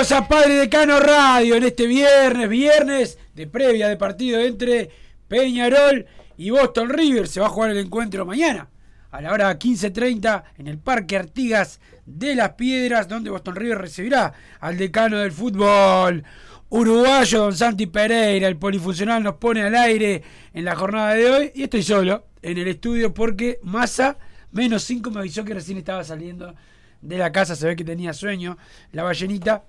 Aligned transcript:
Bienvenidos 0.00 0.12
a 0.12 0.28
Padre 0.28 0.54
Decano 0.54 0.98
Radio 0.98 1.56
en 1.56 1.62
este 1.62 1.86
viernes, 1.86 2.48
viernes 2.48 3.18
de 3.34 3.46
previa 3.46 3.86
de 3.86 3.98
partido 3.98 4.40
entre 4.40 4.88
Peñarol 5.28 6.06
y 6.38 6.48
Boston 6.48 6.88
River. 6.88 7.28
Se 7.28 7.38
va 7.38 7.46
a 7.46 7.50
jugar 7.50 7.72
el 7.72 7.76
encuentro 7.76 8.24
mañana 8.24 8.70
a 9.10 9.20
la 9.20 9.30
hora 9.30 9.58
15.30 9.58 10.42
en 10.56 10.68
el 10.68 10.78
Parque 10.78 11.18
Artigas 11.18 11.80
de 12.06 12.34
las 12.34 12.52
Piedras, 12.52 13.08
donde 13.08 13.28
Boston 13.28 13.56
River 13.56 13.76
recibirá 13.76 14.32
al 14.60 14.78
decano 14.78 15.18
del 15.18 15.32
fútbol 15.32 16.24
uruguayo, 16.70 17.40
don 17.40 17.54
Santi 17.54 17.86
Pereira. 17.86 18.48
El 18.48 18.56
polifuncional 18.56 19.22
nos 19.22 19.34
pone 19.34 19.60
al 19.60 19.74
aire 19.74 20.22
en 20.54 20.64
la 20.64 20.76
jornada 20.76 21.12
de 21.12 21.30
hoy 21.30 21.52
y 21.54 21.64
estoy 21.64 21.82
solo 21.82 22.24
en 22.40 22.56
el 22.56 22.68
estudio 22.68 23.12
porque 23.12 23.60
Massa, 23.64 24.16
menos 24.52 24.82
5, 24.84 25.10
me 25.10 25.20
avisó 25.20 25.44
que 25.44 25.52
recién 25.52 25.76
estaba 25.76 26.04
saliendo 26.04 26.54
de 27.02 27.18
la 27.18 27.32
casa, 27.32 27.56
se 27.56 27.66
ve 27.66 27.76
que 27.76 27.84
tenía 27.84 28.12
sueño, 28.12 28.56
la 28.92 29.02
ballenita, 29.02 29.64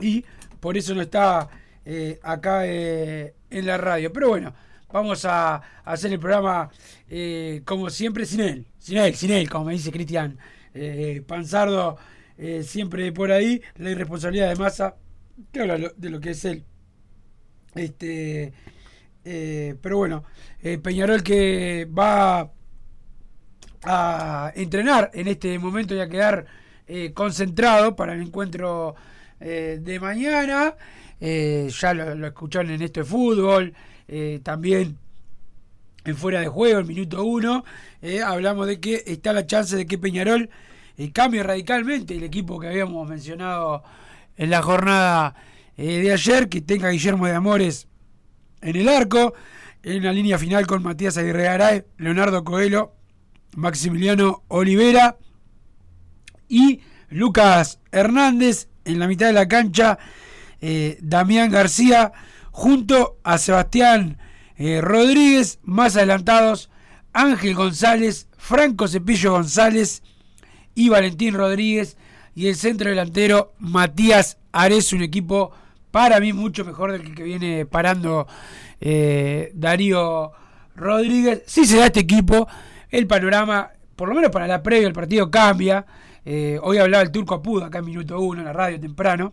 y 0.00 0.24
por 0.60 0.76
eso 0.76 0.94
no 0.94 1.02
está 1.02 1.48
eh, 1.90 2.18
acá 2.22 2.66
eh, 2.66 3.34
en 3.50 3.66
la 3.66 3.78
radio. 3.78 4.12
Pero 4.12 4.28
bueno, 4.28 4.52
vamos 4.92 5.24
a, 5.24 5.62
hacer 5.84 6.12
el 6.12 6.18
programa 6.18 6.70
eh, 7.08 7.62
como 7.64 7.88
siempre 7.88 8.26
sin 8.26 8.40
él, 8.40 8.66
sin 8.78 8.98
él, 8.98 9.14
sin 9.14 9.30
él, 9.30 9.48
como 9.48 9.66
me 9.66 9.72
dice 9.72 9.90
Cristian 9.90 10.36
Panzardo, 11.26 11.96
siempre 12.62 13.10
por 13.10 13.32
ahí, 13.32 13.60
la 13.76 13.90
irresponsabilidad 13.90 14.50
de 14.50 14.56
masa, 14.56 14.94
que 15.50 15.60
habla 15.60 15.90
de 15.96 16.10
lo 16.10 16.20
que 16.20 16.30
es 16.30 16.44
él. 16.44 16.62
Este, 17.74 18.52
pero 19.24 19.96
bueno, 19.96 20.24
Peñarol 20.82 21.22
que 21.24 21.86
va 21.86 22.52
a 23.82 24.52
entrenar 24.54 25.10
en 25.14 25.26
este 25.26 25.58
momento 25.58 25.96
y 25.96 26.00
a 26.00 26.08
quedar 26.08 26.46
concentrado 27.12 27.96
para 27.96 28.12
el 28.12 28.20
encuentro 28.20 28.94
eh, 29.40 29.78
de 29.80 30.00
mañana. 30.00 30.74
Eh, 31.20 31.68
ya 31.76 31.94
lo, 31.94 32.26
escucharon 32.26 32.70
en 32.70 32.82
esto 32.82 33.00
de 33.00 33.06
fútbol, 33.06 33.74
eh, 34.06 34.40
también 34.42 34.96
en 36.04 36.16
fuera 36.16 36.40
de 36.40 36.48
juego, 36.48 36.78
el 36.78 36.86
minuto 36.86 37.24
uno. 37.24 37.64
eh, 38.02 38.22
hablamos 38.22 38.66
de 38.66 38.80
que 38.80 39.02
está 39.06 39.32
la 39.32 39.46
chance 39.46 39.76
de 39.76 39.86
que 39.86 39.98
Peñarol 39.98 40.48
cambie 41.12 41.42
radicalmente 41.42 42.16
el 42.16 42.24
equipo 42.24 42.58
que 42.58 42.68
habíamos 42.68 43.08
mencionado 43.08 43.84
en 44.36 44.50
la 44.50 44.62
jornada 44.62 45.34
de 45.76 46.12
ayer, 46.12 46.48
que 46.48 46.60
tenga 46.60 46.90
Guillermo 46.90 47.26
de 47.26 47.34
Amores 47.34 47.86
en 48.62 48.74
el 48.74 48.88
arco, 48.88 49.34
en 49.84 50.02
la 50.02 50.12
línea 50.12 50.38
final 50.38 50.66
con 50.66 50.82
Matías 50.82 51.16
Aguirre 51.16 51.44
Garay, 51.44 51.84
Leonardo 51.98 52.42
Coelho, 52.42 52.94
Maximiliano 53.54 54.42
Olivera 54.48 55.18
y 56.48 56.80
Lucas 57.10 57.78
Hernández 57.92 58.68
en 58.88 58.98
la 58.98 59.06
mitad 59.06 59.26
de 59.26 59.32
la 59.34 59.48
cancha, 59.48 59.98
eh, 60.60 60.98
Damián 61.00 61.50
García 61.50 62.12
junto 62.50 63.18
a 63.22 63.38
Sebastián 63.38 64.18
eh, 64.56 64.80
Rodríguez, 64.80 65.60
más 65.62 65.96
adelantados 65.96 66.70
Ángel 67.12 67.54
González, 67.54 68.28
Franco 68.36 68.88
Cepillo 68.88 69.32
González 69.32 70.02
y 70.74 70.88
Valentín 70.88 71.34
Rodríguez 71.34 71.96
y 72.34 72.48
el 72.48 72.56
centro 72.56 72.88
delantero 72.90 73.52
Matías 73.58 74.38
Ares, 74.52 74.92
un 74.92 75.02
equipo 75.02 75.52
para 75.90 76.18
mí 76.20 76.32
mucho 76.32 76.64
mejor 76.64 76.92
del 76.92 77.14
que 77.14 77.22
viene 77.22 77.66
parando 77.66 78.26
eh, 78.80 79.52
Darío 79.54 80.32
Rodríguez. 80.74 81.42
Si 81.46 81.66
se 81.66 81.76
da 81.76 81.86
este 81.86 82.00
equipo, 82.00 82.48
el 82.90 83.06
panorama, 83.06 83.70
por 83.96 84.08
lo 84.08 84.14
menos 84.14 84.30
para 84.30 84.46
la 84.46 84.62
previa 84.62 84.84
del 84.84 84.94
partido, 84.94 85.30
cambia. 85.30 85.84
Eh, 86.30 86.58
hoy 86.62 86.76
hablaba 86.76 87.02
el 87.02 87.10
turco 87.10 87.34
Apudo 87.36 87.64
acá 87.64 87.78
en 87.78 87.86
minuto 87.86 88.20
uno 88.20 88.40
en 88.40 88.44
la 88.44 88.52
radio 88.52 88.78
temprano 88.78 89.32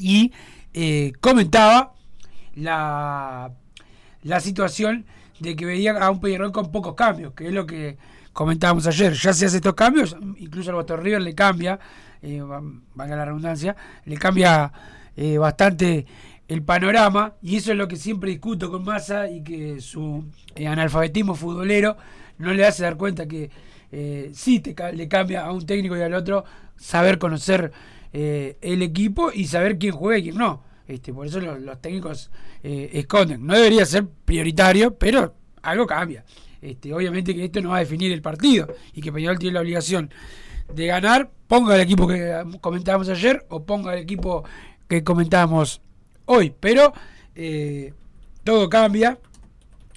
y 0.00 0.32
eh, 0.72 1.12
comentaba 1.20 1.92
la, 2.54 3.52
la 4.22 4.40
situación 4.40 5.04
de 5.40 5.54
que 5.54 5.66
veía 5.66 5.92
a 5.98 6.10
un 6.10 6.20
Peñarol 6.20 6.52
con 6.52 6.72
pocos 6.72 6.94
cambios, 6.94 7.34
que 7.34 7.48
es 7.48 7.52
lo 7.52 7.66
que 7.66 7.98
comentábamos 8.32 8.86
ayer. 8.86 9.12
Ya 9.12 9.34
se 9.34 9.44
hace 9.44 9.56
estos 9.56 9.74
cambios, 9.74 10.16
incluso 10.38 10.70
al 10.70 10.76
Boston 10.76 11.02
River 11.02 11.20
le 11.20 11.34
cambia, 11.34 11.78
eh, 12.22 12.40
va- 12.40 12.62
valga 12.94 13.16
la 13.16 13.26
redundancia, 13.26 13.76
le 14.06 14.16
cambia 14.16 14.72
eh, 15.14 15.36
bastante 15.36 16.06
el 16.48 16.62
panorama 16.62 17.34
y 17.42 17.56
eso 17.56 17.72
es 17.72 17.76
lo 17.76 17.88
que 17.88 17.96
siempre 17.96 18.30
discuto 18.30 18.70
con 18.70 18.84
Massa 18.84 19.28
y 19.28 19.44
que 19.44 19.82
su 19.82 20.24
analfabetismo 20.56 21.34
futbolero 21.34 21.98
no 22.38 22.54
le 22.54 22.64
hace 22.64 22.84
dar 22.84 22.96
cuenta 22.96 23.26
que 23.26 23.50
eh, 23.92 24.30
sí 24.34 24.60
te, 24.60 24.74
le 24.92 25.08
cambia 25.08 25.44
a 25.44 25.52
un 25.52 25.64
técnico 25.64 25.96
y 25.96 26.02
al 26.02 26.14
otro 26.14 26.44
saber 26.76 27.18
conocer 27.18 27.72
eh, 28.12 28.56
el 28.60 28.82
equipo 28.82 29.30
y 29.32 29.46
saber 29.46 29.78
quién 29.78 29.92
juega 29.92 30.18
y 30.18 30.22
quién 30.24 30.36
no. 30.36 30.62
Este, 30.86 31.12
por 31.12 31.26
eso 31.26 31.40
los, 31.40 31.60
los 31.60 31.80
técnicos 31.80 32.30
eh, 32.62 32.90
esconden. 32.92 33.46
No 33.46 33.54
debería 33.54 33.86
ser 33.86 34.06
prioritario, 34.24 34.94
pero 34.94 35.34
algo 35.62 35.86
cambia. 35.86 36.24
Este, 36.60 36.92
obviamente 36.92 37.34
que 37.34 37.44
esto 37.44 37.60
no 37.60 37.70
va 37.70 37.76
a 37.76 37.80
definir 37.80 38.12
el 38.12 38.22
partido 38.22 38.68
y 38.94 39.00
que 39.00 39.12
Peñarol 39.12 39.38
tiene 39.38 39.54
la 39.54 39.60
obligación 39.60 40.10
de 40.72 40.86
ganar, 40.86 41.30
ponga 41.46 41.74
el 41.74 41.82
equipo 41.82 42.08
que 42.08 42.42
comentábamos 42.60 43.08
ayer 43.10 43.44
o 43.50 43.64
ponga 43.64 43.92
el 43.92 44.00
equipo 44.00 44.44
que 44.88 45.04
comentábamos 45.04 45.82
hoy. 46.24 46.54
Pero 46.58 46.92
todo 48.44 48.68
cambia 48.68 49.18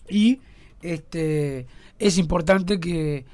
y 0.10 0.42
este 0.82 1.68
es 2.00 2.18
importante 2.18 2.80
que, 2.80 3.26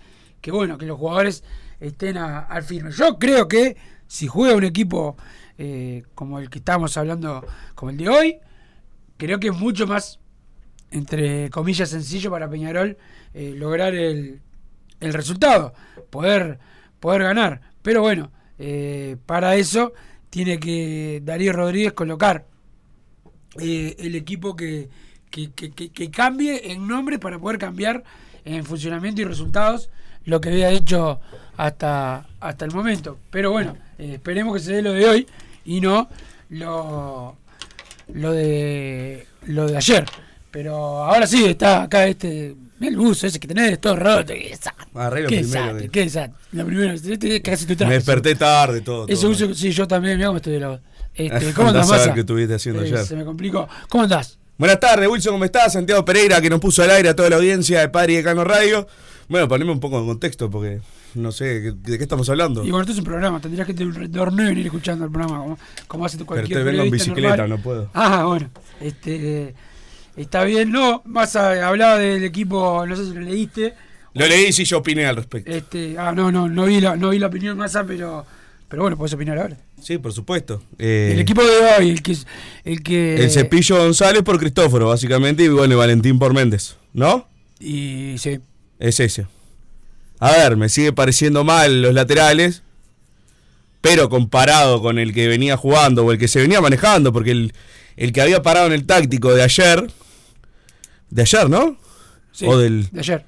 que 0.44 0.52
bueno, 0.52 0.78
que 0.78 0.86
los 0.86 1.00
jugadores 1.00 1.42
estén 1.80 2.18
a- 2.18 2.40
al 2.42 2.64
firme. 2.64 2.92
Yo 2.92 3.18
creo 3.18 3.48
que 3.48 3.78
si 4.08 4.28
juega 4.28 4.56
un 4.56 4.66
equipo 4.66 5.16
eh, 5.58 6.04
como 6.16 6.38
el 6.40 6.50
que 6.50 6.60
estamos 6.60 6.98
hablando, 6.98 7.46
como 7.76 7.92
el 7.92 7.98
de 7.98 8.10
hoy, 8.10 8.38
creo 9.18 9.40
que 9.40 9.48
es 9.48 9.54
mucho 9.56 9.88
más, 9.88 10.20
entre 10.92 11.50
comillas, 11.50 11.90
sencillo 11.90 12.30
para 12.30 12.50
Peñarol 12.50 12.98
eh, 13.34 13.54
lograr 13.56 13.96
el, 13.96 14.42
el 15.00 15.14
resultado, 15.14 15.74
poder, 16.10 16.60
poder 17.00 17.24
ganar. 17.24 17.62
Pero 17.82 18.02
bueno, 18.02 18.30
eh, 18.60 19.16
para 19.26 19.56
eso 19.56 19.94
tiene 20.30 20.60
que 20.60 21.22
Darío 21.24 21.54
Rodríguez 21.54 21.94
colocar 21.94 22.48
el 23.56 24.16
equipo 24.16 24.56
que, 24.58 24.90
que- 25.30 25.52
que- 25.52 25.72
que 25.72 26.12
cambie 26.12 26.72
en 26.74 26.86
nombre 26.88 27.18
para 27.20 27.40
poder 27.40 27.60
cambiar 27.60 28.04
en 28.44 28.66
funcionamiento 28.66 29.22
y 29.22 29.26
resultados 29.26 29.90
lo 30.26 30.40
que 30.42 30.50
había 30.50 30.70
hecho 30.70 31.20
hasta, 31.58 32.26
hasta 32.40 32.66
el 32.66 32.72
momento. 32.72 33.18
Pero 33.30 33.52
bueno, 33.52 33.78
eh, 33.98 34.14
esperemos 34.16 34.54
que 34.56 34.60
se 34.62 34.74
dé 34.74 34.82
lo 34.82 34.94
de 34.94 35.08
hoy 35.08 35.28
y 35.66 35.82
no 35.82 36.10
lo, 36.50 37.36
lo 38.14 38.32
de 38.32 39.28
lo 39.46 39.68
de 39.68 39.78
ayer. 39.78 40.06
Pero 40.52 41.04
ahora 41.04 41.26
sí, 41.26 41.46
está 41.46 41.84
acá 41.84 42.06
este. 42.06 42.56
el 42.80 42.96
buzo 42.96 43.26
ese 43.28 43.40
que 43.40 43.48
tenés 43.48 43.80
todo 43.82 43.96
roto. 43.96 44.34
Qué 44.34 44.50
desastre. 44.50 44.86
Arreglo 44.94 45.30
Qué 45.30 45.38
desastre, 45.38 45.90
qué 45.90 46.00
desastre. 46.02 46.34
La 46.52 46.64
primera, 46.64 46.94
este 46.94 47.42
casi 47.42 47.66
tu 47.66 47.86
Me 47.86 47.96
desperté 47.96 48.36
tarde, 48.36 48.82
todo. 48.82 49.08
Ese 49.08 49.22
todo. 49.24 49.32
uso, 49.32 49.54
sí, 49.56 49.72
yo 49.72 49.88
también, 49.88 50.22
cómo 50.22 50.38
estoy 50.38 50.54
de 50.54 50.60
la 50.60 50.80
este, 51.16 51.54
¿Cómo 51.54 51.70
Andá 51.70 51.82
andás, 51.82 51.90
Massa? 52.00 52.14
qué 52.14 52.20
estuviste 52.22 52.54
haciendo 52.56 52.84
Eh, 52.84 52.86
ayer. 52.88 53.06
Se 53.06 53.16
me 53.16 53.26
complicó. 53.26 53.68
¿Cómo 53.90 54.04
andás? 54.04 54.38
Buenas 54.58 54.80
tardes, 54.80 55.08
Wilson, 55.10 55.34
¿cómo 55.34 55.46
estás? 55.46 55.74
Santiago 55.74 56.06
Pereira, 56.06 56.40
que 56.40 56.50
nos 56.50 56.60
puso 56.60 56.84
al 56.84 56.92
aire 56.92 57.10
a 57.10 57.16
toda 57.16 57.30
la 57.32 57.38
audiencia 57.38 57.80
de 57.80 57.90
Padre 57.90 58.14
y 58.14 58.16
de 58.18 58.24
Cano 58.24 58.44
Radio. 58.44 58.88
Bueno, 59.34 59.48
poneme 59.48 59.72
un 59.72 59.80
poco 59.80 59.98
en 59.98 60.06
contexto, 60.06 60.48
porque 60.52 60.80
no 61.16 61.32
sé 61.32 61.60
¿de, 61.60 61.72
de 61.72 61.98
qué 61.98 62.04
estamos 62.04 62.30
hablando. 62.30 62.64
Y 62.64 62.70
bueno, 62.70 62.82
esto 62.82 62.92
es 62.92 63.00
un 63.00 63.04
programa, 63.04 63.42
tendrías 63.42 63.66
que 63.66 63.74
tener 63.74 63.88
un 63.92 64.00
retorno 64.00 64.44
y 64.44 64.46
venir 64.46 64.68
escuchando 64.68 65.06
el 65.06 65.12
programa, 65.12 65.40
como, 65.40 65.58
como 65.88 66.06
hace 66.06 66.18
Pero 66.18 66.28
cualquier 66.28 66.60
te 66.60 66.64
vengo 66.64 66.84
en 66.84 66.92
bicicleta, 66.92 67.30
normal. 67.38 67.50
no 67.50 67.58
puedo. 67.58 67.90
Ah, 67.96 68.26
bueno, 68.26 68.52
este, 68.80 69.46
eh, 69.46 69.54
está 70.18 70.44
bien. 70.44 70.72
No, 70.72 71.02
más 71.06 71.36
hablaba 71.36 71.98
del 71.98 72.24
equipo, 72.24 72.86
no 72.86 72.96
sé 72.96 73.08
si 73.08 73.14
lo 73.16 73.22
leíste. 73.22 73.74
Lo 74.14 74.28
leí 74.28 74.50
y 74.50 74.54
sí 74.54 74.66
yo 74.66 74.78
opiné 74.78 75.08
al 75.08 75.16
respecto. 75.16 75.50
Este, 75.50 75.98
ah, 75.98 76.12
no, 76.12 76.32
no, 76.32 76.48
no 76.48 76.66
vi 76.66 76.80
la, 76.80 76.96
no 76.96 77.10
vi 77.10 77.18
la 77.18 77.26
opinión 77.26 77.58
Massa, 77.58 77.84
pero, 77.84 78.24
pero 78.70 78.84
bueno, 78.84 78.96
puedes 78.98 79.16
opinar 79.16 79.40
ahora. 79.40 79.58
Sí, 79.82 79.98
por 79.98 80.14
supuesto. 80.14 80.62
Eh, 80.78 81.10
El 81.14 81.20
equipo 81.22 81.42
de 81.42 81.50
hoy, 81.80 81.90
el 81.90 82.04
que, 82.04 82.16
el 82.66 82.84
que 82.84 83.16
el 83.16 83.32
Cepillo 83.32 83.78
González 83.80 84.22
por 84.22 84.38
Cristóforo, 84.38 84.90
básicamente, 84.90 85.44
y 85.44 85.48
bueno, 85.48 85.74
y 85.74 85.78
Valentín 85.78 86.20
por 86.20 86.36
Méndez, 86.36 86.76
¿no? 86.94 87.28
y 87.60 88.16
sí, 88.20 88.40
Es 88.84 89.00
ese. 89.00 89.28
A 90.20 90.32
ver, 90.32 90.58
me 90.58 90.68
sigue 90.68 90.92
pareciendo 90.92 91.46
mal 91.46 91.82
los 91.82 91.94
laterales, 91.94 92.64
pero 93.80 94.10
comparado 94.10 94.82
con 94.82 95.00
el 95.00 95.14
que 95.14 95.30
venía 95.30 95.56
jugando 95.56 96.04
o 96.04 96.12
el 96.12 96.18
que 96.18 96.28
se 96.28 96.42
venía 96.42 96.60
manejando, 96.60 97.14
porque 97.14 97.32
el, 97.32 97.54
el 97.96 98.12
que 98.12 98.22
había 98.22 98.42
parado 98.42 98.68
en 98.68 98.74
el 98.74 98.86
táctico 98.86 99.34
de 99.34 99.42
ayer, 99.42 99.90
de 101.10 101.22
ayer, 101.22 101.50
¿no? 101.50 101.78
sí, 102.34 102.46
O 102.46 102.58
del... 102.58 102.90
de 102.92 103.00
ayer. 103.00 103.26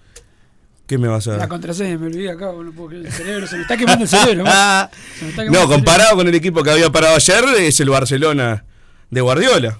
¿Qué 0.87 0.97
me 0.97 1.07
vas 1.07 1.25
a 1.29 1.37
La 1.37 1.47
contraseña, 1.47 1.97
me 1.97 2.07
olvidé 2.07 2.31
acá, 2.31 2.47
no 2.51 2.71
puedo 2.73 2.89
creer, 2.89 3.05
el 3.05 3.11
cerebro, 3.13 3.47
se 3.47 3.55
me 3.55 3.61
está 3.61 3.77
quemando 3.77 4.03
el 4.03 4.09
cerebro. 4.09 4.43
Se 5.17 5.23
me 5.25 5.29
está 5.29 5.43
no, 5.45 5.47
el 5.47 5.53
cerebro. 5.53 5.67
comparado 5.69 6.17
con 6.17 6.27
el 6.27 6.35
equipo 6.35 6.63
que 6.63 6.69
había 6.71 6.91
parado 6.91 7.15
ayer, 7.15 7.43
es 7.59 7.79
el 7.79 7.89
Barcelona 7.89 8.65
de 9.09 9.21
Guardiola. 9.21 9.79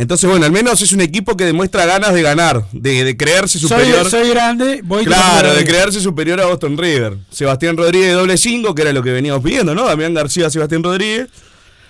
Entonces, 0.00 0.30
bueno, 0.30 0.46
al 0.46 0.50
menos 0.50 0.80
es 0.80 0.92
un 0.92 1.02
equipo 1.02 1.36
que 1.36 1.44
demuestra 1.44 1.84
ganas 1.84 2.14
de 2.14 2.22
ganar, 2.22 2.64
de, 2.72 3.04
de 3.04 3.16
creerse 3.18 3.58
superior. 3.58 4.08
Soy, 4.08 4.22
soy 4.22 4.30
grande, 4.30 4.80
voy 4.82 5.04
Claro, 5.04 5.52
de 5.52 5.62
creerse 5.62 6.00
superior 6.00 6.40
a 6.40 6.46
Boston 6.46 6.78
River. 6.78 7.18
Sebastián 7.30 7.76
Rodríguez 7.76 8.14
doble 8.14 8.38
5, 8.38 8.74
que 8.74 8.80
era 8.80 8.94
lo 8.94 9.02
que 9.02 9.12
veníamos 9.12 9.44
pidiendo, 9.44 9.74
¿no? 9.74 9.84
Damián 9.86 10.14
García, 10.14 10.48
Sebastián 10.48 10.82
Rodríguez. 10.82 11.28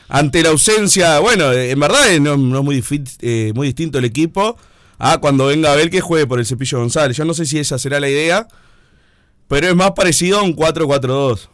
Ante 0.08 0.42
la 0.42 0.48
ausencia, 0.48 1.20
bueno, 1.20 1.52
en 1.52 1.78
verdad 1.78 2.12
eh, 2.12 2.18
no, 2.18 2.36
no 2.36 2.58
es 2.58 2.64
muy, 2.64 2.84
eh, 3.20 3.52
muy 3.54 3.68
distinto 3.68 3.98
el 3.98 4.04
equipo 4.04 4.56
a 4.98 5.18
cuando 5.18 5.46
venga 5.46 5.70
Abel 5.70 5.88
que 5.88 6.00
juegue 6.00 6.26
por 6.26 6.40
el 6.40 6.46
Cepillo 6.46 6.80
González. 6.80 7.16
Yo 7.16 7.24
no 7.24 7.32
sé 7.32 7.46
si 7.46 7.60
esa 7.60 7.78
será 7.78 8.00
la 8.00 8.08
idea, 8.08 8.48
pero 9.46 9.68
es 9.68 9.76
más 9.76 9.92
parecido 9.92 10.40
a 10.40 10.42
un 10.42 10.56
4-4-2. 10.56 11.46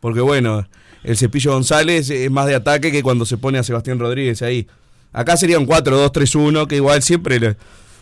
Porque 0.00 0.22
bueno, 0.22 0.68
el 1.04 1.16
Cepillo 1.16 1.52
González 1.52 2.10
es 2.10 2.32
más 2.32 2.46
de 2.48 2.56
ataque 2.56 2.90
que 2.90 3.04
cuando 3.04 3.24
se 3.24 3.36
pone 3.36 3.58
a 3.58 3.62
Sebastián 3.62 4.00
Rodríguez 4.00 4.42
ahí. 4.42 4.66
Acá 5.12 5.36
sería 5.36 5.58
un 5.58 5.66
4-2-3-1, 5.66 6.66
que 6.66 6.76
igual 6.76 7.02
siempre 7.02 7.38
le- 7.40 7.56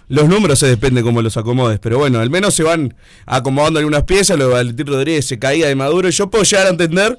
los 0.08 0.28
números 0.28 0.58
se 0.58 0.66
depende 0.66 1.02
cómo 1.02 1.20
los 1.22 1.36
acomodes. 1.36 1.78
Pero 1.80 1.98
bueno, 1.98 2.18
al 2.20 2.30
menos 2.30 2.54
se 2.54 2.62
van 2.62 2.94
acomodando 3.26 3.78
algunas 3.78 4.04
piezas. 4.04 4.38
Lo 4.38 4.48
de 4.48 4.52
Valentín 4.54 4.86
Rodríguez 4.86 5.26
se 5.26 5.38
caía 5.38 5.68
de 5.68 5.74
Maduro. 5.74 6.08
Yo 6.10 6.30
puedo 6.30 6.44
llegar 6.44 6.66
a 6.66 6.70
entender 6.70 7.18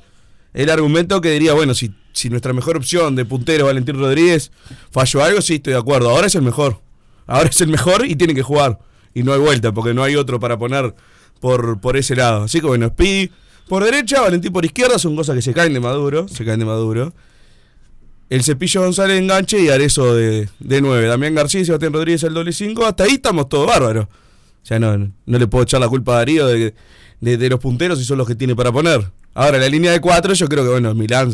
el 0.54 0.70
argumento 0.72 1.22
que 1.22 1.30
diría, 1.32 1.54
bueno, 1.54 1.76
si, 1.76 1.94
si 2.14 2.30
nuestra 2.32 2.52
mejor 2.54 2.78
opción 2.78 3.16
de 3.16 3.26
puntero 3.26 3.66
Valentín 3.66 4.00
Rodríguez 4.00 4.52
falló 4.92 5.24
algo, 5.24 5.42
sí, 5.42 5.56
estoy 5.56 5.74
de 5.74 5.80
acuerdo. 5.80 6.10
Ahora 6.10 6.28
es 6.28 6.34
el 6.36 6.42
mejor. 6.42 6.82
Ahora 7.28 7.50
es 7.50 7.62
el 7.62 7.68
mejor 7.70 8.06
y 8.08 8.16
tiene 8.16 8.34
que 8.34 8.42
jugar. 8.42 8.80
Y 9.14 9.22
no 9.24 9.34
hay 9.34 9.40
vuelta, 9.40 9.72
porque 9.72 9.94
no 9.94 10.02
hay 10.04 10.16
otro 10.16 10.40
para 10.40 10.58
poner 10.58 10.96
por, 11.40 11.80
por 11.80 11.96
ese 11.96 12.16
lado. 12.16 12.44
Así 12.46 12.60
que 12.60 12.66
bueno, 12.68 12.88
Speedy 12.88 13.30
por 13.68 13.84
derecha, 13.84 14.22
Valentín 14.22 14.52
por 14.52 14.66
izquierda, 14.66 14.98
son 14.98 15.16
cosas 15.16 15.36
que 15.36 15.44
se 15.44 15.54
caen 15.54 15.74
de 15.74 15.80
Maduro, 15.80 16.28
se 16.28 16.44
caen 16.44 16.60
de 16.60 16.66
Maduro. 16.66 17.14
El 18.30 18.44
Cepillo 18.44 18.82
González 18.82 19.18
enganche 19.20 19.60
y 19.60 19.70
Arezo 19.70 20.14
de, 20.14 20.48
de 20.60 20.82
9. 20.82 21.08
Damián 21.08 21.34
García 21.34 21.62
y 21.62 21.66
Sebastián 21.66 21.94
Rodríguez 21.94 22.24
el 22.24 22.34
doble 22.34 22.54
5. 22.54 22.86
Hasta 22.86 23.06
ahí 23.06 23.14
estamos 23.14 23.50
todos 23.50 23.66
bárbaros. 23.66 24.06
O 24.06 24.66
sea, 24.66 24.78
no, 24.78 24.96
no 24.98 25.38
le 25.40 25.48
puedo 25.48 25.64
echar 25.64 25.80
la 25.80 25.88
culpa 25.88 26.14
a 26.14 26.16
Darío 26.18 26.46
de, 26.46 26.76
de, 27.22 27.50
los 27.50 27.60
punteros 27.60 28.00
y 28.00 28.06
son 28.06 28.20
los 28.20 28.28
que 28.28 28.36
tiene 28.36 28.56
para 28.56 28.72
poner. 28.72 29.10
Ahora, 29.34 29.58
la 29.58 29.68
línea 29.68 29.92
de 29.92 30.00
4, 30.00 30.34
yo 30.34 30.48
creo 30.48 30.64
que, 30.64 30.70
bueno, 30.70 30.94
Milán 30.94 31.34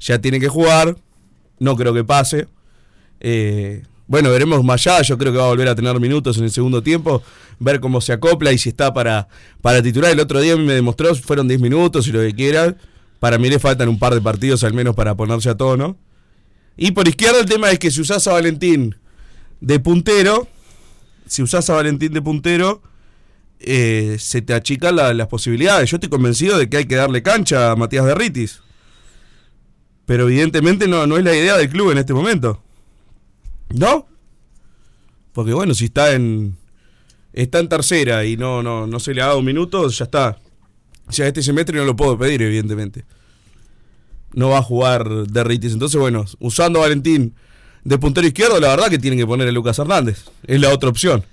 ya 0.00 0.20
tiene 0.20 0.38
que 0.38 0.48
jugar. 0.48 0.96
No 1.58 1.74
creo 1.74 1.92
que 1.92 2.04
pase. 2.04 2.46
Eh, 3.18 3.82
bueno, 4.06 4.30
veremos 4.30 4.62
más 4.62 4.86
allá. 4.86 5.02
Yo 5.02 5.18
creo 5.18 5.32
que 5.32 5.38
va 5.38 5.46
a 5.46 5.48
volver 5.48 5.66
a 5.66 5.74
tener 5.74 5.98
minutos 5.98 6.38
en 6.38 6.44
el 6.44 6.52
segundo 6.52 6.80
tiempo. 6.80 7.24
Ver 7.58 7.80
cómo 7.80 8.00
se 8.00 8.12
acopla 8.12 8.52
y 8.52 8.58
si 8.58 8.68
está 8.68 8.94
para, 8.94 9.26
para 9.62 9.82
titular. 9.82 10.12
El 10.12 10.20
otro 10.20 10.40
día 10.40 10.56
me 10.56 10.74
demostró, 10.74 11.12
fueron 11.16 11.48
10 11.48 11.60
minutos 11.60 12.06
y 12.06 12.12
lo 12.12 12.20
que 12.20 12.32
quiera. 12.34 12.76
Para 13.18 13.36
mí 13.36 13.48
le 13.48 13.58
faltan 13.58 13.88
un 13.88 13.98
par 13.98 14.14
de 14.14 14.20
partidos 14.20 14.62
al 14.62 14.74
menos 14.74 14.94
para 14.94 15.16
ponerse 15.16 15.50
a 15.50 15.56
tono. 15.56 15.96
Y 16.82 16.92
por 16.92 17.06
izquierda 17.06 17.40
el 17.40 17.44
tema 17.46 17.70
es 17.70 17.78
que 17.78 17.90
si 17.90 18.00
usás 18.00 18.26
a 18.26 18.32
Valentín 18.32 18.96
de 19.60 19.78
puntero, 19.80 20.48
si 21.26 21.42
usás 21.42 21.68
a 21.68 21.74
Valentín 21.74 22.14
de 22.14 22.22
puntero, 22.22 22.80
eh, 23.58 24.16
se 24.18 24.40
te 24.40 24.54
achican 24.54 24.96
la- 24.96 25.12
las 25.12 25.26
posibilidades. 25.28 25.90
Yo 25.90 25.98
estoy 25.98 26.08
convencido 26.08 26.56
de 26.56 26.70
que 26.70 26.78
hay 26.78 26.86
que 26.86 26.94
darle 26.96 27.22
cancha 27.22 27.70
a 27.70 27.76
Matías 27.76 28.06
Berritis. 28.06 28.62
Pero 30.06 30.22
evidentemente 30.24 30.88
no, 30.88 31.06
no 31.06 31.18
es 31.18 31.22
la 31.24 31.36
idea 31.36 31.58
del 31.58 31.68
club 31.68 31.90
en 31.90 31.98
este 31.98 32.14
momento. 32.14 32.62
¿No? 33.74 34.08
Porque 35.34 35.52
bueno, 35.52 35.74
si 35.74 35.84
está 35.84 36.14
en. 36.14 36.56
Está 37.34 37.58
en 37.60 37.68
tercera 37.68 38.24
y 38.24 38.38
no, 38.38 38.62
no, 38.62 38.86
no 38.86 38.98
se 38.98 39.12
le 39.12 39.20
ha 39.20 39.26
dado 39.26 39.38
un 39.40 39.44
minuto, 39.44 39.86
ya 39.88 40.04
está. 40.06 40.38
Ya 41.10 41.26
este 41.26 41.42
semestre 41.42 41.76
no 41.78 41.84
lo 41.84 41.94
puedo 41.94 42.16
pedir, 42.18 42.40
evidentemente. 42.40 43.04
No 44.34 44.50
va 44.50 44.58
a 44.58 44.62
jugar 44.62 45.08
Derritis. 45.26 45.72
Entonces, 45.72 46.00
bueno, 46.00 46.24
usando 46.38 46.78
a 46.78 46.82
Valentín 46.82 47.34
de 47.84 47.98
puntero 47.98 48.26
izquierdo, 48.26 48.60
la 48.60 48.68
verdad 48.68 48.88
que 48.88 48.98
tienen 48.98 49.18
que 49.18 49.26
poner 49.26 49.48
a 49.48 49.52
Lucas 49.52 49.78
Hernández. 49.78 50.24
Es 50.46 50.60
la 50.60 50.68
otra 50.72 50.88
opción. 50.90 51.24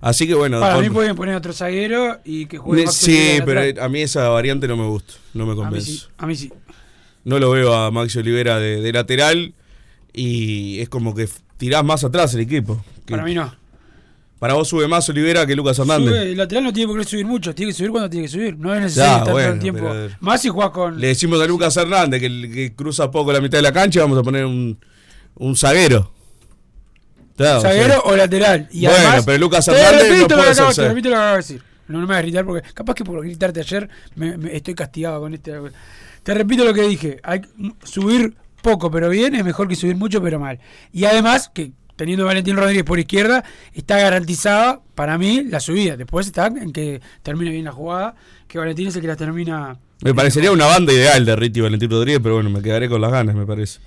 Así 0.00 0.26
que 0.26 0.34
bueno. 0.34 0.58
Para 0.58 0.78
mí 0.80 0.90
pueden 0.90 1.14
poner 1.14 1.36
otro 1.36 1.52
zaguero 1.52 2.18
y 2.24 2.46
que 2.46 2.58
juegue 2.58 2.86
Sí, 2.88 3.38
pero 3.44 3.60
atrás. 3.60 3.84
a 3.84 3.88
mí 3.88 4.00
esa 4.02 4.28
variante 4.30 4.66
no 4.66 4.76
me 4.76 4.86
gusta. 4.86 5.14
No 5.34 5.46
me 5.46 5.52
a 5.52 5.54
mí 5.54 5.60
convence. 5.60 5.92
sí, 5.92 6.02
a 6.18 6.26
mí 6.26 6.34
sí. 6.34 6.52
No 7.24 7.38
lo 7.38 7.50
veo 7.50 7.72
a 7.72 7.90
Maxi 7.92 8.18
Olivera 8.18 8.58
de, 8.58 8.80
de 8.80 8.92
lateral 8.92 9.54
y 10.12 10.80
es 10.80 10.88
como 10.88 11.14
que 11.14 11.28
tirás 11.56 11.84
más 11.84 12.02
atrás 12.02 12.34
el 12.34 12.40
equipo. 12.40 12.84
Que- 13.06 13.12
Para 13.12 13.22
mí 13.24 13.34
no. 13.34 13.54
Para 14.42 14.54
vos 14.54 14.66
sube 14.66 14.88
más 14.88 15.08
Olivera 15.08 15.46
que 15.46 15.54
Lucas 15.54 15.78
Hernández. 15.78 16.08
Sube, 16.08 16.32
el 16.32 16.36
lateral 16.36 16.64
no 16.64 16.72
tiene 16.72 16.88
por 16.92 16.98
qué 17.00 17.08
subir 17.08 17.24
mucho, 17.24 17.54
tiene 17.54 17.70
que 17.70 17.76
subir 17.78 17.92
cuando 17.92 18.10
tiene 18.10 18.26
que 18.26 18.32
subir. 18.32 18.58
No 18.58 18.74
es 18.74 18.80
necesario 18.80 19.12
Ya, 19.12 19.18
estar 19.18 19.32
todo 19.34 19.38
el 19.52 19.58
tiempo. 19.60 19.88
pero- 19.88 20.16
Más 20.18 20.42
si 20.42 20.48
juega 20.48 20.72
con. 20.72 20.98
Le 21.00 21.06
decimos 21.06 21.40
a 21.40 21.46
Lucas 21.46 21.76
Hernández 21.76 22.20
que, 22.20 22.72
cruza 22.74 23.08
poco 23.08 23.32
la 23.32 23.40
mitad 23.40 23.58
de 23.58 23.62
la 23.62 23.72
cancha 23.72 24.00
vamos 24.00 24.18
a 24.18 24.22
poner 24.24 24.44
un, 24.44 24.76
un 25.36 25.56
zaguero. 25.56 26.12
Claro, 27.36 27.60
zaguero 27.60 27.98
o 28.00 28.02
sea, 28.02 28.12
o 28.12 28.16
lateral. 28.16 28.68
Y 28.72 28.80
Bueno, 28.86 28.96
además, 28.98 29.22
pero 29.24 29.38
Lucas 29.38 29.64
te 29.64 29.70
Hernández 29.70 30.08
repito 30.08 30.36
no 30.36 30.42
lo 30.44 30.50
acabo- 30.50 30.74
Te 30.74 30.88
repito 30.88 31.08
lo 31.08 31.14
que 31.14 31.20
acabo 31.20 31.30
de 31.30 31.36
decir. 31.36 31.62
No, 31.86 32.00
no 32.00 32.06
me 32.08 32.14
vas 32.14 32.18
a 32.18 32.22
gritar 32.22 32.44
porque 32.44 32.68
capaz 32.74 32.94
que 32.94 33.04
por 33.04 33.22
gritarte 33.24 33.60
ayer 33.60 33.88
me, 34.16 34.36
me- 34.38 34.56
estoy 34.56 34.74
castigado 34.74 35.20
con 35.20 35.34
este. 35.34 35.52
Te 36.24 36.34
repito 36.34 36.64
lo 36.64 36.74
que 36.74 36.82
dije. 36.82 37.20
Hay 37.22 37.42
subir 37.84 38.34
poco 38.60 38.90
pero 38.90 39.08
bien 39.08 39.36
es 39.36 39.44
mejor 39.44 39.68
que 39.68 39.76
subir 39.76 39.94
mucho 39.94 40.20
pero 40.20 40.40
mal. 40.40 40.58
Y 40.92 41.04
además 41.04 41.48
que 41.54 41.70
teniendo 41.96 42.24
a 42.24 42.28
Valentín 42.28 42.56
Rodríguez 42.56 42.84
por 42.84 42.98
izquierda 42.98 43.44
está 43.74 43.98
garantizada 43.98 44.80
para 44.94 45.18
mí 45.18 45.44
la 45.44 45.60
subida. 45.60 45.96
Después 45.96 46.26
está 46.26 46.46
en 46.46 46.72
que 46.72 47.00
termine 47.22 47.50
bien 47.50 47.64
la 47.64 47.72
jugada, 47.72 48.14
que 48.48 48.58
Valentín 48.58 48.88
es 48.88 48.96
el 48.96 49.02
que 49.02 49.08
la 49.08 49.16
termina. 49.16 49.78
Me 50.02 50.14
parecería 50.14 50.50
una 50.50 50.66
banda 50.66 50.92
ideal 50.92 51.24
de 51.24 51.36
Riti 51.36 51.60
y 51.60 51.62
Valentín 51.62 51.90
Rodríguez, 51.90 52.20
pero 52.22 52.34
bueno, 52.34 52.50
me 52.50 52.60
quedaré 52.62 52.88
con 52.88 53.00
las 53.00 53.12
ganas, 53.12 53.34
me 53.34 53.46
parece. 53.46 53.78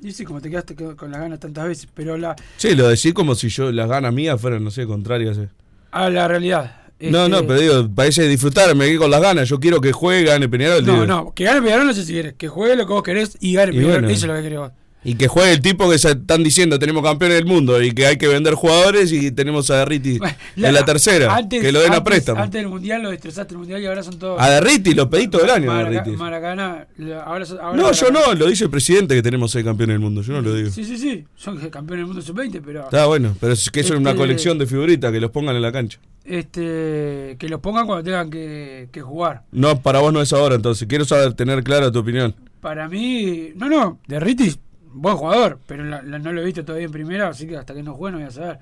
Y 0.00 0.12
sí, 0.12 0.24
como 0.24 0.40
te 0.40 0.48
quedaste 0.50 0.74
con 0.74 1.10
las 1.10 1.20
ganas 1.20 1.40
tantas 1.40 1.66
veces, 1.66 1.88
pero 1.92 2.16
la, 2.16 2.36
Sí, 2.56 2.74
lo 2.76 2.86
decís 2.88 3.12
como 3.14 3.34
si 3.34 3.48
yo 3.48 3.72
las 3.72 3.88
ganas 3.88 4.12
mías 4.12 4.40
fueran, 4.40 4.62
no 4.62 4.70
sé, 4.70 4.86
contrarias. 4.86 5.38
eh. 5.38 5.48
a 5.90 6.08
la 6.10 6.28
realidad. 6.28 6.82
No, 7.00 7.28
no, 7.28 7.36
Este, 7.36 7.48
pero 7.48 7.60
digo, 7.60 7.88
parece 7.94 8.26
disfrutar, 8.28 8.74
me 8.74 8.86
quedé 8.86 8.98
con 8.98 9.10
las 9.10 9.20
ganas. 9.20 9.48
Yo 9.48 9.58
quiero 9.60 9.80
que 9.80 9.92
juegue, 9.92 10.24
gane 10.24 10.48
Peñarol. 10.48 10.84
No, 10.84 10.92
digo. 10.94 11.06
no, 11.06 11.32
que 11.32 11.44
gane 11.44 11.62
Peñarol 11.62 11.86
no 11.86 11.94
sé 11.94 12.04
si 12.04 12.12
querés. 12.12 12.34
Que 12.34 12.48
juegue 12.48 12.74
lo 12.76 12.86
que 12.88 12.92
vos 12.92 13.02
querés 13.04 13.36
y 13.40 13.54
gane 13.54 13.70
Y 13.72 13.76
Peñarol. 13.76 13.92
bueno. 14.02 14.08
Eso 14.08 14.26
es 14.26 14.28
lo 14.28 14.34
que 14.36 14.42
querés 14.42 14.58
vos. 14.58 14.72
Y 15.08 15.14
que 15.14 15.26
juegue 15.26 15.52
el 15.52 15.60
tipo 15.62 15.88
que 15.90 15.98
se 15.98 16.10
están 16.10 16.42
diciendo 16.42 16.78
tenemos 16.78 17.02
campeones 17.02 17.38
del 17.38 17.46
mundo 17.46 17.82
y 17.82 17.92
que 17.92 18.06
hay 18.06 18.16
que 18.18 18.28
vender 18.28 18.54
jugadores 18.54 19.10
y 19.12 19.30
tenemos 19.30 19.70
a 19.70 19.76
Derriti 19.78 20.18
en 20.56 20.74
la 20.74 20.84
tercera. 20.84 21.34
Antes- 21.34 21.62
que 21.62 21.72
lo 21.72 21.80
den 21.80 21.94
a 21.94 22.04
préstamo. 22.04 22.40
Antes 22.42 22.60
del 22.60 22.68
mundial 22.70 23.02
lo 23.02 23.10
destrozaste 23.10 23.54
el 23.54 23.58
mundial 23.58 23.80
y 23.82 23.86
ahora 23.86 24.02
son 24.02 24.18
todos. 24.18 24.40
A 24.40 24.50
Derriti 24.50 24.92
lo 24.94 25.08
pedí 25.08 25.28
todo 25.28 25.44
el 25.44 25.50
año. 25.50 25.66
Maraca- 25.72 26.86
lo- 26.98 27.22
Ahora, 27.22 27.46
son- 27.46 27.58
ahora 27.60 27.76
No, 27.82 27.92
yo 27.92 28.10
no, 28.10 28.34
lo 28.34 28.46
dice 28.48 28.64
el 28.64 28.70
presidente 28.70 29.14
que 29.14 29.22
tenemos 29.22 29.50
seis 29.50 29.64
campeones 29.64 29.94
del 29.94 30.00
mundo. 30.00 30.20
Yo 30.22 30.32
no 30.34 30.42
lo 30.42 30.54
digo. 30.54 30.70
Sí, 30.70 30.84
sí, 30.84 30.98
sí. 30.98 31.24
Son 31.36 31.56
campeones 31.70 32.00
del 32.02 32.06
mundo 32.06 32.20
sub-20, 32.22 32.60
pero. 32.64 32.84
Está 32.84 33.06
bueno, 33.06 33.34
pero 33.40 33.54
es 33.54 33.70
que 33.70 33.80
eso 33.80 33.94
es 33.94 34.00
una 34.00 34.10
Este- 34.10 34.18
colección 34.20 34.58
de 34.58 34.66
figuritas 34.66 35.10
que 35.10 35.20
los 35.20 35.30
pongan 35.30 35.56
en 35.56 35.62
la 35.62 35.72
cancha. 35.72 35.98
Este, 36.24 37.36
que 37.38 37.48
los 37.48 37.60
pongan 37.60 37.86
cuando 37.86 38.04
tengan 38.04 38.28
que, 38.30 38.88
que 38.92 39.00
jugar. 39.00 39.44
No, 39.52 39.80
para 39.80 40.00
vos 40.00 40.12
no 40.12 40.20
es 40.20 40.32
ahora, 40.32 40.54
entonces. 40.56 40.86
Quiero 40.86 41.04
saber, 41.04 41.32
tener 41.34 41.62
clara 41.64 41.90
tu 41.90 41.98
opinión. 42.00 42.34
Para 42.60 42.88
mí, 42.88 43.50
no, 43.56 43.68
no, 43.68 43.98
Derritis, 44.08 44.58
buen 44.92 45.16
jugador, 45.16 45.58
pero 45.66 45.84
la- 45.84 46.02
la- 46.02 46.18
no 46.18 46.32
lo 46.32 46.40
he 46.42 46.44
visto 46.44 46.64
todavía 46.64 46.86
en 46.86 46.92
primera, 46.92 47.28
así 47.28 47.46
que 47.46 47.56
hasta 47.56 47.74
que 47.74 47.82
no 47.82 47.94
juegue 47.94 48.12
no 48.12 48.18
voy 48.18 48.28
a 48.28 48.30
saber. 48.32 48.58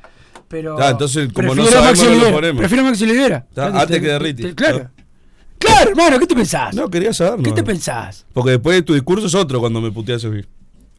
Pero 0.49 0.79
Ah, 0.81 0.91
entonces, 0.91 1.33
como 1.33 1.55
no 1.55 1.65
sabemos, 1.67 2.05
no 2.05 2.15
lo 2.27 2.33
ponemos. 2.33 2.59
Prefiero 2.61 2.85
a 2.85 2.91
Maxi. 2.91 3.05
Está, 3.11 3.41
Te- 3.55 3.63
antes 3.63 3.87
te- 3.89 4.01
que 4.01 4.07
Derriti. 4.09 4.43
te- 4.43 4.55
Claro. 4.55 4.91
Claro, 5.59 5.91
hermano, 5.91 6.19
¿qué 6.19 6.27
te 6.27 6.35
pensás? 6.35 6.75
No, 6.75 6.89
quería 6.91 7.13
saber. 7.13 7.43
¿Qué 7.43 7.53
te 7.53 7.63
pensás? 7.63 8.27
Porque 8.33 8.51
después 8.53 8.77
de 8.77 8.83
tu 8.83 8.93
discurso 8.95 9.27
es 9.27 9.35
otro 9.35 9.59
cuando 9.61 9.81
me 9.81 9.91
puteas 9.91 10.25
a 10.25 10.29
mí. 10.29 10.43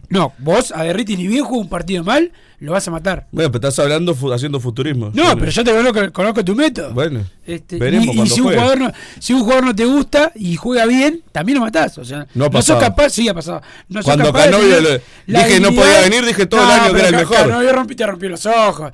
No, 0.10 0.34
vos 0.40 0.72
a 0.76 0.84
Derriti 0.84 1.16
ni 1.18 1.28
bien 1.28 1.44
juega 1.44 1.62
un 1.62 1.70
partido 1.70 2.04
mal, 2.04 2.32
lo 2.60 2.72
vas 2.72 2.88
a 2.88 2.92
matar. 2.92 3.28
Bueno, 3.32 3.52
pero 3.52 3.68
estás 3.70 3.84
hablando, 3.84 4.16
haciendo 4.34 4.60
futurismo. 4.60 5.12
No, 5.14 5.24
Bueno. 5.24 5.40
pero 5.40 5.52
yo 5.52 5.64
te 5.64 5.72
conozco, 5.72 6.12
conozco 6.14 6.44
tu 6.46 6.56
método. 6.56 6.92
Bueno, 6.94 7.24
Este, 7.46 7.78
veremos 7.78 8.16
y, 8.16 8.28
si 8.28 8.42
un, 8.42 8.48
jugador 8.48 8.80
no, 8.80 8.92
si 9.20 9.34
un 9.34 9.42
jugador 9.42 9.66
no 9.66 9.76
te 9.76 9.86
gusta 9.86 10.32
y 10.36 10.56
juega 10.56 10.86
bien, 10.86 11.22
también 11.32 11.60
lo 11.60 11.66
matás. 11.66 11.98
O 12.00 12.04
sea, 12.06 12.26
No 12.34 12.46
ha 12.46 12.50
no 12.50 12.62
sos 12.62 12.80
capaz, 12.80 13.12
sí 13.12 13.30
ha 13.30 13.34
pasado. 13.34 13.62
No 13.90 14.00
sos 14.00 14.06
Cuando 14.06 14.26
capaz 14.26 14.46
de 14.46 14.52
Canovio 14.52 14.82
le- 14.82 15.02
dije 15.28 15.60
no 15.60 15.70
podía 15.72 16.02
venir, 16.02 16.26
dije 16.26 16.46
todo 16.48 16.62
el 16.64 16.70
año 16.70 16.94
que 16.94 17.00
era 17.00 17.10
el 17.10 17.16
mejor. 17.16 17.38
Canovio 17.38 17.74
rompió, 17.74 17.96
te 17.96 18.08
rompió 18.08 18.30
los 18.30 18.46
ojos. 18.48 18.92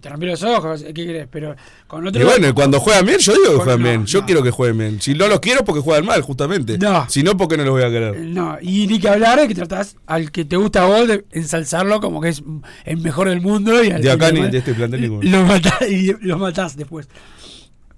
Te 0.00 0.08
rompió 0.08 0.28
los 0.30 0.42
ojos, 0.44 0.82
¿qué 0.84 0.94
querés? 0.94 1.26
Pero 1.30 1.56
con 1.88 2.06
otro 2.06 2.22
Y 2.22 2.24
bueno, 2.24 2.54
cuando 2.54 2.78
juegan 2.78 3.04
bien, 3.06 3.18
yo 3.18 3.32
digo 3.32 3.50
que 3.50 3.56
juegan 3.64 3.82
bien. 3.82 4.06
Yo 4.06 4.24
quiero 4.24 4.42
que 4.42 4.50
jueguen 4.52 4.78
bien. 4.78 5.00
Si 5.00 5.14
no 5.14 5.26
los 5.26 5.40
quiero, 5.40 5.64
porque 5.64 5.80
juegan 5.80 6.06
mal, 6.06 6.22
justamente. 6.22 6.78
No. 6.78 7.06
Si 7.10 7.22
no, 7.24 7.36
porque 7.36 7.56
no 7.56 7.64
los 7.64 7.72
voy 7.72 7.82
a 7.82 7.90
querer. 7.90 8.16
No, 8.20 8.56
y 8.62 8.86
ni 8.86 9.00
que 9.00 9.08
hablar 9.08 9.40
de 9.40 9.48
que 9.48 9.54
tratás 9.56 9.96
al 10.06 10.30
que 10.30 10.44
te 10.44 10.56
gusta 10.56 10.84
a 10.84 10.86
vos 10.86 11.08
de 11.08 11.24
ensalzarlo 11.32 12.00
como 12.00 12.20
que 12.20 12.28
es 12.28 12.42
el 12.84 12.99
mejor 13.00 13.28
del 13.28 13.40
mundo. 13.40 13.82
Y 13.82 13.90
al 13.90 14.02
De 14.02 14.10
acá 14.10 14.30
ni 14.32 14.40
de 14.48 14.58
este 14.58 14.74
plantel 14.74 15.00
ninguno. 15.00 15.22
Lo 15.30 15.44
matás, 15.44 15.82
y 15.90 16.12
lo 16.20 16.38
matás 16.38 16.76
después. 16.76 17.08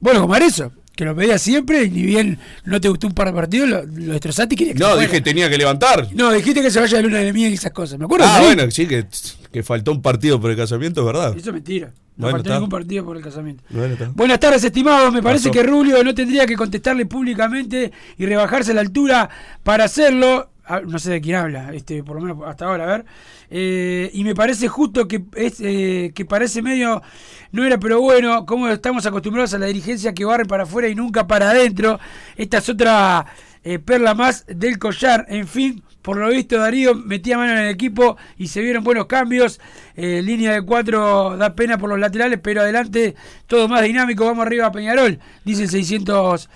Bueno, 0.00 0.20
como 0.22 0.34
eso, 0.36 0.72
que 0.96 1.04
lo 1.04 1.14
pedías 1.14 1.40
siempre 1.40 1.84
y 1.84 1.90
ni 1.90 2.02
bien 2.02 2.38
no 2.64 2.80
te 2.80 2.88
gustó 2.88 3.06
un 3.06 3.14
par 3.14 3.28
de 3.28 3.32
partidos, 3.34 3.68
lo, 3.68 3.82
lo 3.84 4.12
destrozaste 4.12 4.54
y 4.54 4.58
querías 4.58 4.76
que 4.76 4.82
No, 4.82 4.96
dije 4.96 5.20
tenía 5.20 5.48
que 5.48 5.56
levantar. 5.58 6.08
No, 6.12 6.32
dijiste 6.32 6.60
que 6.60 6.70
se 6.70 6.80
vaya 6.80 6.96
de 6.96 7.02
luna 7.04 7.18
de 7.18 7.32
miel 7.32 7.52
y 7.52 7.54
esas 7.54 7.72
cosas. 7.72 7.98
¿Me 7.98 8.04
acuerdo? 8.06 8.26
Ah, 8.28 8.40
bueno, 8.42 8.68
sí, 8.70 8.86
que, 8.86 9.06
que 9.52 9.62
faltó 9.62 9.92
un 9.92 10.02
partido 10.02 10.40
por 10.40 10.50
el 10.50 10.56
casamiento, 10.56 11.00
es 11.02 11.06
verdad. 11.06 11.36
Eso 11.36 11.50
es 11.50 11.54
mentira. 11.54 11.92
No 12.14 12.24
Bueno, 12.26 12.32
faltó 12.36 12.48
está. 12.50 12.54
ningún 12.56 12.68
partido 12.70 13.04
por 13.06 13.16
el 13.16 13.22
casamiento. 13.22 13.62
Bueno, 13.70 13.94
está. 13.94 14.10
Buenas 14.14 14.38
tardes, 14.40 14.62
estimados. 14.64 15.12
Me 15.14 15.22
parece 15.22 15.48
Pasó. 15.48 15.60
que 15.60 15.66
Rubio 15.66 16.02
no 16.04 16.14
tendría 16.14 16.46
que 16.46 16.56
contestarle 16.56 17.06
públicamente 17.06 17.90
y 18.18 18.26
rebajarse 18.26 18.74
la 18.74 18.80
altura 18.82 19.30
para 19.62 19.84
hacerlo. 19.84 20.50
Ah, 20.64 20.80
No 20.86 20.98
sé 20.98 21.10
de 21.10 21.20
quién 21.20 21.36
habla, 21.36 21.72
este, 21.74 22.04
por 22.04 22.16
lo 22.16 22.22
menos 22.22 22.48
hasta 22.48 22.66
ahora, 22.66 22.84
a 22.84 22.86
ver. 22.86 23.04
Eh, 23.50 24.10
y 24.14 24.22
me 24.24 24.34
parece 24.34 24.68
justo 24.68 25.08
que 25.08 25.24
es 25.34 25.60
eh, 25.60 26.12
que 26.14 26.24
parece 26.24 26.62
medio 26.62 27.02
no 27.50 27.64
era, 27.64 27.78
pero 27.78 28.00
bueno, 28.00 28.46
como 28.46 28.68
estamos 28.68 29.04
acostumbrados 29.04 29.52
a 29.54 29.58
la 29.58 29.66
dirigencia 29.66 30.14
que 30.14 30.24
barre 30.24 30.46
para 30.46 30.62
afuera 30.62 30.88
y 30.88 30.94
nunca 30.94 31.26
para 31.26 31.50
adentro. 31.50 31.98
Esta 32.36 32.58
es 32.58 32.68
otra 32.68 33.26
eh, 33.64 33.78
perla 33.80 34.14
más 34.14 34.44
del 34.46 34.78
collar. 34.78 35.26
En 35.28 35.48
fin, 35.48 35.82
por 36.00 36.16
lo 36.16 36.28
visto 36.28 36.56
Darío 36.58 36.94
metía 36.94 37.36
mano 37.38 37.52
en 37.52 37.58
el 37.58 37.70
equipo 37.70 38.16
y 38.38 38.46
se 38.46 38.60
vieron 38.62 38.84
buenos 38.84 39.06
cambios. 39.06 39.60
Línea 39.96 40.52
de 40.52 40.62
cuatro 40.62 41.36
da 41.36 41.54
pena 41.54 41.76
por 41.76 41.90
los 41.90 41.98
laterales, 41.98 42.38
pero 42.42 42.60
adelante 42.62 43.14
todo 43.46 43.68
más 43.68 43.82
dinámico. 43.82 44.24
Vamos 44.24 44.46
arriba 44.46 44.66
a 44.66 44.72
Peñarol, 44.72 45.18
dice 45.44 45.64
el 45.64 45.70
600. 45.70 46.48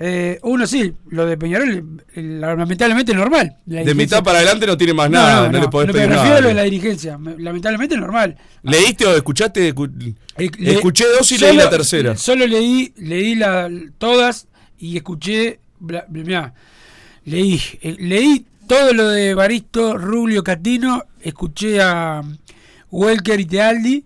Eh, 0.00 0.38
uno 0.44 0.64
sí, 0.66 0.92
lo 1.10 1.26
de 1.26 1.36
Peñarol, 1.36 2.02
lamentablemente 2.14 3.10
es 3.12 3.18
normal. 3.18 3.56
La 3.66 3.82
De 3.82 3.94
mitad 3.94 4.22
para 4.22 4.38
adelante 4.38 4.64
no 4.66 4.76
tiene 4.76 4.94
más 4.94 5.10
nada, 5.10 5.48
no, 5.50 5.60
le 5.60 5.68
podés 5.68 5.88
no, 5.88 5.92
pedir 5.92 6.08
me 6.08 6.14
nada. 6.14 6.40
lo 6.40 6.48
de 6.48 6.54
la 6.54 6.62
dirigencia. 6.62 7.18
Me- 7.18 7.36
Lamentablemente 7.36 7.96
es 7.96 8.00
normal. 8.00 8.36
¿Leíste 8.62 9.06
o 9.06 9.16
escuchaste? 9.16 9.74
Escu- 9.74 10.14
Eh, 10.36 10.50
le- 10.58 10.72
Escuché 10.74 11.04
dos 11.08 11.30
y 11.32 11.36
solo- 11.38 11.48
leí 11.48 11.56
la 11.56 11.70
tercera. 11.70 12.16
Solo 12.16 12.46
leí, 12.46 12.92
leí 12.96 13.34
la, 13.34 13.68
todas 13.98 14.46
y 14.78 14.96
escuché. 14.96 15.58
bla- 15.80 16.06
leí, 17.24 17.60
eh, 17.82 17.96
leí 17.98 18.44
todo 18.68 18.92
lo 18.92 19.08
de 19.08 19.34
Baristo, 19.34 19.96
Rubio, 19.98 20.44
Catino. 20.44 21.04
Escuché 21.20 21.80
a 21.80 22.22
Welker 22.90 23.40
y 23.40 23.44
Tealdi. 23.46 24.04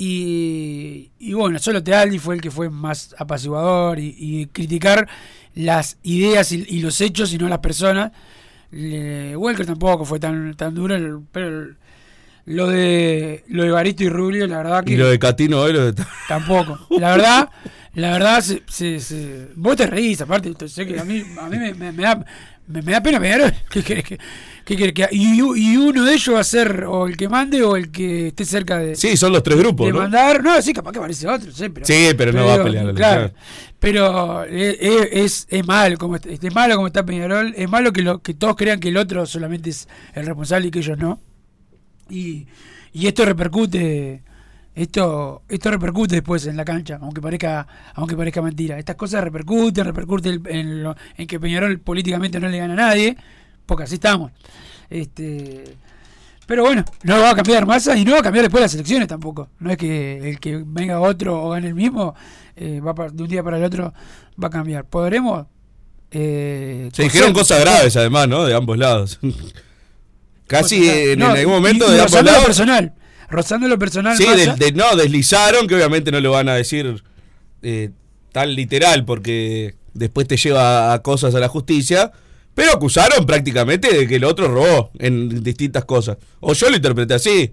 Y, 0.00 1.10
y 1.18 1.32
bueno, 1.32 1.58
solo 1.58 1.82
Tealdi 1.82 2.18
fue 2.20 2.36
el 2.36 2.40
que 2.40 2.50
fue 2.52 2.70
más 2.70 3.14
apaciguador 3.18 3.98
y, 3.98 4.14
y 4.16 4.46
criticar 4.46 5.08
las 5.54 5.98
ideas 6.04 6.52
y, 6.52 6.64
y 6.68 6.80
los 6.80 7.00
hechos 7.00 7.32
y 7.32 7.38
no 7.38 7.48
las 7.48 7.58
personas. 7.58 8.12
Le- 8.70 9.36
Welker 9.36 9.66
tampoco 9.66 10.04
fue 10.04 10.20
tan, 10.20 10.54
tan 10.54 10.72
duro, 10.74 11.22
pero 11.32 11.74
lo 12.44 12.66
de 12.68 13.44
lo 13.48 13.64
de 13.64 13.70
Baristo 13.70 14.04
y 14.04 14.08
Rubio, 14.08 14.46
la 14.46 14.58
verdad 14.58 14.84
que 14.84 14.92
Y 14.92 14.96
lo 14.96 15.08
de 15.08 15.18
Catino, 15.18 15.66
eh, 15.66 15.72
lo 15.72 15.92
de- 15.92 16.04
tampoco. 16.28 16.78
La 16.90 17.10
verdad, 17.16 17.50
la 17.94 18.12
verdad, 18.12 18.40
se, 18.40 18.62
se- 18.68 19.00
se- 19.00 19.48
vos 19.56 19.76
te 19.76 19.86
reís, 19.86 20.20
aparte, 20.20 20.54
te- 20.54 20.68
sé 20.68 20.86
que 20.86 20.98
a 21.00 21.04
mí, 21.04 21.24
a 21.40 21.48
mí 21.48 21.58
me, 21.58 21.74
me- 21.74 21.92
me 21.92 22.02
da, 22.04 22.24
me, 22.68 22.82
me 22.82 22.92
da 22.92 23.02
pena 23.02 23.18
Peñarol. 23.20 23.52
¿Qué 23.70 23.82
querés 23.82 24.04
que, 24.04 24.18
qué 24.64 24.76
querés 24.76 24.92
que- 24.94 25.08
y, 25.12 25.38
y 25.40 25.76
uno 25.76 26.04
de 26.04 26.12
ellos 26.14 26.34
va 26.34 26.40
a 26.40 26.44
ser 26.44 26.84
o 26.84 27.06
el 27.06 27.16
que 27.16 27.28
mande 27.28 27.62
o 27.62 27.76
el 27.76 27.90
que 27.90 28.28
esté 28.28 28.44
cerca 28.44 28.78
de, 28.78 28.94
Sí, 28.96 29.16
son 29.16 29.32
los 29.32 29.42
tres 29.42 29.58
grupos, 29.58 29.86
de 29.86 29.92
¿no? 29.92 29.98
mandar. 30.00 30.42
No, 30.42 30.60
sí, 30.62 30.72
capaz 30.72 30.92
que 30.92 30.98
aparece 30.98 31.26
otro, 31.26 31.50
sí, 31.52 31.68
pero, 31.68 31.86
Sí, 31.86 32.10
pero 32.16 32.32
no 32.32 32.46
va 32.46 32.54
a 32.54 32.62
pelear 32.62 32.84
la 32.86 32.94
Claro, 32.94 33.32
pero 33.78 34.44
eh, 34.44 34.76
eh, 34.80 35.08
es, 35.12 35.46
es 35.50 35.66
malo 35.66 35.96
como 35.98 36.16
está- 36.16 36.28
es 36.30 36.54
malo 36.54 36.74
como 36.76 36.86
está 36.88 37.04
Peñarol, 37.04 37.54
es 37.56 37.68
malo 37.68 37.92
que 37.92 38.02
lo 38.02 38.20
que 38.20 38.34
todos 38.34 38.56
crean 38.56 38.80
que 38.80 38.88
el 38.88 38.96
otro 38.96 39.24
solamente 39.26 39.70
es 39.70 39.88
el 40.14 40.26
responsable 40.26 40.68
y 40.68 40.70
que 40.70 40.78
ellos 40.80 40.98
no. 40.98 41.20
Y, 42.10 42.46
y 42.92 43.06
esto 43.06 43.24
repercute 43.24 44.22
esto 44.82 45.42
esto 45.48 45.70
repercute 45.70 46.14
después 46.16 46.46
en 46.46 46.56
la 46.56 46.64
cancha, 46.64 46.98
aunque 47.02 47.20
parezca 47.20 47.66
aunque 47.94 48.16
parezca 48.16 48.40
mentira. 48.42 48.78
Estas 48.78 48.96
cosas 48.96 49.22
repercuten, 49.24 49.84
repercuten 49.84 50.42
en, 50.46 50.82
lo- 50.82 50.96
en 51.16 51.26
que 51.26 51.38
Peñarol 51.40 51.78
políticamente 51.80 52.38
no 52.40 52.48
le 52.48 52.58
gana 52.58 52.72
a 52.74 52.76
nadie, 52.76 53.16
porque 53.66 53.84
así 53.84 53.94
estamos. 53.94 54.32
Este 54.90 55.76
pero 56.46 56.62
bueno, 56.62 56.82
no 57.02 57.20
va 57.20 57.30
a 57.30 57.34
cambiar 57.34 57.66
masa 57.66 57.94
y 57.94 58.06
no 58.06 58.12
va 58.12 58.20
a 58.20 58.22
cambiar 58.22 58.44
después 58.46 58.62
las 58.62 58.72
elecciones 58.74 59.06
tampoco. 59.06 59.48
No 59.58 59.70
es 59.70 59.76
que 59.76 60.30
el 60.30 60.40
que 60.40 60.62
venga 60.64 60.98
otro 61.00 61.42
o 61.42 61.50
gane 61.50 61.68
el 61.68 61.74
mismo, 61.74 62.14
eh, 62.56 62.80
va 62.80 62.94
de 63.10 63.22
un 63.22 63.28
día 63.28 63.42
para 63.42 63.58
el 63.58 63.64
otro 63.64 63.92
va 64.42 64.48
a 64.48 64.50
cambiar. 64.50 64.84
¿Podremos? 64.86 65.46
Eh, 66.10 66.88
Se 66.94 67.02
dijeron 67.02 67.34
cosas 67.34 67.60
graves, 67.60 67.94
además, 67.98 68.28
¿no? 68.28 68.44
De 68.46 68.54
ambos 68.54 68.78
lados. 68.78 69.18
Casi 70.46 70.88
en, 70.88 71.18
no, 71.18 71.32
en 71.32 71.36
algún 71.38 71.52
momento 71.54 71.86
y 71.90 71.96
de 71.96 72.00
ambos 72.00 72.24
lados. 72.24 72.44
personal. 72.46 72.94
Rozando 73.30 73.68
lo 73.68 73.78
personal. 73.78 74.16
Sí, 74.16 74.24
de- 74.58 74.72
no, 74.72 74.96
deslizaron, 74.96 75.66
que 75.66 75.74
obviamente 75.74 76.10
no 76.10 76.20
lo 76.20 76.30
van 76.32 76.48
a 76.48 76.54
decir 76.54 77.02
eh, 77.62 77.90
tan 78.32 78.54
literal, 78.54 79.04
porque 79.04 79.74
después 79.94 80.26
te 80.26 80.36
lleva 80.36 80.92
a 80.92 81.02
cosas 81.02 81.34
a 81.34 81.40
la 81.40 81.48
justicia. 81.48 82.12
Pero 82.54 82.72
acusaron 82.72 83.24
prácticamente 83.24 83.94
de 83.96 84.08
que 84.08 84.16
el 84.16 84.24
otro 84.24 84.48
robó 84.48 84.90
en 84.98 85.44
distintas 85.44 85.84
cosas. 85.84 86.16
O 86.40 86.54
yo 86.54 86.68
lo 86.70 86.76
interpreté 86.76 87.14
así. 87.14 87.52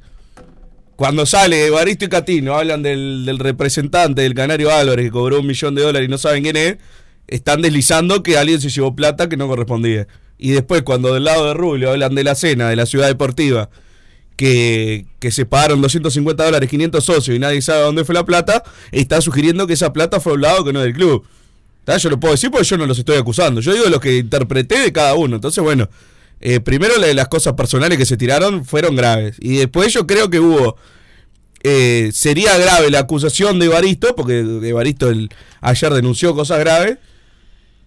Cuando 0.95 1.25
sale 1.25 1.67
Evaristo 1.67 2.05
y 2.05 2.09
Catino, 2.09 2.55
hablan 2.55 2.81
del, 2.81 3.23
del 3.25 3.37
representante 3.37 4.21
del 4.21 4.33
Canario 4.33 4.71
Álvarez 4.71 5.05
que 5.05 5.11
cobró 5.11 5.41
un 5.41 5.45
millón 5.47 5.75
de 5.75 5.81
dólares 5.83 6.07
y 6.07 6.09
no 6.09 6.17
saben 6.17 6.43
quién 6.43 6.55
es, 6.55 6.77
están 7.27 7.61
deslizando 7.61 8.23
que 8.23 8.37
alguien 8.37 8.61
se 8.61 8.69
llevó 8.69 8.95
plata 8.95 9.27
que 9.29 9.37
no 9.37 9.47
correspondía. 9.47 10.07
Y 10.37 10.51
después, 10.51 10.81
cuando 10.83 11.13
del 11.13 11.25
lado 11.25 11.47
de 11.47 11.53
Rubio 11.53 11.91
hablan 11.91 12.15
de 12.15 12.23
la 12.23 12.33
cena, 12.33 12.69
de 12.69 12.75
la 12.75 12.85
ciudad 12.85 13.07
deportiva, 13.07 13.69
que, 14.35 15.05
que 15.19 15.31
se 15.31 15.45
pagaron 15.45 15.81
250 15.81 16.43
dólares, 16.43 16.69
500 16.69 17.03
socios 17.03 17.35
y 17.35 17.39
nadie 17.39 17.61
sabe 17.61 17.81
dónde 17.83 18.03
fue 18.05 18.15
la 18.15 18.25
plata, 18.25 18.63
está 18.91 19.21
sugiriendo 19.21 19.67
que 19.67 19.73
esa 19.73 19.93
plata 19.93 20.19
fue 20.19 20.33
a 20.33 20.35
un 20.35 20.41
lado 20.41 20.65
que 20.65 20.73
no 20.73 20.81
del 20.81 20.93
club. 20.93 21.25
¿Tá? 21.85 21.97
Yo 21.97 22.09
lo 22.09 22.19
puedo 22.19 22.33
decir 22.33 22.49
porque 22.49 22.65
yo 22.65 22.77
no 22.77 22.87
los 22.87 22.97
estoy 22.97 23.17
acusando. 23.17 23.61
Yo 23.61 23.71
digo 23.71 23.85
lo 23.89 23.99
que 23.99 24.17
interpreté 24.17 24.79
de 24.79 24.91
cada 24.91 25.13
uno. 25.13 25.35
Entonces, 25.35 25.63
bueno, 25.63 25.87
eh, 26.41 26.59
primero 26.59 26.95
las 26.97 27.27
cosas 27.27 27.53
personales 27.53 27.97
que 27.99 28.07
se 28.07 28.17
tiraron 28.17 28.65
fueron 28.65 28.95
graves. 28.95 29.35
Y 29.39 29.57
después 29.57 29.93
yo 29.93 30.07
creo 30.07 30.29
que 30.31 30.39
hubo... 30.39 30.77
eh, 31.63 32.09
sería 32.11 32.57
grave 32.57 32.89
la 32.89 32.99
acusación 32.99 33.59
de 33.59 33.67
Evaristo, 33.67 34.15
porque 34.15 34.39
Evaristo 34.39 35.09
el, 35.09 35.29
ayer 35.61 35.93
denunció 35.93 36.33
cosas 36.33 36.59
graves. 36.59 36.97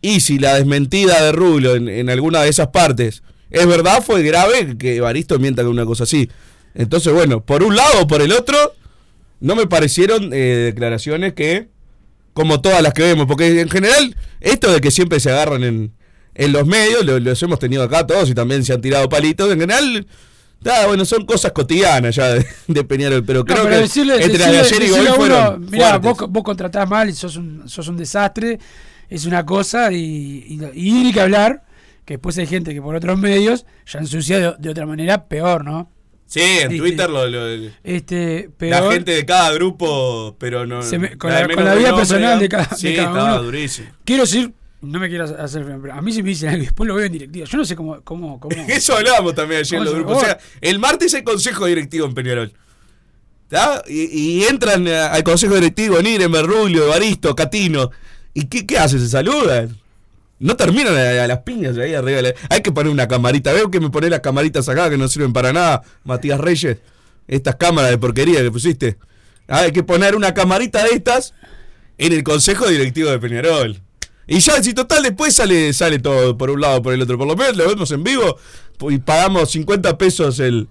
Y 0.01 0.21
si 0.21 0.39
la 0.39 0.55
desmentida 0.55 1.21
de 1.25 1.33
Rubio 1.33 1.75
en, 1.75 1.89
en 1.89 2.09
alguna 2.09 2.43
de 2.43 2.51
esas 2.51 2.69
partes 2.69 3.25
es 3.51 3.67
verdad, 3.67 4.03
fue 4.03 4.23
grave 4.23 4.77
que 4.79 4.97
Evaristo 4.97 5.39
mienta 5.39 5.63
con 5.63 5.73
una 5.73 5.85
cosa 5.87 6.05
así. 6.05 6.29
Entonces, 6.75 7.13
bueno, 7.13 7.43
por 7.45 7.63
un 7.63 7.75
lado 7.77 8.03
o 8.03 8.07
por 8.07 8.23
el 8.23 8.33
otro, 8.33 8.57
no 9.41 9.57
me 9.57 9.67
parecieron 9.67 10.31
eh, 10.33 10.37
declaraciones 10.73 11.33
que 11.35 11.69
como 12.35 12.61
todas 12.61 12.83
las 12.83 12.93
que 12.93 13.03
vemos, 13.03 13.27
porque 13.27 13.61
en 13.61 13.69
general, 13.69 14.15
esto 14.41 14.71
de 14.73 14.81
que 14.81 14.91
siempre 14.93 15.19
se 15.19 15.31
agarran 15.31 15.65
en, 15.65 15.93
en 16.35 16.53
los 16.53 16.67
medios, 16.67 17.05
lo- 17.05 17.19
los 17.19 17.43
hemos 17.43 17.59
tenido 17.59 17.83
acá 17.83 18.07
todos 18.07 18.31
y 18.31 18.35
también 18.35 18.65
se 18.65 18.73
han 18.73 18.81
tirado 18.81 19.09
palitos, 19.09 19.51
en 19.53 19.59
general, 19.59 20.07
ah, 20.67 20.85
bueno, 20.87 21.05
son 21.05 21.27
cosas 21.27 21.51
cotidianas 21.51 22.15
ya 22.15 22.35
de, 22.35 22.47
de 22.69 22.85
Peñarol, 22.85 23.25
pero 23.25 23.41
No, 23.41 23.45
creo 23.45 23.63
pero 23.65 23.75
que 23.77 23.81
decirle, 23.83 24.15
entre 24.23 24.39
decirle- 24.39 24.61
ayer 24.61 24.83
y 24.83 24.91
hoy 24.93 25.01
uno, 25.01 25.15
fueron 25.15 25.67
mirá, 25.69 25.89
fuertes. 26.01 26.03
vos, 26.21 26.31
vos 26.31 26.43
contratás 26.45 26.89
mal 26.89 27.09
y 27.09 27.13
sos 27.13 27.35
un, 27.37 27.69
sos 27.69 27.89
un 27.89 27.97
desastre, 27.97 28.59
es 29.09 29.25
una 29.27 29.45
cosa, 29.45 29.91
y, 29.91 30.45
y, 30.47 30.61
y 31.09 31.13
que 31.13 31.21
hablar, 31.21 31.65
que 32.09 32.15
después 32.15 32.39
hay 32.39 32.47
gente 32.47 32.73
que 32.73 32.81
por 32.81 32.95
otros 32.95 33.19
medios 33.19 33.67
ya 33.87 33.99
ensucia 33.99 34.39
de, 34.39 34.55
de 34.59 34.71
otra 34.71 34.87
manera 34.87 35.27
peor, 35.29 35.63
¿no? 35.63 35.93
Sí, 36.25 36.41
en 36.41 36.63
Este, 36.63 36.77
Twitter 36.79 37.11
lo, 37.11 37.27
lo- 37.27 37.71
Este, 37.85 38.45
la 38.45 38.57
peor, 38.81 38.93
gente 38.95 39.13
de 39.13 39.27
cada 39.27 39.53
grupo, 39.53 40.35
pero 40.39 40.65
no. 40.65 40.83
Se 40.83 40.99
me- 40.99 41.19
con 41.19 41.31
la- 41.31 41.47
con 41.47 41.65
la 41.65 41.75
vida 41.75 41.89
nombre, 41.91 42.07
personal 42.07 42.39
de 42.39 42.49
cada- 42.49 42.75
Sí, 42.77 42.89
de 42.89 42.97
cada 42.97 43.09
estaba 43.09 43.35
uno. 43.35 43.43
durísimo. 43.43 43.89
quiero 44.07 44.23
decir, 44.23 44.53
no 44.81 44.99
me 45.01 45.09
quiero 45.11 45.25
hacer 45.25 45.65
pero 45.83 45.93
a 45.93 46.01
mí 46.01 46.13
se 46.13 46.23
me 46.23 46.31
dicen 46.31 46.49
algo 46.49 46.63
después 46.63 46.89
lo 46.89 46.95
veo 46.95 47.05
en 47.05 47.13
directiva. 47.13 47.47
Yo 47.47 47.59
no 47.59 47.65
sé 47.67 47.77
cómo, 47.77 48.01
cómo, 48.03 48.41
cómo. 48.41 48.55
Eso 48.69 48.97
hablábamos 48.97 49.35
también 49.35 49.61
ayer 49.61 49.79
en 49.79 49.85
los 49.85 49.93
¿Cómo 49.95 50.05
se- 50.05 50.05
grupos. 50.07 50.23
O 50.23 50.27
sea, 50.27 50.39
el 50.63 50.79
martes 50.79 51.13
hay 51.15 51.23
consejo 51.25 51.67
directivo 51.67 52.07
en 52.07 52.15
Peñarol. 52.15 52.53
Y, 53.87 54.41
y 54.41 54.45
entran 54.45 54.87
eh, 54.87 54.97
al 54.97 55.23
consejo 55.23 55.55
directivo 55.55 56.01
Nire, 56.03 56.29
Merrulio, 56.29 56.85
Evaristo, 56.85 57.35
Catino. 57.35 57.91
¿Y 58.35 58.47
qué, 58.47 58.67
qué 58.67 58.79
hacen? 58.79 59.01
¿Se 59.01 59.09
saludan? 59.09 59.77
No 60.41 60.57
terminan 60.57 60.95
a, 60.97 61.25
a 61.25 61.27
las 61.27 61.39
piñas 61.39 61.77
ahí 61.79 61.95
arriba. 61.95 62.19
de 62.19 62.23
la- 62.23 62.35
Hay 62.51 62.63
que 62.63 62.71
poner 62.73 62.93
una 62.93 63.09
camarita. 63.09 63.53
Veo 63.53 63.71
que 63.71 63.81
me 63.81 63.91
pone 63.91 64.09
las 64.11 64.21
camaritas 64.21 64.69
acá 64.69 64.89
que 64.91 64.97
no 64.99 65.09
sirven 65.09 65.33
para 65.33 65.53
nada, 65.53 65.83
Matías 66.05 66.39
Reyes. 66.41 66.79
Estas 67.27 67.57
cámaras 67.57 67.91
de 67.91 67.99
porquería 67.99 68.41
que 68.41 68.51
pusiste. 68.51 68.97
Ah, 69.49 69.61
hay 69.61 69.73
que 69.73 69.83
poner 69.83 70.15
una 70.15 70.35
camarita 70.35 70.83
de 70.85 70.91
estas 70.91 71.35
en 71.99 72.13
el 72.13 72.23
consejo 72.23 72.67
directivo 72.69 73.11
de 73.11 73.19
Peñarol. 73.19 73.81
Y 74.27 74.41
ya, 74.41 74.63
si 74.63 74.75
total, 74.75 75.03
después 75.03 75.35
sale, 75.35 75.73
sale 75.73 75.99
todo 75.99 76.37
por 76.37 76.51
un 76.51 76.61
lado 76.61 76.83
por 76.83 76.93
el 76.93 77.01
otro. 77.03 77.17
Por 77.19 77.27
lo 77.27 77.35
menos 77.35 77.57
lo 77.57 77.67
vemos 77.67 77.91
en 77.91 78.05
vivo 78.05 78.39
y 78.91 78.99
pagamos 78.99 79.51
50 79.51 79.97
pesos 79.99 80.39
el, 80.39 80.69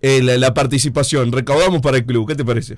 el- 0.00 0.40
la 0.40 0.52
participación. 0.54 1.30
Recaudamos 1.30 1.80
para 1.82 1.98
el 1.98 2.06
club. 2.06 2.26
¿Qué 2.26 2.34
te 2.34 2.44
parece? 2.44 2.76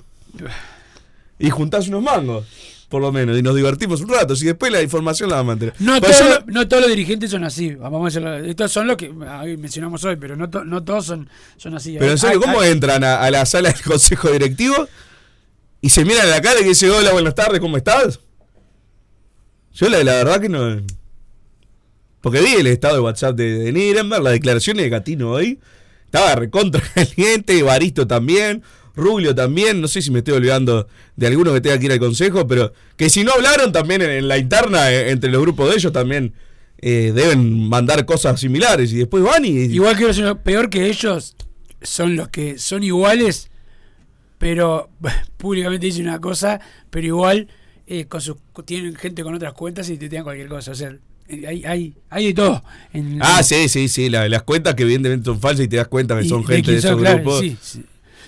Y 1.38 1.50
juntás 1.50 1.88
unos 1.88 2.02
mangos, 2.02 2.44
por 2.92 3.00
lo 3.00 3.10
menos, 3.10 3.38
y 3.38 3.42
nos 3.42 3.56
divertimos 3.56 4.02
un 4.02 4.10
rato. 4.10 4.36
Si 4.36 4.44
después 4.44 4.70
la 4.70 4.82
información 4.82 5.30
la 5.30 5.36
vamos 5.36 5.48
a 5.48 5.52
mantener. 5.54 5.74
No, 5.78 5.98
todos, 5.98 6.18
yo- 6.18 6.44
no 6.46 6.68
todos 6.68 6.82
los 6.82 6.90
dirigentes 6.90 7.30
son 7.30 7.42
así. 7.42 7.74
Vamos 7.74 8.02
a 8.02 8.04
decirlo. 8.04 8.36
Estos 8.36 8.70
son 8.70 8.86
los 8.86 8.98
que 8.98 9.10
ah, 9.26 9.44
mencionamos 9.58 10.04
hoy, 10.04 10.16
pero 10.16 10.36
no, 10.36 10.50
to- 10.50 10.62
no 10.64 10.84
todos 10.84 11.06
son, 11.06 11.26
son 11.56 11.74
así. 11.74 11.96
pero 11.98 12.12
en 12.12 12.18
serio, 12.18 12.38
¿cómo 12.40 12.62
entran 12.62 13.02
a, 13.02 13.22
a 13.22 13.30
la 13.30 13.46
sala 13.46 13.70
del 13.72 13.80
consejo 13.82 14.30
directivo 14.30 14.86
y 15.80 15.88
se 15.88 16.04
miran 16.04 16.26
a 16.26 16.30
la 16.30 16.42
cara 16.42 16.60
y 16.60 16.64
dicen, 16.64 16.90
hola, 16.90 17.12
buenas 17.12 17.34
tardes, 17.34 17.58
¿cómo 17.60 17.78
estás? 17.78 18.20
Yo 19.72 19.88
la, 19.88 20.04
la 20.04 20.12
verdad 20.16 20.40
que 20.40 20.48
no... 20.50 20.82
Porque 22.20 22.40
vi 22.40 22.52
el 22.54 22.66
estado 22.66 22.94
de 22.96 23.00
WhatsApp 23.00 23.34
de, 23.34 23.58
de 23.58 23.72
Nirenberg, 23.72 24.22
las 24.22 24.34
declaraciones 24.34 24.84
de 24.84 24.90
Gatino 24.90 25.30
hoy. 25.30 25.58
Estaba 26.04 26.34
recontra 26.34 26.82
caliente, 26.94 27.58
Evaristo 27.58 28.06
también, 28.06 28.62
Rubio 28.94 29.34
también. 29.34 29.80
No 29.80 29.88
sé 29.88 30.02
si 30.02 30.10
me 30.10 30.18
estoy 30.18 30.34
olvidando 30.34 30.86
de 31.16 31.26
alguno 31.26 31.52
que 31.52 31.60
tenga 31.60 31.78
que 31.78 31.86
ir 31.86 31.92
al 31.92 31.98
consejo, 31.98 32.46
pero 32.46 32.72
que 32.96 33.08
si 33.10 33.24
no 33.24 33.32
hablaron 33.32 33.72
también 33.72 34.02
en, 34.02 34.10
en 34.10 34.28
la 34.28 34.38
interna, 34.38 34.90
eh, 34.92 35.10
entre 35.10 35.30
los 35.30 35.40
grupos 35.42 35.70
de 35.70 35.76
ellos 35.76 35.92
también 35.92 36.34
eh, 36.78 37.12
deben 37.14 37.68
mandar 37.68 38.04
cosas 38.04 38.40
similares. 38.40 38.92
Y 38.92 38.96
después 38.96 39.22
van 39.22 39.44
y. 39.44 39.50
Igual 39.50 39.96
que 39.96 40.04
los 40.12 40.38
peor 40.38 40.68
que 40.70 40.86
ellos 40.88 41.34
son 41.80 42.16
los 42.16 42.28
que 42.28 42.58
son 42.58 42.82
iguales, 42.84 43.50
pero 44.38 44.90
públicamente 45.36 45.86
dicen 45.86 46.08
una 46.08 46.20
cosa, 46.20 46.60
pero 46.90 47.06
igual 47.06 47.48
eh, 47.86 48.06
con 48.06 48.20
sus, 48.20 48.36
tienen 48.64 48.94
gente 48.96 49.22
con 49.22 49.34
otras 49.34 49.52
cuentas 49.54 49.88
y 49.90 49.96
te 49.96 50.08
tiran 50.08 50.24
cualquier 50.24 50.48
cosa. 50.48 50.72
O 50.72 50.74
sea, 50.74 50.94
hay, 51.28 51.64
hay, 51.64 51.94
hay 52.10 52.26
de 52.26 52.34
todo. 52.34 52.62
En- 52.92 53.18
Ah, 53.22 53.42
sí, 53.42 53.68
sí, 53.68 53.88
sí. 53.88 54.10
la- 54.10 54.28
las 54.28 54.42
cuentas 54.42 54.74
que 54.74 54.82
evidentemente 54.82 55.24
son 55.24 55.40
falsas 55.40 55.64
y 55.64 55.68
te 55.68 55.76
das 55.76 55.88
cuenta 55.88 56.18
que 56.18 56.28
son 56.28 56.44
gente 56.44 56.72
de 56.72 56.78
esos 56.78 56.96
claro, 57.00 57.16
grupos. 57.22 57.40
sí, 57.40 57.56
sí. 57.60 57.82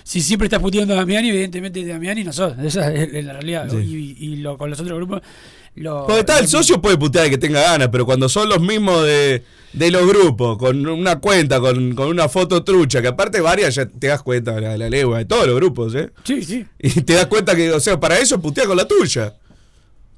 Si 0.05 0.21
siempre 0.21 0.45
estás 0.45 0.61
puteando 0.61 0.93
a 0.93 0.97
Damiani, 0.97 1.29
evidentemente 1.29 1.83
Damiani 1.83 2.23
no 2.23 2.31
sos. 2.31 2.53
Esa 2.59 2.93
es 2.93 3.25
la 3.25 3.33
realidad. 3.33 3.67
Sí. 3.71 4.15
Y, 4.19 4.25
y 4.25 4.35
lo, 4.35 4.55
con 4.55 4.69
los 4.69 4.79
otros 4.79 4.95
grupos. 4.99 5.23
Lo, 5.73 6.05
Porque 6.05 6.19
está, 6.19 6.37
el 6.37 6.47
socio 6.47 6.79
puede 6.79 6.95
putear 6.95 7.27
que 7.27 7.39
tenga 7.39 7.59
ganas, 7.59 7.89
pero 7.91 8.05
cuando 8.05 8.29
son 8.29 8.47
los 8.47 8.61
mismos 8.61 9.03
de, 9.03 9.43
de 9.73 9.91
los 9.91 10.07
grupos, 10.07 10.59
con 10.59 10.85
una 10.87 11.19
cuenta, 11.19 11.59
con, 11.59 11.95
con 11.95 12.07
una 12.07 12.29
foto 12.29 12.63
trucha, 12.63 13.01
que 13.01 13.07
aparte 13.07 13.41
varias 13.41 13.73
ya 13.73 13.87
te 13.87 14.07
das 14.07 14.21
cuenta, 14.21 14.61
la, 14.61 14.77
la 14.77 14.89
legua, 14.91 15.17
de 15.17 15.25
todos 15.25 15.47
los 15.47 15.55
grupos, 15.55 15.95
¿eh? 15.95 16.11
Sí, 16.23 16.43
sí. 16.43 16.63
Y 16.77 17.01
te 17.01 17.13
das 17.13 17.25
cuenta 17.25 17.55
que, 17.55 17.71
o 17.71 17.79
sea, 17.79 17.99
para 17.99 18.19
eso 18.19 18.39
putea 18.39 18.65
con 18.67 18.77
la 18.77 18.87
tuya. 18.87 19.33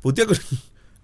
Putea 0.01 0.25
con... 0.25 0.37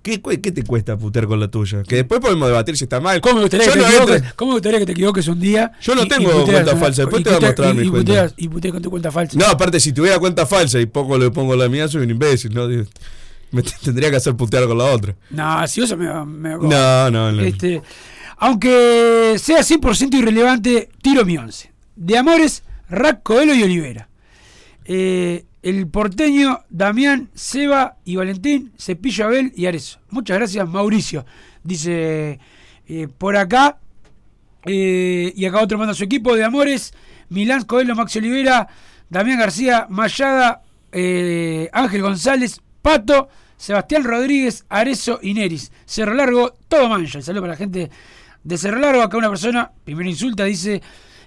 ¿Qué, 0.03 0.17
te 0.19 0.63
cuesta 0.63 0.97
putear 0.97 1.27
con 1.27 1.39
la 1.39 1.47
tuya? 1.47 1.81
Que 1.83 1.95
después 1.95 2.19
podemos 2.19 2.47
debatir 2.49 2.75
si 2.77 2.83
está 2.83 2.99
mal. 2.99 3.21
¿Cómo 3.21 3.35
me 3.35 3.41
gustaría, 3.43 3.71
que, 3.71 3.79
no 3.79 3.85
te 3.85 3.89
equivoques, 3.89 4.33
¿Cómo 4.35 4.51
me 4.51 4.55
gustaría 4.55 4.79
que 4.79 4.85
te 4.85 4.91
equivoques 4.91 5.27
un 5.29 5.39
día? 5.39 5.71
Yo 5.81 5.95
no 5.95 6.01
y- 6.01 6.05
y 6.05 6.07
tengo 6.09 6.29
puteas 6.31 6.45
cuenta 6.63 6.75
falsa, 6.77 7.01
después 7.03 7.21
y 7.21 7.23
te 7.23 7.29
voy 7.29 7.37
a 7.37 7.41
mostrar 7.47 7.73
y- 7.73 7.77
mis 7.77 7.87
y 7.87 7.89
puteas- 8.49 8.71
con 8.73 8.81
tu 8.81 8.89
cuenta 8.89 9.11
falsa. 9.11 9.39
No, 9.39 9.45
aparte, 9.45 9.79
si 9.79 9.93
tuviera 9.93 10.19
cuenta 10.19 10.45
falsa 10.45 10.79
y 10.81 10.85
pongo 10.87 11.17
lo 11.17 11.31
pongo 11.31 11.55
la 11.55 11.69
mía, 11.69 11.87
soy 11.87 12.03
un 12.03 12.09
imbécil, 12.11 12.53
¿no? 12.53 12.67
Me 13.51 13.61
tendría 13.83 14.09
que 14.09 14.17
hacer 14.17 14.35
putear 14.35 14.67
con 14.67 14.77
la 14.77 14.85
otra. 14.85 15.15
No, 15.29 15.65
si 15.67 15.81
eso 15.81 15.95
me 15.95 16.05
me 16.25 16.49
No, 16.57 17.09
no, 17.09 17.31
no. 17.31 17.41
Este, 17.41 17.81
aunque 18.39 19.35
sea 19.39 19.59
100% 19.63 20.17
irrelevante, 20.17 20.89
tiro 21.01 21.23
mi 21.23 21.37
once. 21.37 21.71
De 21.95 22.17
Amores, 22.17 22.63
Rack, 22.89 23.23
Coelho 23.23 23.53
y 23.55 23.63
Olivera. 23.63 24.09
Eh, 24.85 25.45
el 25.63 25.87
porteño, 25.87 26.59
Damián, 26.69 27.29
Seba 27.33 27.97
y 28.05 28.17
Valentín, 28.17 28.73
Cepillo 28.77 29.25
Abel 29.25 29.53
y 29.55 29.65
Arezo. 29.65 29.99
Muchas 30.09 30.37
gracias, 30.37 30.67
Mauricio. 30.67 31.25
Dice 31.63 32.39
eh, 32.87 33.07
por 33.17 33.37
acá. 33.37 33.79
eh, 34.65 35.33
y 35.35 35.45
acá 35.45 35.61
otro 35.61 35.77
manda 35.77 35.93
su 35.93 36.03
equipo 36.03 36.35
de 36.35 36.43
Amores, 36.43 36.93
Milán, 37.29 37.63
Coelho, 37.63 37.95
Maxi 37.95 38.19
Olivera, 38.19 38.67
Damián 39.09 39.39
García, 39.39 39.87
Mayada, 39.89 40.61
eh, 40.91 41.69
Ángel 41.73 42.01
González, 42.01 42.61
Pato, 42.81 43.29
Sebastián 43.57 44.03
Rodríguez, 44.03 44.65
Arezo 44.69 45.19
y 45.21 45.33
Neris. 45.33 45.71
Cerro 45.85 46.13
Largo, 46.13 46.55
todo 46.67 46.89
mancha. 46.89 47.19
El 47.19 47.23
saludo 47.23 47.41
para 47.41 47.53
la 47.53 47.57
gente 47.57 47.89
de 48.43 48.57
Cerro 48.57 48.79
Largo. 48.79 49.01
Acá 49.01 49.17
una 49.17 49.29
persona, 49.29 49.71
primero 49.85 50.09
insulta, 50.09 50.43
dice 50.43 50.81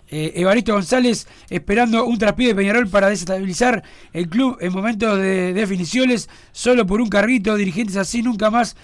eh, 0.08 0.32
Evaristo 0.36 0.72
González, 0.72 1.26
esperando 1.50 2.04
un 2.04 2.18
traspié 2.18 2.48
de 2.48 2.54
Peñarol 2.54 2.88
para 2.88 3.08
desestabilizar 3.08 3.82
el 4.12 4.28
club 4.28 4.56
en 4.60 4.72
momentos 4.72 5.18
de 5.18 5.52
definiciones, 5.52 6.28
solo 6.52 6.86
por 6.86 7.00
un 7.00 7.08
carrito, 7.08 7.56
dirigentes 7.56 7.96
así 7.96 8.22
nunca 8.22 8.50
más. 8.50 8.76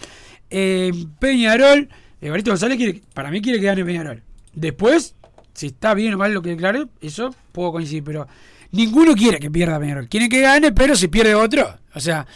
Eh, 0.51 0.93
Peñarol, 1.19 1.89
Evaristo 2.21 2.51
González 2.51 2.77
quiere, 2.77 3.03
para 3.15 3.31
mí 3.31 3.41
quiere 3.41 3.59
que 3.61 3.67
gane 3.67 3.85
Peñarol. 3.85 4.23
Después, 4.55 5.15
si 5.55 5.67
está 5.69 5.95
bien 5.95 6.15
o 6.15 6.19
mal 6.19 6.33
lo 6.35 6.43
que 6.43 6.51
declaré, 6.51 6.87
eso 7.01 7.35
puedo 7.53 7.73
coincidir, 7.73 8.05
pero 8.05 8.27
ninguno 8.73 9.15
quiere 9.15 9.39
que 9.39 9.51
pierda 9.51 9.79
Peñarol. 9.79 10.09
Quieren 10.09 10.29
que 10.29 10.41
gane, 10.41 10.73
pero 10.73 10.97
si 10.97 11.09
pierde 11.09 11.35
otro, 11.35 11.77
o 11.95 12.01
sea, 12.01 12.27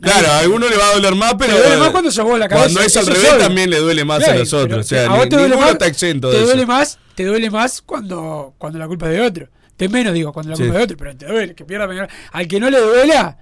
Claro, 0.00 0.28
a 0.28 0.38
alguno 0.38 0.68
le 0.68 0.76
va 0.76 0.90
a 0.90 0.94
doler 0.94 1.16
más, 1.16 1.34
pero. 1.36 1.56
Te 1.56 1.60
duele 1.60 1.76
más 1.78 1.90
cuando 1.90 2.12
sos 2.12 2.24
vos 2.24 2.38
la 2.38 2.46
cabeza, 2.48 2.66
Cuando 2.66 2.80
es 2.82 2.96
al 2.96 3.06
revés 3.06 3.30
obvio. 3.32 3.38
también 3.38 3.68
le 3.68 3.78
duele 3.80 4.04
más 4.04 4.18
Claro, 4.18 4.32
a 4.34 4.38
los 4.38 4.50
pero 4.50 4.62
otros. 4.62 4.86
O 4.86 4.88
sea, 4.88 5.06
a 5.06 5.16
vos 5.16 5.24
ni- 5.24 5.30
te 5.30 5.36
duele 5.38 5.56
más, 5.56 5.70
está 5.72 5.86
exento 5.88 6.30
te 6.30 6.36
de 6.36 6.42
duele 6.44 6.62
eso. 6.62 6.68
más, 6.68 6.98
te 7.18 7.24
duele 7.24 7.50
más 7.50 7.82
cuando, 7.82 8.54
cuando 8.58 8.78
la 8.78 8.86
culpa 8.86 9.06
es 9.10 9.16
de 9.18 9.20
otro. 9.22 9.48
Te 9.76 9.88
menos 9.88 10.14
digo 10.14 10.32
cuando 10.32 10.50
la 10.50 10.56
Sí. 10.56 10.62
culpa 10.62 10.74
es 10.74 10.78
de 10.78 10.84
otro, 10.84 10.96
pero 10.96 11.16
te 11.16 11.26
duele 11.26 11.52
que 11.56 11.64
pierda. 11.64 12.08
Al 12.30 12.46
que 12.46 12.60
no 12.60 12.70
le 12.70 12.78
duela, 12.78 13.38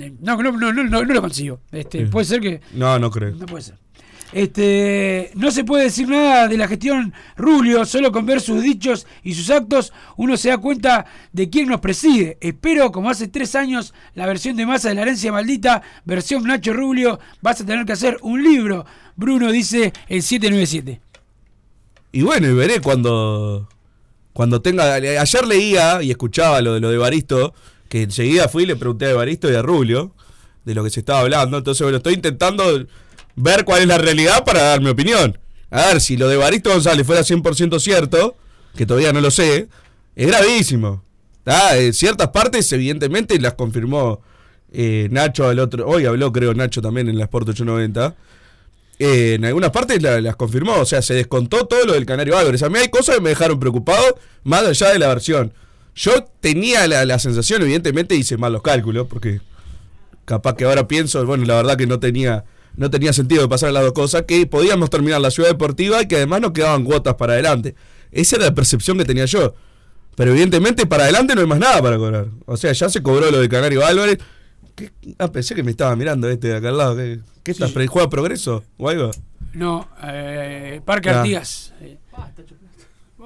eh, 0.00 0.12
no, 0.20 0.36
no, 0.42 0.50
no, 0.50 0.72
no, 0.72 0.82
no, 0.82 1.04
no 1.04 1.14
lo 1.14 1.20
consigo. 1.20 1.60
Este, 1.70 2.04
puede 2.06 2.24
ser 2.26 2.40
que 2.40 2.60
No, 2.72 2.98
no 2.98 3.12
creo. 3.12 3.36
no 3.36 3.46
puede 3.46 3.62
ser. 3.62 3.76
Este, 4.32 5.30
no 5.36 5.52
se 5.52 5.62
puede 5.62 5.84
decir 5.84 6.08
nada 6.08 6.48
de 6.48 6.56
la 6.56 6.66
gestión 6.66 7.14
Rulio, 7.36 7.84
solo 7.86 8.10
con 8.10 8.26
ver 8.26 8.40
sus 8.40 8.60
dichos 8.60 9.06
y 9.22 9.34
sus 9.34 9.48
actos 9.50 9.92
uno 10.16 10.36
se 10.36 10.48
da 10.48 10.58
cuenta 10.58 11.06
de 11.32 11.48
quién 11.48 11.68
nos 11.68 11.80
preside. 11.80 12.38
Espero, 12.40 12.90
como 12.90 13.08
hace 13.08 13.28
tres 13.28 13.54
años, 13.54 13.94
la 14.14 14.26
versión 14.26 14.56
de 14.56 14.66
masa 14.66 14.88
de 14.88 14.96
la 14.96 15.02
herencia 15.02 15.30
maldita, 15.30 15.80
versión 16.04 16.42
Nacho 16.42 16.72
Rubio, 16.72 17.20
vas 17.40 17.60
a 17.60 17.64
tener 17.64 17.86
que 17.86 17.92
hacer 17.92 18.18
un 18.22 18.42
libro. 18.42 18.84
Bruno 19.14 19.52
dice 19.52 19.92
el 20.08 20.22
797. 20.22 21.00
Y 22.18 22.22
bueno, 22.22 22.48
y 22.48 22.52
veré 22.52 22.80
cuando. 22.80 23.68
Cuando 24.32 24.60
tenga. 24.60 24.94
Ayer 24.94 25.46
leía 25.46 26.02
y 26.02 26.10
escuchaba 26.10 26.60
lo 26.60 26.74
de 26.74 26.80
lo 26.80 26.90
de 26.90 26.98
Baristo, 26.98 27.54
que 27.88 28.02
enseguida 28.02 28.48
fui 28.48 28.64
y 28.64 28.66
le 28.66 28.74
pregunté 28.74 29.08
a 29.08 29.14
Baristo 29.14 29.48
y 29.48 29.54
a 29.54 29.62
Rubio 29.62 30.16
de 30.64 30.74
lo 30.74 30.82
que 30.82 30.90
se 30.90 30.98
estaba 30.98 31.20
hablando. 31.20 31.58
Entonces, 31.58 31.80
bueno, 31.84 31.98
estoy 31.98 32.14
intentando 32.14 32.64
ver 33.36 33.64
cuál 33.64 33.82
es 33.82 33.86
la 33.86 33.98
realidad 33.98 34.44
para 34.44 34.62
dar 34.62 34.80
mi 34.80 34.88
opinión. 34.88 35.38
A 35.70 35.86
ver, 35.86 36.00
si 36.00 36.16
lo 36.16 36.26
de 36.26 36.36
Baristo 36.36 36.70
González 36.70 37.06
fuera 37.06 37.22
100% 37.22 37.78
cierto, 37.78 38.36
que 38.74 38.84
todavía 38.84 39.12
no 39.12 39.20
lo 39.20 39.30
sé, 39.30 39.68
es 40.16 40.26
gravísimo. 40.26 41.04
¿tá? 41.44 41.78
Eh, 41.78 41.92
ciertas 41.92 42.30
partes, 42.30 42.72
evidentemente, 42.72 43.38
las 43.38 43.54
confirmó 43.54 44.22
eh, 44.72 45.06
Nacho 45.12 45.46
al 45.46 45.60
otro. 45.60 45.86
Hoy 45.86 46.04
habló, 46.04 46.32
creo, 46.32 46.52
Nacho 46.52 46.82
también 46.82 47.08
en 47.08 47.16
la 47.16 47.26
Sport 47.26 47.50
890. 47.50 48.16
Eh, 48.98 49.34
en 49.34 49.44
algunas 49.44 49.70
partes 49.70 50.02
la- 50.02 50.20
las 50.20 50.34
confirmó, 50.36 50.74
o 50.76 50.84
sea, 50.84 51.02
se 51.02 51.14
descontó 51.14 51.66
todo 51.66 51.84
lo 51.86 51.92
del 51.92 52.04
Canario 52.06 52.36
Álvarez. 52.36 52.62
A 52.62 52.68
mí 52.68 52.78
hay 52.78 52.88
cosas 52.88 53.16
que 53.16 53.20
me 53.20 53.28
dejaron 53.30 53.60
preocupado, 53.60 54.18
más 54.44 54.64
allá 54.64 54.90
de 54.92 54.98
la 54.98 55.08
versión. 55.08 55.52
Yo 55.94 56.12
tenía 56.40 56.86
la, 56.88 57.04
la 57.04 57.18
sensación, 57.18 57.62
evidentemente 57.62 58.14
hice 58.16 58.36
mal 58.36 58.52
los 58.52 58.62
cálculos, 58.62 59.06
porque 59.08 59.40
capaz 60.24 60.54
que 60.56 60.64
ahora 60.64 60.86
pienso, 60.88 61.24
bueno, 61.26 61.44
la 61.44 61.54
verdad 61.56 61.76
que 61.76 61.86
no 61.86 61.98
tenía, 62.00 62.44
no 62.76 62.90
tenía 62.90 63.12
sentido 63.12 63.42
de 63.42 63.48
pasar 63.48 63.72
las 63.72 63.82
dos 63.82 63.92
cosas, 63.92 64.22
que 64.26 64.46
podíamos 64.46 64.90
terminar 64.90 65.20
la 65.20 65.30
ciudad 65.30 65.48
deportiva 65.48 66.02
y 66.02 66.06
que 66.08 66.16
además 66.16 66.40
nos 66.40 66.52
quedaban 66.52 66.84
cuotas 66.84 67.14
para 67.14 67.32
adelante. 67.34 67.74
Esa 68.12 68.36
era 68.36 68.46
la 68.46 68.54
percepción 68.54 68.98
que 68.98 69.04
tenía 69.04 69.24
yo. 69.26 69.54
Pero 70.16 70.32
evidentemente 70.32 70.86
para 70.86 71.04
adelante 71.04 71.34
no 71.36 71.40
hay 71.42 71.46
más 71.46 71.58
nada 71.60 71.80
para 71.80 71.96
cobrar. 71.96 72.26
O 72.46 72.56
sea, 72.56 72.72
ya 72.72 72.88
se 72.88 73.02
cobró 73.02 73.30
lo 73.30 73.40
de 73.40 73.48
Canario 73.48 73.86
Álvarez. 73.86 74.18
¿Qué? 74.78 74.90
Ah, 75.18 75.30
pensé 75.30 75.54
que 75.54 75.62
me 75.62 75.70
estaba 75.72 75.94
mirando 75.96 76.28
este 76.30 76.48
de 76.48 76.56
acá 76.56 76.68
al 76.70 76.78
lado. 76.78 76.96
¿Qué, 76.96 77.18
qué 77.42 77.50
estás? 77.50 77.70
Sí. 77.72 77.86
¿Juega 77.86 78.08
Progreso 78.08 78.62
o 78.78 78.88
algo? 78.88 79.10
No, 79.52 79.88
eh, 80.04 80.80
Parque 80.84 81.10
Ah. 81.10 81.18
Artigas. 81.20 81.72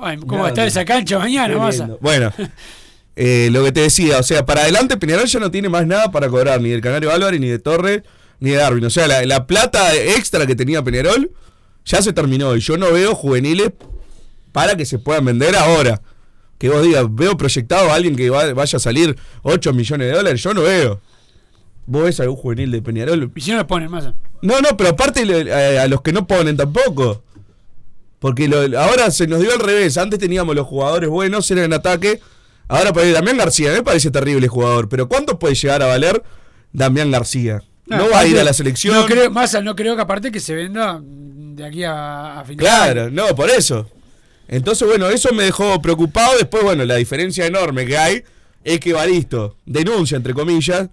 Ay, 0.00 0.16
¿Cómo 0.18 0.32
Nada, 0.32 0.42
va 0.42 0.46
a 0.46 0.48
estar 0.50 0.66
esa 0.66 0.84
cancha 0.84 1.18
mañana? 1.18 1.56
Vas. 1.56 1.82
Bueno, 2.00 2.32
eh, 3.16 3.48
lo 3.52 3.62
que 3.64 3.72
te 3.72 3.80
decía, 3.80 4.18
o 4.18 4.22
sea, 4.22 4.44
para 4.46 4.62
adelante 4.62 4.96
Peñarol 4.96 5.26
ya 5.26 5.38
no 5.38 5.50
tiene 5.50 5.68
más 5.68 5.86
nada 5.86 6.10
para 6.10 6.28
cobrar, 6.28 6.60
ni 6.60 6.70
del 6.70 6.80
Canario 6.80 7.12
Álvarez, 7.12 7.38
ni 7.40 7.48
de 7.48 7.58
Torres, 7.58 8.02
ni 8.40 8.50
de 8.50 8.56
Darwin. 8.56 8.84
O 8.84 8.90
sea, 8.90 9.06
la, 9.06 9.24
la 9.26 9.46
plata 9.46 9.94
extra 9.94 10.46
que 10.46 10.56
tenía 10.56 10.82
Peñarol 10.82 11.30
ya 11.84 12.00
se 12.02 12.12
terminó 12.12 12.56
y 12.56 12.60
yo 12.60 12.76
no 12.78 12.90
veo 12.92 13.14
juveniles 13.14 13.72
para 14.52 14.76
que 14.76 14.86
se 14.86 14.98
puedan 14.98 15.24
vender 15.24 15.54
ahora. 15.56 16.00
Que 16.58 16.68
vos 16.68 16.82
digas, 16.82 17.04
veo 17.10 17.36
proyectado 17.36 17.90
a 17.90 17.94
alguien 17.96 18.14
que 18.16 18.30
va- 18.30 18.52
vaya 18.54 18.76
a 18.76 18.80
salir 18.80 19.16
8 19.42 19.72
millones 19.72 20.08
de 20.10 20.16
dólares, 20.16 20.42
yo 20.42 20.54
no 20.54 20.62
veo. 20.62 21.00
¿Vos 21.86 22.04
ves 22.04 22.20
algún 22.20 22.36
juvenil 22.36 22.70
de 22.70 22.80
Peñarol? 22.82 23.30
Y 23.34 23.40
si 23.40 23.50
no 23.50 23.58
lo 23.58 23.66
ponen 23.66 23.90
más. 23.90 24.04
No, 24.40 24.60
no, 24.60 24.76
pero 24.76 24.90
aparte 24.90 25.24
le- 25.26 25.52
a, 25.80 25.86
los 25.88 26.02
que 26.02 26.12
no 26.12 26.26
ponen 26.26 26.56
tampoco. 26.56 27.22
Porque 28.18 28.46
lo- 28.48 28.78
ahora 28.80 29.10
se 29.10 29.26
nos 29.26 29.40
dio 29.40 29.52
al 29.52 29.58
revés. 29.60 29.98
Antes 29.98 30.18
teníamos 30.18 30.54
los 30.54 30.66
jugadores 30.66 31.08
buenos, 31.10 31.50
eran 31.50 31.64
en 31.64 31.72
ataque. 31.72 32.20
Ahora 32.68 32.92
Damián 32.92 33.36
García, 33.36 33.72
me 33.72 33.82
parece 33.82 34.10
terrible 34.10 34.48
jugador. 34.48 34.88
Pero 34.88 35.08
¿cuánto 35.08 35.38
puede 35.38 35.54
llegar 35.54 35.82
a 35.82 35.86
valer 35.86 36.22
Damián 36.72 37.10
García? 37.10 37.62
No, 37.86 38.08
va 38.08 38.20
a 38.20 38.26
ir 38.26 38.38
a 38.38 38.44
la 38.44 38.52
selección. 38.52 38.94
No 38.94 39.04
creo, 39.06 39.30
Massa, 39.30 39.60
no 39.60 39.74
creo 39.74 39.96
que 39.96 40.02
aparte 40.02 40.30
que 40.30 40.40
se 40.40 40.54
venda 40.54 41.00
de 41.02 41.66
aquí 41.66 41.82
a, 41.84 42.40
a 42.40 42.44
fin 42.44 42.56
de 42.56 42.62
Claro, 42.64 43.10
no, 43.10 43.34
por 43.34 43.50
eso. 43.50 43.90
Entonces, 44.48 44.86
bueno, 44.86 45.08
eso 45.10 45.32
me 45.34 45.42
dejó 45.44 45.82
preocupado. 45.82 46.38
Después, 46.38 46.62
bueno, 46.62 46.84
la 46.84 46.94
diferencia 46.94 47.44
enorme 47.44 47.84
que 47.84 47.98
hay 47.98 48.22
es 48.64 48.78
que 48.80 48.92
Baristo 48.92 49.56
denuncia, 49.66 50.16
entre 50.16 50.32
comillas, 50.32 50.88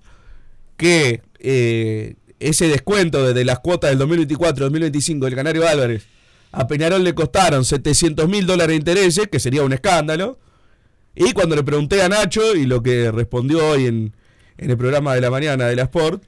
que 0.80 1.22
eh, 1.40 2.16
ese 2.40 2.70
descuento 2.70 3.28
desde 3.28 3.44
las 3.44 3.60
cuotas 3.60 3.92
del 3.92 4.00
2024-2025 4.08 5.26
del 5.26 5.36
Canario 5.36 5.68
Álvarez 5.68 6.08
a 6.54 6.68
Peñarol 6.68 7.04
le 7.04 7.14
costaron 7.14 7.66
700 7.66 8.28
mil 8.30 8.48
dólares 8.48 8.70
de 8.70 8.76
intereses, 8.78 9.28
que 9.28 9.40
sería 9.40 9.62
un 9.62 9.74
escándalo. 9.74 10.40
Y 11.16 11.34
cuando 11.34 11.56
le 11.58 11.64
pregunté 11.64 12.02
a 12.02 12.08
Nacho, 12.08 12.56
y 12.56 12.66
lo 12.66 12.82
que 12.82 13.12
respondió 13.12 13.68
hoy 13.68 13.88
en, 13.88 14.16
en 14.58 14.70
el 14.72 14.78
programa 14.78 15.14
de 15.14 15.22
la 15.22 15.30
mañana 15.30 15.68
de 15.68 15.76
la 15.76 15.84
Sport, 15.84 16.24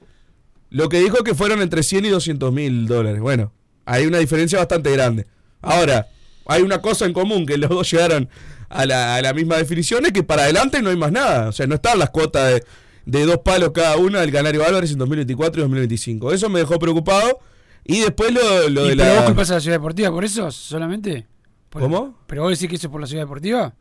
lo 0.68 0.88
que 0.90 1.00
dijo 1.00 1.24
que 1.24 1.34
fueron 1.34 1.62
entre 1.62 1.82
100 1.82 2.04
y 2.04 2.08
200 2.10 2.52
mil 2.52 2.86
dólares. 2.86 3.20
Bueno, 3.22 3.52
hay 3.86 4.04
una 4.04 4.18
diferencia 4.18 4.58
bastante 4.58 4.92
grande. 4.92 5.26
Ahora, 5.62 6.08
hay 6.46 6.60
una 6.60 6.82
cosa 6.82 7.06
en 7.06 7.14
común, 7.14 7.46
que 7.46 7.56
los 7.56 7.70
dos 7.70 7.90
llegaron 7.90 8.28
a 8.68 8.84
la, 8.84 9.16
a 9.16 9.22
la 9.22 9.32
misma 9.32 9.56
definición, 9.56 10.04
es 10.04 10.12
que 10.12 10.22
para 10.22 10.42
adelante 10.42 10.82
no 10.82 10.90
hay 10.90 10.96
más 10.96 11.10
nada. 11.10 11.48
O 11.48 11.52
sea, 11.52 11.66
no 11.66 11.76
están 11.76 11.98
las 11.98 12.10
cuotas 12.10 12.52
de, 12.52 12.64
de 13.06 13.24
dos 13.26 13.38
palos 13.38 13.70
cada 13.72 13.96
una 13.96 14.20
del 14.20 14.30
Canario 14.32 14.64
Álvarez 14.64 14.92
en 14.92 14.98
2024 14.98 15.60
y 15.60 15.62
2025. 15.62 16.32
Eso 16.32 16.48
me 16.48 16.60
dejó 16.60 16.78
preocupado. 16.78 17.40
Y 17.84 18.00
después 18.00 18.32
lo, 18.32 18.68
lo 18.68 18.86
¿Y 18.86 18.90
de 18.90 18.96
pero 18.96 19.08
vos 19.10 19.20
la... 19.20 19.26
culpás 19.26 19.50
a 19.50 19.54
la 19.54 19.60
ciudad 19.60 19.76
deportiva 19.76 20.10
por 20.10 20.24
eso 20.24 20.50
solamente? 20.52 21.26
Por- 21.68 21.82
¿Cómo? 21.82 22.16
¿Pero 22.26 22.42
vos 22.42 22.50
decís 22.52 22.68
que 22.68 22.76
eso 22.76 22.86
es 22.86 22.90
por 22.92 23.00
la 23.00 23.06
ciudad 23.06 23.22
deportiva? 23.24 23.74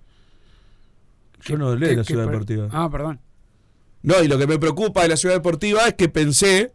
Yo 1.45 1.57
no 1.57 1.75
leo 1.75 1.89
¿Qué- 1.89 1.95
la 1.97 2.03
ciudad 2.03 2.25
deportiva. 2.27 2.67
Ah, 2.71 2.89
perdón. 2.91 3.19
No, 4.03 4.21
y 4.23 4.27
lo 4.27 4.37
que 4.39 4.47
me 4.47 4.57
preocupa 4.57 5.03
de 5.03 5.09
la 5.09 5.17
ciudad 5.17 5.35
deportiva 5.35 5.87
es 5.87 5.93
que 5.93 6.09
pensé 6.09 6.71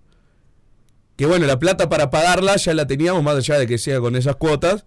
que, 1.17 1.27
bueno, 1.27 1.47
la 1.47 1.59
plata 1.59 1.89
para 1.89 2.11
pagarla 2.11 2.57
ya 2.57 2.75
la 2.75 2.87
teníamos, 2.87 3.23
más 3.23 3.37
allá 3.37 3.59
de 3.59 3.67
que 3.67 3.79
sea 3.79 3.99
con 4.01 4.15
esas 4.15 4.37
cuotas. 4.37 4.87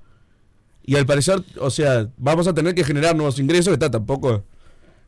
Y 0.84 0.96
al 0.96 1.06
parecer, 1.06 1.44
o 1.60 1.70
sea, 1.70 2.08
vamos 2.18 2.48
a 2.48 2.54
tener 2.54 2.74
que 2.76 2.84
generar 2.84 3.16
nuevos 3.16 3.38
ingresos, 3.40 3.68
que 3.68 3.74
está 3.74 3.92
tampoco. 3.92 4.46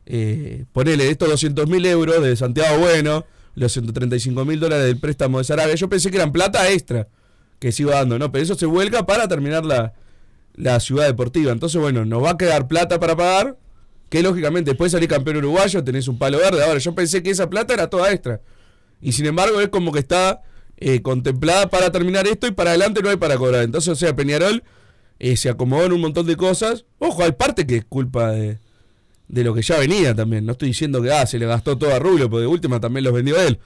Eh, 0.06 0.64
ponele 0.72 1.10
estos 1.10 1.28
200 1.28 1.68
mil 1.68 1.86
euros 1.86 2.22
de 2.22 2.34
Santiago 2.34 2.78
Bueno, 2.78 3.24
los 3.54 3.72
135 3.72 4.44
mil 4.44 4.58
dólares 4.58 4.86
del 4.86 4.98
préstamo 4.98 5.38
de 5.38 5.44
Sarabia. 5.44 5.74
Yo 5.74 5.88
pensé 5.88 6.10
que 6.10 6.16
eran 6.16 6.32
plata 6.32 6.70
extra 6.70 7.08
que 7.58 7.70
se 7.70 7.82
iba 7.82 7.94
dando, 7.94 8.18
¿no? 8.18 8.32
Pero 8.32 8.42
eso 8.42 8.54
se 8.54 8.66
vuelca 8.66 9.06
para 9.06 9.28
terminar 9.28 9.64
la, 9.64 9.92
la 10.54 10.80
ciudad 10.80 11.06
deportiva. 11.06 11.52
Entonces, 11.52 11.80
bueno, 11.80 12.04
nos 12.04 12.22
va 12.22 12.30
a 12.30 12.36
quedar 12.36 12.66
plata 12.68 12.98
para 12.98 13.16
pagar. 13.16 13.56
Que 14.08 14.22
lógicamente 14.22 14.72
después 14.72 14.92
de 14.92 14.96
salir 14.96 15.08
campeón 15.08 15.38
uruguayo 15.38 15.82
tenés 15.82 16.06
un 16.06 16.18
palo 16.18 16.36
verde. 16.38 16.62
Ahora, 16.62 16.78
yo 16.78 16.94
pensé 16.94 17.22
que 17.22 17.30
esa 17.30 17.48
plata 17.48 17.72
era 17.72 17.88
toda 17.88 18.12
extra. 18.12 18.42
Y 19.00 19.12
sin 19.12 19.24
embargo, 19.24 19.60
es 19.60 19.68
como 19.68 19.90
que 19.90 20.00
está 20.00 20.42
eh, 20.76 21.00
contemplada 21.00 21.70
para 21.70 21.90
terminar 21.90 22.26
esto 22.26 22.46
y 22.46 22.50
para 22.50 22.70
adelante 22.70 23.00
no 23.02 23.08
hay 23.08 23.16
para 23.16 23.38
cobrar. 23.38 23.62
Entonces, 23.62 23.88
o 23.88 23.96
sea, 23.96 24.14
Peñarol 24.14 24.64
eh, 25.18 25.36
se 25.36 25.48
acomodó 25.48 25.86
en 25.86 25.92
un 25.92 26.00
montón 26.02 26.26
de 26.26 26.36
cosas. 26.36 26.84
Ojo, 26.98 27.22
hay 27.22 27.32
parte 27.32 27.66
que 27.66 27.76
es 27.76 27.84
culpa 27.84 28.32
de, 28.32 28.58
de 29.32 29.42
lo 29.42 29.54
que 29.54 29.62
ya 29.62 29.78
venía 29.78 30.14
también. 30.14 30.46
No 30.46 30.52
estoy 30.52 30.68
diciendo 30.68 31.02
que 31.02 31.10
ah, 31.10 31.26
se 31.26 31.38
le 31.38 31.46
gastó 31.46 31.76
todo 31.76 31.92
a 31.92 31.98
Rubio, 31.98 32.30
porque 32.30 32.42
de 32.42 32.46
última 32.46 32.78
también 32.78 33.02
los 33.04 33.14
vendió 33.14 33.40
él. 33.40 33.58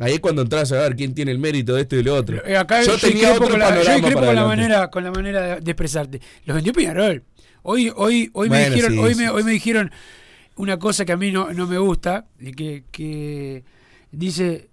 Ahí 0.00 0.14
es 0.14 0.20
cuando 0.20 0.42
entras 0.42 0.72
a 0.72 0.80
ver 0.80 0.96
quién 0.96 1.14
tiene 1.14 1.30
el 1.30 1.38
mérito 1.38 1.74
de 1.74 1.82
esto 1.82 1.94
y 1.94 1.98
de 1.98 2.04
lo 2.04 2.16
otro. 2.16 2.44
Eh, 2.44 2.56
acá 2.56 2.82
yo, 2.82 2.96
yo 2.96 3.08
tenía 3.08 3.32
otro 3.32 3.48
con 3.48 3.60
la, 3.60 3.80
yo 3.80 4.12
con 4.12 4.24
manera, 4.24 4.90
con 4.90 5.04
la 5.04 5.12
manera 5.12 5.60
de, 5.60 5.70
expresarte. 5.70 6.20
Los 6.44 6.56
vendió 6.56 6.72
Peñarol. 6.72 7.22
Hoy, 7.62 7.92
hoy, 7.94 8.28
hoy 8.34 8.50
me 8.50 8.68
dijeron, 8.68 8.92
sí, 8.92 8.98
hoy 8.98 9.14
sí, 9.14 9.20
me, 9.20 9.30
hoy 9.30 9.42
sí. 9.42 9.46
me 9.46 9.52
dijeron 9.52 9.92
una 10.56 10.78
cosa 10.80 11.04
que 11.04 11.12
a 11.12 11.16
mí 11.16 11.30
no, 11.30 11.52
no 11.52 11.68
me 11.68 11.78
gusta, 11.78 12.26
que, 12.56 12.82
que 12.90 13.62
dice 14.10 14.68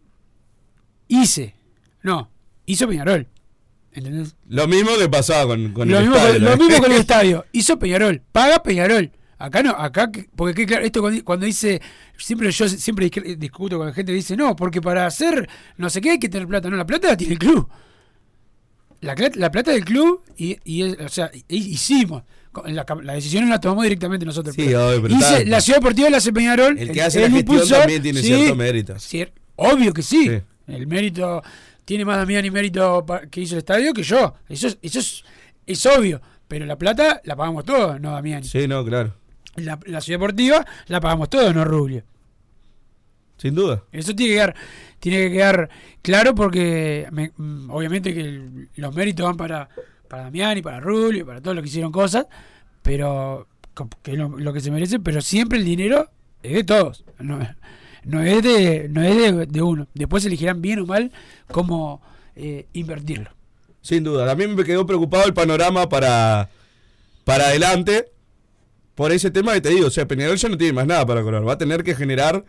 hice. 1.07 1.53
No, 2.01 2.31
hizo 2.65 2.87
Peñarol. 2.87 3.27
¿Entendés? 3.93 4.35
Lo 4.47 4.67
mismo 4.67 4.91
que 4.97 5.07
pasaba 5.07 5.45
con, 5.45 5.71
con 5.71 5.87
lo, 5.87 5.99
el 5.99 6.05
mismo 6.05 6.17
estadio, 6.17 6.39
lo 6.39 6.57
mismo 6.57 6.77
con 6.81 6.91
el 6.91 6.97
estadio. 6.97 7.45
Hizo 7.51 7.77
Peñarol. 7.77 8.23
Paga 8.31 8.63
Peñarol. 8.63 9.11
Acá 9.45 9.63
no, 9.63 9.71
acá, 9.71 10.11
que- 10.11 10.27
porque 10.35 10.53
que, 10.53 10.65
claro, 10.65 10.85
esto 10.85 11.01
cuando, 11.01 11.23
cuando 11.23 11.45
dice, 11.45 11.81
siempre 12.17 12.51
yo 12.51 12.67
siempre 12.69 13.09
discuto 13.37 13.77
con 13.77 13.87
la 13.87 13.93
gente 13.93 14.11
que 14.11 14.15
dice, 14.17 14.35
no, 14.37 14.55
porque 14.55 14.81
para 14.81 15.05
hacer 15.05 15.49
no 15.77 15.89
sé 15.89 16.01
qué 16.01 16.11
hay 16.11 16.19
que 16.19 16.29
tener 16.29 16.47
plata. 16.47 16.69
No, 16.69 16.77
la 16.77 16.85
plata 16.85 17.07
la 17.09 17.17
tiene 17.17 17.33
el 17.33 17.39
club. 17.39 17.67
La, 19.01 19.15
la 19.35 19.49
plata 19.51 19.71
del 19.71 19.83
club, 19.83 20.21
y, 20.37 20.57
y 20.63 20.83
o 20.83 21.09
sea, 21.09 21.31
hi- 21.33 21.43
hicimos. 21.73 22.21
La, 22.65 22.85
la 23.01 23.13
decisión 23.13 23.49
la 23.49 23.59
tomamos 23.59 23.83
directamente 23.85 24.25
nosotros. 24.25 24.53
Sí, 24.53 24.73
obvio, 24.75 25.01
pero 25.01 25.15
hice- 25.15 25.37
está- 25.37 25.49
la 25.49 25.61
ciudad 25.61 25.79
deportiva 25.79 26.09
la 26.11 26.17
hace 26.17 26.31
Peñarol. 26.33 26.77
El 26.77 26.91
que 26.91 27.01
hace 27.01 27.19
la 27.21 27.29
gestión 27.29 27.55
impulsor, 27.55 27.79
también 27.79 28.01
tiene 28.03 28.21
cierto 28.21 28.55
mérito. 28.55 28.93
cier- 28.95 29.31
obvio 29.55 29.91
que 29.93 30.03
sí. 30.03 30.27
Sí. 30.27 30.41
El 30.67 30.85
mérito 30.85 31.41
tiene 31.83 32.05
más 32.05 32.17
Damián 32.17 32.45
y 32.45 32.51
mérito 32.51 33.03
que 33.31 33.41
hizo 33.41 33.55
el 33.55 33.59
estadio 33.59 33.91
que 33.93 34.03
yo. 34.03 34.35
Eso 34.47 34.67
es, 34.67 34.77
eso 34.83 34.99
es, 34.99 35.23
es 35.65 35.85
obvio. 35.87 36.21
Pero 36.47 36.65
la 36.65 36.77
plata 36.77 37.21
la 37.23 37.35
pagamos 37.35 37.63
todos, 37.63 37.99
no 37.99 38.11
Damián. 38.11 38.43
Sí, 38.43 38.67
no, 38.67 38.85
claro. 38.85 39.15
La, 39.55 39.79
la 39.85 40.01
ciudad 40.01 40.19
deportiva 40.19 40.65
la 40.87 41.01
pagamos 41.01 41.29
todos, 41.29 41.53
no 41.53 41.65
Rubio. 41.65 42.03
Sin 43.37 43.55
duda. 43.55 43.83
Eso 43.91 44.15
tiene 44.15 44.29
que 44.33 44.35
quedar, 44.35 44.55
tiene 44.99 45.17
que 45.17 45.31
quedar 45.31 45.69
claro 46.01 46.35
porque 46.35 47.07
me- 47.11 47.31
mm, 47.35 47.69
obviamente 47.71 48.13
que 48.13 48.21
el- 48.21 48.69
los 48.75 48.93
méritos 48.95 49.25
van 49.25 49.35
para, 49.37 49.67
para 50.07 50.23
Damián 50.23 50.57
y 50.57 50.61
para 50.61 50.79
Rubio, 50.79 51.25
para 51.25 51.41
todos 51.41 51.55
los 51.55 51.63
que 51.63 51.69
hicieron 51.69 51.91
cosas, 51.91 52.27
pero 52.83 53.47
que 54.03 54.11
es 54.11 54.17
lo, 54.17 54.29
lo 54.37 54.53
que 54.53 54.61
se 54.61 54.69
merece, 54.69 54.99
pero 54.99 55.21
siempre 55.21 55.57
el 55.57 55.65
dinero 55.65 56.09
es 56.43 56.53
de 56.53 56.63
todos, 56.63 57.03
no, 57.19 57.39
no 58.03 58.21
es 58.21 58.43
de, 58.43 58.87
no 58.89 59.01
es 59.01 59.15
de, 59.17 59.45
de 59.47 59.61
uno. 59.61 59.87
Después 59.95 60.23
elegirán 60.25 60.61
bien 60.61 60.79
o 60.79 60.85
mal 60.85 61.11
cómo 61.51 62.01
eh, 62.35 62.67
invertirlo. 62.73 63.31
Sin 63.81 64.03
duda. 64.03 64.27
También 64.27 64.53
me 64.53 64.63
quedó 64.63 64.85
preocupado 64.85 65.25
el 65.25 65.33
panorama 65.33 65.89
para, 65.89 66.49
para 67.25 67.45
adelante. 67.45 68.11
Por 68.95 69.11
ese 69.11 69.31
tema 69.31 69.53
que 69.53 69.61
te 69.61 69.69
digo, 69.69 69.87
o 69.87 69.91
sea, 69.91 70.07
Peñarol 70.07 70.37
ya 70.37 70.49
no 70.49 70.57
tiene 70.57 70.73
más 70.73 70.85
nada 70.87 71.05
para 71.05 71.21
cobrar. 71.23 71.47
Va 71.47 71.53
a 71.53 71.57
tener 71.57 71.83
que 71.83 71.95
generar. 71.95 72.43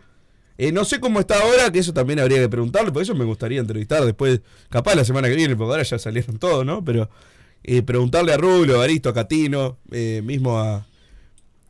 eh, 0.57 0.71
no 0.71 0.85
sé 0.85 0.99
cómo 0.99 1.19
está 1.19 1.39
ahora, 1.39 1.71
que 1.71 1.79
eso 1.79 1.93
también 1.93 2.19
habría 2.19 2.39
que 2.39 2.49
preguntarle, 2.49 2.91
por 2.91 3.01
eso 3.01 3.15
me 3.15 3.25
gustaría 3.25 3.59
entrevistar 3.59 4.03
después, 4.05 4.41
capaz 4.69 4.95
la 4.95 5.03
semana 5.05 5.27
que 5.29 5.35
viene, 5.35 5.55
porque 5.55 5.71
ahora 5.71 5.83
ya 5.83 5.97
salieron 5.97 6.37
todos, 6.37 6.65
¿no? 6.65 6.83
Pero 6.85 7.09
eh, 7.63 7.81
preguntarle 7.81 8.33
a 8.33 8.37
Rubio, 8.37 8.75
a 8.75 8.79
Baristo, 8.79 9.09
a 9.09 9.13
Catino, 9.13 9.79
eh, 9.91 10.21
mismo 10.23 10.59
a, 10.59 10.85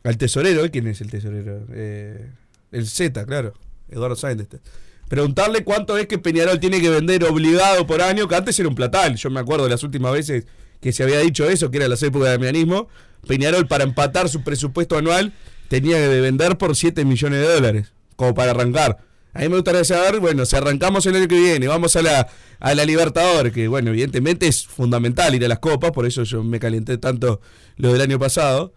al 0.03 0.17
tesorero. 0.17 0.65
¿eh? 0.65 0.71
¿Quién 0.71 0.87
es 0.87 0.99
el 1.01 1.09
tesorero? 1.11 1.65
Eh, 1.71 2.29
el 2.71 2.87
Z, 2.87 3.25
claro. 3.25 3.53
Eduardo 3.89 4.15
Sáenz. 4.15 4.41
este. 4.41 4.59
Preguntarle 5.07 5.63
cuánto 5.63 5.97
es 5.97 6.07
que 6.07 6.17
Peñarol 6.17 6.59
tiene 6.59 6.81
que 6.81 6.89
vender 6.89 7.23
obligado 7.25 7.85
por 7.85 8.01
año, 8.01 8.27
que 8.27 8.35
antes 8.35 8.59
era 8.59 8.67
un 8.67 8.75
platal. 8.75 9.15
Yo 9.15 9.29
me 9.29 9.39
acuerdo 9.39 9.65
de 9.65 9.69
las 9.69 9.83
últimas 9.83 10.11
veces 10.11 10.45
que 10.81 10.91
se 10.91 11.03
había 11.03 11.19
dicho 11.19 11.47
eso, 11.47 11.69
que 11.69 11.77
era 11.77 11.87
las 11.87 12.01
épocas 12.01 12.25
de 12.29 12.31
damianismo. 12.31 12.87
Peñarol, 13.27 13.67
para 13.67 13.83
empatar 13.83 14.29
su 14.29 14.43
presupuesto 14.43 14.97
anual, 14.97 15.33
tenía 15.67 15.97
que 15.97 16.21
vender 16.21 16.57
por 16.57 16.75
7 16.75 17.05
millones 17.05 17.39
de 17.39 17.53
dólares, 17.53 17.93
como 18.15 18.33
para 18.33 18.51
arrancar. 18.51 18.97
A 19.33 19.39
mí 19.39 19.49
me 19.49 19.55
gustaría 19.55 19.83
saber, 19.83 20.19
bueno, 20.19 20.45
si 20.45 20.55
arrancamos 20.55 21.05
el 21.07 21.15
año 21.15 21.27
que 21.27 21.39
viene, 21.39 21.67
vamos 21.67 21.95
a 21.95 22.03
la, 22.03 22.27
a 22.59 22.75
la 22.75 22.85
Libertadores, 22.85 23.51
que 23.51 23.67
bueno, 23.67 23.89
evidentemente 23.89 24.47
es 24.47 24.67
fundamental 24.67 25.33
ir 25.33 25.43
a 25.45 25.47
las 25.47 25.59
copas, 25.59 25.91
por 25.91 26.05
eso 26.05 26.23
yo 26.23 26.43
me 26.43 26.59
calenté 26.59 26.97
tanto 26.99 27.41
lo 27.77 27.91
del 27.91 28.01
año 28.01 28.19
pasado. 28.19 28.73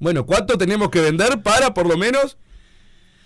Bueno, 0.00 0.26
¿cuánto 0.26 0.58
tenemos 0.58 0.90
que 0.90 1.00
vender 1.00 1.42
para 1.42 1.74
por 1.74 1.86
lo 1.86 1.96
menos 1.96 2.36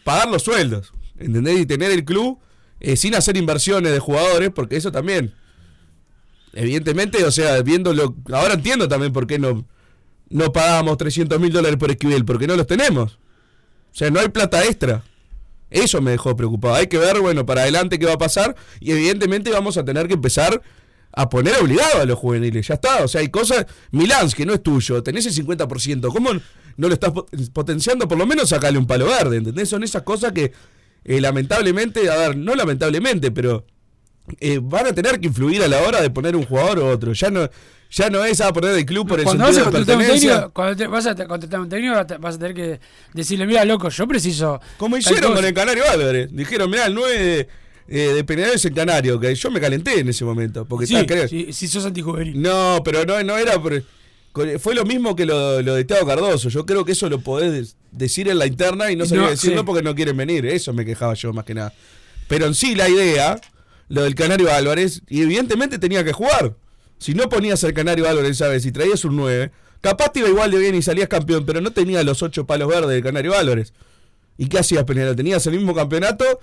pagar 0.05 0.29
los 0.29 0.43
sueldos? 0.43 0.93
¿Entendés? 1.19 1.61
Y 1.61 1.67
tener 1.67 1.91
el 1.93 2.05
club 2.05 2.39
eh, 2.81 2.97
sin 2.97 3.15
hacer 3.15 3.39
inversiones 3.39 3.93
de 3.93 3.99
jugadores, 3.99 4.51
porque 4.51 4.77
eso 4.77 4.93
también. 4.93 5.33
Evidentemente, 6.53 7.25
o 7.25 7.31
sea, 7.31 7.63
viéndolo. 7.63 8.15
Ahora 8.31 8.55
entiendo 8.55 8.87
también 8.87 9.15
por 9.15 9.27
qué 9.27 9.39
no, 9.39 9.67
no 10.31 10.53
pagábamos 10.53 10.97
300 10.99 11.39
mil 11.41 11.53
dólares 11.53 11.77
por 11.79 11.91
Esquivel, 11.91 12.25
porque 12.25 12.47
no 12.47 12.57
los 12.57 12.67
tenemos. 12.67 13.15
O 13.15 13.99
sea, 13.99 14.11
no 14.11 14.21
hay 14.21 14.29
plata 14.29 14.65
extra. 14.65 15.03
Eso 15.71 16.01
me 16.01 16.13
dejó 16.13 16.37
preocupado. 16.37 16.75
Hay 16.75 16.87
que 16.87 16.99
ver, 16.99 17.21
bueno, 17.21 17.45
para 17.47 17.63
adelante 17.63 17.99
qué 17.99 18.07
va 18.07 18.15
a 18.15 18.19
pasar. 18.19 18.55
Y 18.81 18.93
evidentemente 18.93 19.51
vamos 19.51 19.77
a 19.77 19.85
tener 19.85 20.07
que 20.07 20.15
empezar 20.15 20.61
a 21.13 21.29
poner 21.31 21.55
obligado 21.61 22.03
a 22.03 22.05
los 22.05 22.19
juveniles. 22.19 22.67
Ya 22.69 22.75
está. 22.75 23.03
O 23.05 23.09
sea, 23.09 23.21
hay 23.21 23.29
cosas. 23.31 23.67
Milán, 23.91 24.31
que 24.31 24.45
no 24.47 24.53
es 24.55 24.63
tuyo, 24.63 25.03
tenés 25.03 25.27
el 25.27 25.33
50%. 25.47 26.13
¿Cómo 26.13 26.31
no 26.33 26.89
lo 26.89 26.93
estás 26.95 27.11
pot- 27.13 27.29
potenciando? 27.53 28.07
Por 28.07 28.19
lo 28.19 28.27
menos 28.27 28.49
sacale 28.51 28.79
un 28.79 28.87
palo 28.87 29.07
verde, 29.07 29.39
¿entendés? 29.39 29.69
Son 29.69 29.83
esas 29.83 30.03
cosas 30.03 30.33
que, 30.33 30.53
eh, 31.05 31.21
lamentablemente, 31.21 32.09
a 32.11 32.17
ver, 32.17 32.37
no 32.37 32.55
lamentablemente, 32.55 33.31
pero 33.31 33.65
eh, 34.41 34.61
van 34.63 34.87
a 34.87 34.93
tener 34.93 35.19
que 35.21 35.29
influir 35.29 35.63
a 35.63 35.69
la 35.69 35.81
hora 35.83 36.01
de 36.03 36.11
poner 36.11 36.37
un 36.37 36.45
jugador 36.45 36.79
u 36.81 36.85
otro. 36.85 37.13
Ya 37.13 37.31
no, 37.31 37.49
ya 37.91 38.11
no 38.11 38.25
es 38.25 38.41
a 38.41 38.53
poner 38.53 38.77
el 38.77 38.85
club 38.85 39.07
por 39.09 39.19
el 39.21 39.25
Cuando 39.25 39.45
vas 39.45 39.51
a 39.57 39.61
sentido 39.61 39.71
de 39.71 39.85
contratar 39.87 39.95
un 39.97 40.01
pertenencia. 40.03 40.31
técnico, 40.35 40.53
cuando 40.53 40.77
te- 40.77 40.87
vas 40.87 41.07
a 41.07 41.15
contratar 41.27 41.61
un 41.61 41.69
técnico, 41.69 41.95
vas 42.21 42.35
a- 42.35 42.39
tener 42.39 42.55
que 42.55 42.81
decirle, 43.15 43.47
mira, 43.47 43.65
loco, 43.65 43.89
yo 43.89 44.07
preciso. 44.09 44.61
Como 44.79 44.97
hicieron 44.97 45.23
cosa". 45.31 45.35
con 45.37 45.45
el 45.45 45.55
Canario 45.55 45.85
Álvarez. 45.91 46.29
Dijeron, 46.33 46.71
mirá, 46.71 46.87
el 46.87 46.95
9 46.95 47.19
de, 47.19 47.49
eh, 47.89 48.15
de 48.15 48.25
Peñarol 48.25 48.55
es 48.55 48.65
el 48.65 48.75
Canario. 48.75 49.19
Que 49.21 49.35
yo 49.35 49.51
me 49.51 49.61
calenté 49.61 50.01
en 50.01 50.09
ese 50.09 50.25
momento. 50.25 50.65
Porque 50.65 50.87
Sí, 50.87 50.95
está, 50.97 51.07
creo- 51.07 51.29
sí, 51.29 51.53
si 51.53 51.69
sos 51.69 51.85
antijuvenil. 51.87 52.41
No, 52.41 52.81
pero 52.85 53.05
no, 53.05 53.23
no 53.23 53.37
era 53.39 53.61
por. 53.63 53.83
Fue 54.59 54.75
lo 54.75 54.85
mismo 54.85 55.17
que 55.17 55.25
lo, 55.25 55.63
lo 55.63 55.75
de 55.75 55.85
Teo 55.85 56.05
Cardoso. 56.05 56.51
Yo 56.51 56.67
creo 56.67 56.85
que 56.85 56.93
eso 56.93 57.09
lo 57.09 57.21
podés 57.21 57.75
decir 57.91 58.29
en 58.29 58.39
la 58.39 58.45
interna 58.47 58.91
y 58.91 58.97
no 58.97 59.07
sabía 59.07 59.23
No, 59.25 59.31
decirlo 59.31 59.61
sí. 59.61 59.65
porque 59.65 59.83
no 59.83 59.95
quieren 59.95 60.15
venir. 60.15 60.45
Eso 60.45 60.75
me 60.75 60.85
quejaba 60.85 61.15
yo 61.15 61.33
más 61.33 61.47
que 61.47 61.55
nada. 61.55 61.73
Pero 62.29 62.45
en 62.45 62.55
sí 62.55 62.75
la 62.75 62.87
idea, 62.89 63.41
lo 63.89 64.03
del 64.03 64.15
Canario 64.15 64.53
Álvarez, 64.53 65.01
y 65.09 65.23
evidentemente 65.23 65.79
tenía 65.79 66.05
que 66.05 66.13
jugar. 66.13 66.55
Si 66.99 67.15
no 67.15 67.29
ponías 67.29 67.63
al 67.65 67.75
Canario 67.75 68.09
Álvarez, 68.09 68.39
¿sabes? 68.39 68.63
Si 68.63 68.73
traías 68.73 69.05
un 69.05 69.17
9, 69.17 69.51
capaz 69.81 70.13
te 70.13 70.21
iba 70.21 70.29
igual 70.29 70.51
de 70.51 70.59
bien 70.59 70.75
y 70.75 70.83
salías 70.83 71.09
campeón, 71.09 71.45
pero 71.45 71.61
no 71.61 71.73
tenía 71.73 72.03
los 72.03 72.23
8 72.23 72.47
palos 72.47 72.69
verdes 72.69 72.91
del 72.91 73.03
Canario 73.03 73.35
Álvarez. 73.37 73.73
¿Y 74.39 74.49
qué 74.49 74.59
hacías, 74.59 74.85
Peñarol? 74.85 75.17
Tenías 75.17 75.47
el 75.47 75.55
mismo 75.55 75.75
campeonato 75.75 76.41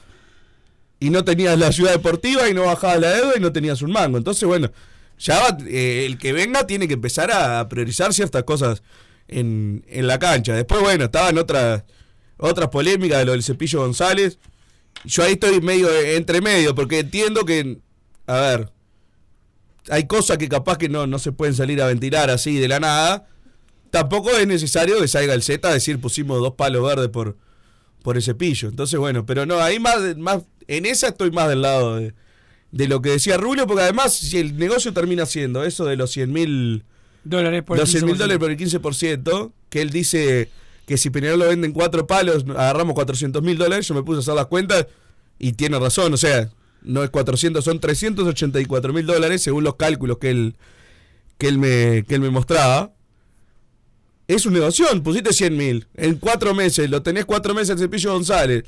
y 1.00 1.10
no 1.10 1.24
tenías 1.24 1.58
la 1.58 1.72
ciudad 1.72 1.92
deportiva 1.92 2.50
y 2.50 2.54
no 2.54 2.66
bajabas 2.66 3.00
la 3.00 3.12
deuda 3.12 3.34
y 3.38 3.40
no 3.40 3.52
tenías 3.52 3.82
un 3.82 3.92
mango. 3.92 4.18
Entonces, 4.18 4.48
bueno, 4.48 4.72
ya 5.20 5.58
eh, 5.68 6.06
el 6.06 6.18
que 6.18 6.34
venga 6.34 6.66
tiene 6.66 6.88
que 6.88 6.96
empezar 6.96 7.32
a 7.32 7.68
priorizar 7.70 8.14
ciertas 8.14 8.44
cosas 8.44 8.84
en, 9.28 9.86
en 9.88 10.08
la 10.08 10.20
cancha. 10.20 10.54
Después, 10.54 10.82
bueno, 10.82 11.06
estaban 11.06 11.38
otras 11.38 11.84
otras 12.38 12.70
polémicas 12.70 13.20
de 13.20 13.26
lo 13.26 13.32
del 13.32 13.44
Cepillo 13.44 13.80
González. 13.80 14.38
Yo 15.06 15.24
ahí 15.24 15.34
estoy 15.34 15.62
medio 15.62 15.90
entre 15.94 16.42
medio, 16.42 16.76
porque 16.76 17.00
entiendo 17.00 17.46
que, 17.46 17.80
a 18.28 18.40
ver, 18.40 18.72
hay 19.90 20.08
cosas 20.08 20.38
que 20.38 20.50
capaz 20.50 20.78
que 20.78 20.90
no, 20.90 21.08
no 21.08 21.20
se 21.20 21.32
pueden 21.32 21.56
salir 21.56 21.82
a 21.82 21.88
ventilar 21.88 22.30
así 22.30 22.58
de 22.58 22.68
la 22.68 22.80
nada. 22.80 23.28
Tampoco 23.90 24.32
es 24.32 24.48
necesario 24.48 25.00
que 25.00 25.08
salga 25.08 25.34
el 25.34 25.44
Z 25.44 25.68
a 25.68 25.74
decir 25.74 26.00
pusimos 26.00 26.40
dos 26.40 26.54
palos 26.54 26.84
verdes 26.84 27.10
por, 27.10 27.38
por 28.02 28.16
el 28.16 28.24
cepillo. 28.24 28.70
Entonces, 28.70 29.00
bueno, 29.00 29.26
pero 29.26 29.46
no, 29.46 29.60
ahí 29.60 29.80
más, 29.80 30.18
más 30.18 30.44
en 30.68 30.86
esa 30.86 31.10
estoy 31.10 31.32
más 31.32 31.50
del 31.50 31.62
lado 31.62 31.98
de, 31.98 32.14
de 32.72 32.88
lo 32.88 33.02
que 33.02 33.12
decía 33.12 33.38
Rubio, 33.38 33.68
porque 33.68 33.84
además, 33.84 34.14
si 34.14 34.40
el 34.40 34.58
negocio 34.58 34.94
termina 34.94 35.26
siendo 35.26 35.64
eso 35.64 35.86
de 35.86 35.96
los 35.96 36.12
100 36.12 36.32
mil 36.32 36.84
Dólares 37.24 37.64
por 37.64 37.78
el 37.78 37.82
los 37.82 37.90
100 37.92 38.06
mil 38.06 38.16
15%. 38.16 38.18
dólares 38.18 38.40
por 38.40 38.52
el 38.52 38.58
15%, 38.58 39.52
que 39.70 39.82
él 39.82 39.90
dice 39.92 40.50
que 40.86 40.98
si 40.98 41.10
Peñarol 41.10 41.40
lo 41.40 41.48
vende 41.48 41.68
en 41.68 41.74
cuatro 41.74 42.06
palos, 42.08 42.46
agarramos 42.50 42.96
400 42.96 43.42
mil 43.42 43.58
dólares, 43.58 43.88
yo 43.88 43.94
me 43.96 44.04
puse 44.04 44.18
a 44.18 44.20
hacer 44.22 44.34
las 44.34 44.48
cuentas 44.48 44.88
y 45.40 45.54
tiene 45.54 45.80
razón, 45.80 46.14
o 46.14 46.18
sea, 46.18 46.50
no 46.84 47.04
es 47.04 47.10
400, 47.10 47.64
son 47.64 47.80
384 47.80 48.94
mil 48.94 49.06
dólares 49.06 49.42
según 49.42 49.64
los 49.64 49.76
cálculos 49.76 50.18
que 50.18 50.30
él, 50.30 50.56
que 51.38 51.48
él, 51.48 51.58
me, 51.58 52.04
que 52.08 52.16
él 52.16 52.22
me 52.22 52.30
mostraba. 52.30 52.94
Es 54.28 54.46
un 54.46 54.54
negocio, 54.54 54.86
pusiste 55.04 55.34
100 55.34 55.58
mil 55.58 55.88
en 55.96 56.16
cuatro 56.16 56.54
meses, 56.54 56.90
lo 56.90 57.02
tenés 57.02 57.26
cuatro 57.26 57.54
meses 57.54 57.72
el 57.72 57.80
cepillo 57.80 58.14
González. 58.14 58.64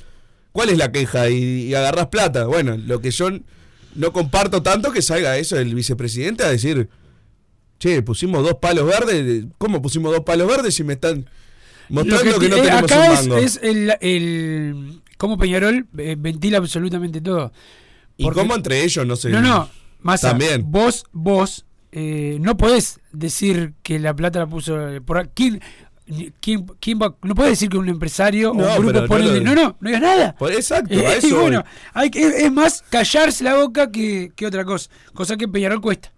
¿Cuál 0.51 0.69
es 0.69 0.77
la 0.77 0.91
queja? 0.91 1.29
Y, 1.29 1.63
y 1.67 1.75
agarrás 1.75 2.07
plata. 2.07 2.45
Bueno, 2.45 2.77
lo 2.77 3.01
que 3.01 3.11
yo 3.11 3.29
no 3.95 4.13
comparto 4.13 4.61
tanto 4.61 4.91
que 4.91 5.01
salga 5.01 5.37
eso 5.37 5.57
el 5.57 5.73
vicepresidente 5.73 6.43
a 6.43 6.49
decir, 6.49 6.89
che, 7.79 8.01
pusimos 8.01 8.43
dos 8.43 8.55
palos 8.55 8.85
verdes. 8.85 9.45
¿Cómo 9.57 9.81
pusimos 9.81 10.11
dos 10.11 10.23
palos 10.23 10.47
verdes 10.47 10.75
si 10.75 10.83
me 10.83 10.93
están 10.93 11.29
mostrando 11.89 12.31
Lo 12.31 12.39
que, 12.39 12.49
no 12.49 12.57
eh, 12.57 12.61
tenemos 12.61 12.91
acá 12.91 12.99
un 12.99 13.13
es, 13.13 13.21
mango? 13.21 13.37
es 13.37 13.59
el, 13.63 13.93
el 14.01 15.01
cómo 15.17 15.37
Peñarol 15.37 15.87
eh, 15.97 16.15
ventila 16.17 16.57
absolutamente 16.57 17.21
todo. 17.21 17.51
Y 18.17 18.23
Porque- 18.23 18.39
cómo 18.39 18.55
entre 18.55 18.83
ellos 18.83 19.05
no 19.05 19.15
sé. 19.15 19.29
No, 19.29 19.41
no, 19.41 19.69
más 20.01 20.21
También. 20.21 20.63
Vos, 20.71 21.03
vos, 21.11 21.65
eh, 21.91 22.37
no 22.41 22.57
podés 22.57 22.99
decir 23.11 23.73
que 23.83 23.99
la 23.99 24.15
plata 24.15 24.39
la 24.39 24.47
puso 24.47 24.89
eh, 24.89 25.01
por 25.01 25.17
aquí. 25.17 25.59
¿Quién, 26.39 26.67
quién 26.79 26.99
va? 27.01 27.15
No 27.23 27.33
podés 27.33 27.53
decir 27.53 27.67
que 27.67 27.77
un 27.77 27.89
empresario 27.89 28.53
No, 28.53 28.63
o 28.63 28.75
un 28.79 28.85
grupo 28.85 29.01
no 29.01 29.07
pone. 29.07 29.25
lo- 29.25 29.41
No, 29.41 29.55
no, 29.55 29.63
no, 29.63 29.77
digas 29.81 30.01
nada. 30.01 30.35
Por- 30.35 30.51
exacto, 30.51 30.93
Eh, 30.93 31.05
a 31.07 31.15
y 31.15 31.17
eso 31.17 31.29
voy. 31.31 31.41
bueno, 31.41 31.63
hay 31.93 32.11
que, 32.11 32.21
es, 32.27 32.35
es 32.43 32.51
más 32.51 32.83
callarse 32.91 33.43
la 33.43 33.55
boca 33.55 33.89
que, 33.91 34.31
que 34.35 34.45
otra 34.45 34.63
cosa. 34.65 34.89
Cosa 35.15 35.35
que 35.35 35.47
Peñarol 35.47 35.81
cuesta. 35.81 36.11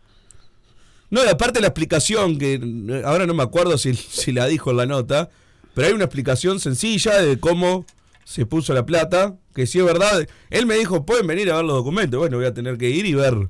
No, 1.09 1.23
y 1.23 1.27
aparte 1.29 1.61
la 1.61 1.67
explicación, 1.67 2.37
que 2.37 2.59
ahora 3.05 3.25
no 3.25 3.33
me 3.33 3.43
acuerdo 3.43 3.77
si, 3.77 3.93
si 3.93 4.33
la 4.33 4.45
dijo 4.47 4.71
en 4.71 4.77
la 4.77 4.85
nota, 4.85 5.29
pero 5.73 5.87
hay 5.87 5.93
una 5.93 6.03
explicación 6.03 6.59
sencilla 6.59 7.21
de 7.21 7.39
cómo 7.39 7.85
se 8.25 8.45
puso 8.45 8.73
la 8.73 8.85
plata, 8.85 9.35
que 9.57 9.65
si 9.65 9.79
es 9.79 9.85
verdad. 9.85 10.27
Él 10.51 10.67
me 10.67 10.75
dijo, 10.75 11.03
pueden 11.03 11.25
venir 11.25 11.51
a 11.51 11.55
ver 11.55 11.65
los 11.65 11.75
documentos. 11.75 12.19
Bueno, 12.19 12.37
voy 12.37 12.45
a 12.45 12.53
tener 12.53 12.77
que 12.77 12.91
ir 12.91 13.07
y 13.07 13.15
ver. 13.15 13.49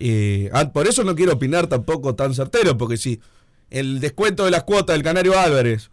eh, 0.00 0.50
ah, 0.52 0.72
por 0.72 0.88
eso 0.88 1.04
no 1.04 1.14
quiero 1.14 1.34
opinar 1.34 1.68
tampoco 1.68 2.16
tan 2.16 2.34
certero, 2.34 2.76
porque 2.76 2.96
si 2.96 3.20
el 3.70 4.00
descuento 4.00 4.44
de 4.44 4.50
las 4.50 4.64
cuotas 4.64 4.94
del 4.94 5.04
Canario 5.04 5.38
Álvarez, 5.38 5.90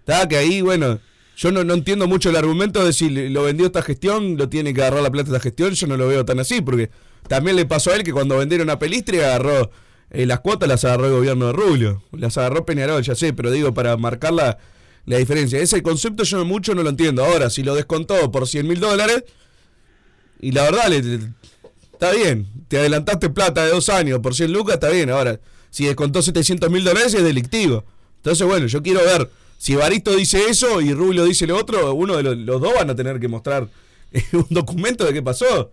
está 0.00 0.26
que 0.26 0.36
ahí, 0.36 0.60
bueno, 0.60 0.98
yo 1.36 1.52
no, 1.52 1.62
no 1.62 1.74
entiendo 1.74 2.08
mucho 2.08 2.30
el 2.30 2.36
argumento 2.36 2.84
de 2.84 2.92
si 2.92 3.10
lo 3.30 3.44
vendió 3.44 3.66
esta 3.66 3.82
gestión, 3.82 4.36
lo 4.36 4.48
tiene 4.48 4.74
que 4.74 4.82
agarrar 4.82 5.04
la 5.04 5.10
plata 5.10 5.30
esta 5.30 5.40
gestión, 5.40 5.70
yo 5.74 5.86
no 5.86 5.96
lo 5.96 6.08
veo 6.08 6.24
tan 6.24 6.40
así, 6.40 6.60
porque 6.60 6.90
también 7.28 7.54
le 7.54 7.64
pasó 7.64 7.92
a 7.92 7.94
él 7.94 8.02
que 8.02 8.12
cuando 8.12 8.36
vendieron 8.36 8.70
a 8.70 8.80
Pelistri 8.80 9.20
agarró 9.20 9.70
eh, 10.10 10.26
las 10.26 10.40
cuotas, 10.40 10.68
las 10.68 10.84
agarró 10.84 11.06
el 11.06 11.12
gobierno 11.12 11.46
de 11.46 11.52
Rubio, 11.52 12.02
las 12.10 12.36
agarró 12.38 12.66
Peñarol, 12.66 13.02
ya 13.02 13.14
sé, 13.14 13.32
pero 13.32 13.52
digo, 13.52 13.72
para 13.72 13.96
marcar 13.96 14.58
la, 15.08 15.18
diferencia. 15.18 15.60
Ese 15.60 15.82
concepto 15.82 16.22
yo 16.24 16.44
mucho 16.44 16.74
no 16.74 16.82
lo 16.82 16.90
entiendo. 16.90 17.24
Ahora, 17.24 17.50
si 17.50 17.62
lo 17.62 17.74
descontó 17.74 18.30
por 18.30 18.46
100 18.46 18.66
mil 18.66 18.80
dólares, 18.80 19.24
y 20.40 20.52
la 20.52 20.64
verdad, 20.64 20.88
le- 20.88 21.32
está 21.92 22.12
bien, 22.12 22.46
te 22.68 22.78
adelantaste 22.78 23.30
plata 23.30 23.64
de 23.64 23.70
dos 23.72 23.88
años 23.88 24.20
por 24.20 24.34
100 24.34 24.52
lucas, 24.52 24.74
está 24.74 24.88
bien. 24.90 25.10
Ahora, 25.10 25.40
si 25.70 25.86
descontó 25.86 26.22
700 26.22 26.70
mil 26.70 26.84
dólares 26.84 27.14
es 27.14 27.22
delictivo. 27.22 27.84
Entonces, 28.16 28.46
bueno, 28.46 28.66
yo 28.66 28.82
quiero 28.82 29.00
ver, 29.00 29.30
si 29.58 29.74
Baristo 29.74 30.14
dice 30.14 30.48
eso 30.48 30.80
y 30.80 30.92
Rubio 30.92 31.24
dice 31.24 31.46
lo 31.46 31.56
otro, 31.56 31.92
uno 31.94 32.16
de 32.16 32.22
los, 32.22 32.36
los 32.36 32.60
dos 32.60 32.74
van 32.74 32.90
a 32.90 32.94
tener 32.94 33.18
que 33.20 33.28
mostrar 33.28 33.68
un 34.32 34.46
documento 34.50 35.04
de 35.04 35.12
qué 35.12 35.22
pasó. 35.22 35.72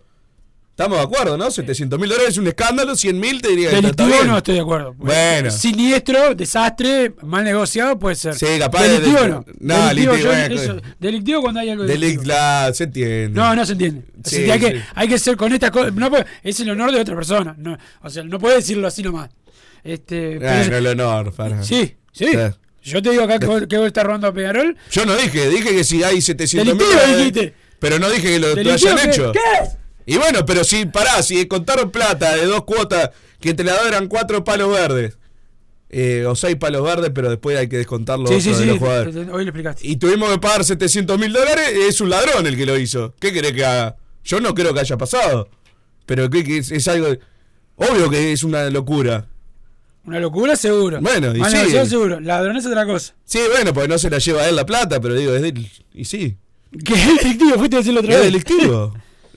Estamos 0.76 0.98
de 0.98 1.04
acuerdo, 1.04 1.38
¿no? 1.38 1.50
700 1.50 1.98
mil 1.98 2.10
dólares 2.10 2.32
es 2.32 2.36
un 2.36 2.46
escándalo, 2.48 2.94
100 2.94 3.18
mil 3.18 3.40
te 3.40 3.48
diría 3.48 3.70
Delictivo 3.70 4.10
no 4.26 4.36
estoy 4.36 4.56
de 4.56 4.60
acuerdo. 4.60 4.92
Bueno. 4.92 5.50
Siniestro, 5.50 6.34
desastre, 6.34 7.14
mal 7.22 7.44
negociado 7.44 7.98
puede 7.98 8.14
ser. 8.14 8.34
Sí, 8.34 8.44
capaz 8.58 8.82
de- 8.82 8.88
Delictivo 9.00 9.20
de- 9.22 9.28
no. 9.28 9.44
no, 9.60 9.88
delictivo, 9.88 10.12
delictivo, 10.12 10.16
yo- 10.16 10.26
bueno, 10.26 10.54
eso- 10.54 10.82
delictivo 11.00 11.40
cuando 11.40 11.60
hay 11.60 11.70
algo 11.70 11.84
Delic- 11.84 11.88
delictivo. 11.88 12.24
la- 12.26 12.70
se 12.74 12.84
entiende. 12.84 13.30
No, 13.30 13.56
no 13.56 13.64
se 13.64 13.72
entiende. 13.72 14.02
Sí, 14.22 14.44
que 14.44 14.52
hay, 14.52 14.60
que, 14.60 14.70
sí. 14.72 14.82
hay 14.94 15.08
que 15.08 15.18
ser 15.18 15.36
con 15.38 15.50
estas 15.54 15.70
cosas. 15.70 15.94
No 15.94 16.10
puede- 16.10 16.26
es 16.42 16.60
el 16.60 16.68
honor 16.68 16.92
de 16.92 17.00
otra 17.00 17.14
persona. 17.16 17.54
No, 17.56 17.78
o 18.02 18.10
sea, 18.10 18.22
no 18.24 18.38
puede 18.38 18.56
decirlo 18.56 18.86
así 18.86 19.02
nomás. 19.02 19.30
Este, 19.82 20.36
pero- 20.38 20.56
Bueno, 20.58 20.76
el 20.76 20.86
honor, 20.88 21.32
para. 21.32 21.62
sí, 21.62 21.96
sí. 22.12 22.26
Sí. 22.82 22.90
Yo 22.90 23.00
te 23.00 23.10
digo 23.12 23.22
acá 23.22 23.38
que 23.38 23.46
vos, 23.46 23.62
que 23.66 23.78
vos 23.78 23.86
estás 23.86 24.04
robando 24.04 24.26
a 24.26 24.32
Peñarol. 24.34 24.76
Yo 24.90 25.06
no 25.06 25.16
dije, 25.16 25.48
dije 25.48 25.70
que 25.70 25.84
si 25.84 26.02
hay 26.04 26.20
700 26.20 26.74
mil. 26.76 27.54
Pero 27.78 27.98
no 27.98 28.10
dije 28.10 28.22
que 28.28 28.38
lo, 28.38 28.48
hayan 28.72 28.96
¿qué- 28.98 29.08
hecho. 29.08 29.32
¿Qué 29.32 29.38
es? 29.62 29.70
Y 30.06 30.16
bueno, 30.16 30.46
pero 30.46 30.62
si, 30.64 30.86
pará, 30.86 31.22
si 31.22 31.46
contaron 31.46 31.90
plata 31.90 32.36
de 32.36 32.46
dos 32.46 32.64
cuotas, 32.64 33.10
que 33.40 33.50
entre 33.50 33.66
las 33.66 33.76
dos 33.78 33.86
eran 33.88 34.06
cuatro 34.06 34.44
palos 34.44 34.70
verdes, 34.72 35.18
eh, 35.90 36.24
o 36.26 36.34
seis 36.36 36.56
palos 36.56 36.82
verdes, 36.84 37.10
pero 37.14 37.28
después 37.28 37.58
hay 37.58 37.68
que 37.68 37.76
descontar 37.78 38.18
los 38.18 38.30
Sí, 38.30 38.40
sí, 38.40 38.50
de 38.50 38.56
sí. 38.56 38.64
los 38.66 38.78
jugadores. 38.78 39.14
te- 39.14 39.24
te- 39.24 39.30
Hoy 39.32 39.44
lo 39.44 39.50
explicaste. 39.50 39.86
Y 39.86 39.96
tuvimos 39.96 40.30
que 40.30 40.38
pagar 40.38 40.64
700 40.64 41.18
mil 41.18 41.32
dólares, 41.32 41.70
es 41.88 42.00
un 42.00 42.10
ladrón 42.10 42.46
el 42.46 42.56
que 42.56 42.66
lo 42.66 42.78
hizo. 42.78 43.14
¿Qué 43.20 43.32
querés 43.32 43.52
que 43.52 43.64
haga? 43.64 43.96
Yo 44.24 44.40
no 44.40 44.54
creo 44.54 44.72
que 44.74 44.80
haya 44.80 44.96
pasado. 44.96 45.48
Pero 46.06 46.30
que, 46.30 46.44
que 46.44 46.58
es, 46.58 46.70
es 46.70 46.86
algo... 46.88 47.08
Obvio 47.76 48.08
que 48.08 48.32
es 48.32 48.42
una 48.44 48.70
locura. 48.70 49.26
Una 50.04 50.20
locura 50.20 50.54
seguro. 50.56 51.00
Bueno, 51.00 51.32
y 51.36 51.44
sí. 51.44 51.56
negociado 51.56 51.86
seguro. 51.86 52.20
Ladrón 52.20 52.56
es 52.56 52.66
otra 52.66 52.86
cosa. 52.86 53.14
Sí, 53.24 53.40
bueno, 53.52 53.72
porque 53.74 53.88
no 53.88 53.98
se 53.98 54.08
la 54.08 54.18
lleva 54.18 54.48
él 54.48 54.54
la 54.56 54.64
plata, 54.66 55.00
pero 55.00 55.14
digo, 55.14 55.34
es 55.34 55.42
del... 55.42 55.68
Y 55.92 56.04
sí. 56.04 56.36
¿Qué 56.84 56.94
es 56.94 57.22
delictivo? 57.22 57.56
Fuiste 57.58 57.76
a 57.76 57.78
decirlo 57.80 58.00
otra 58.00 58.12
Es 58.14 58.18
vez. 58.20 58.26
delictivo. 58.26 58.94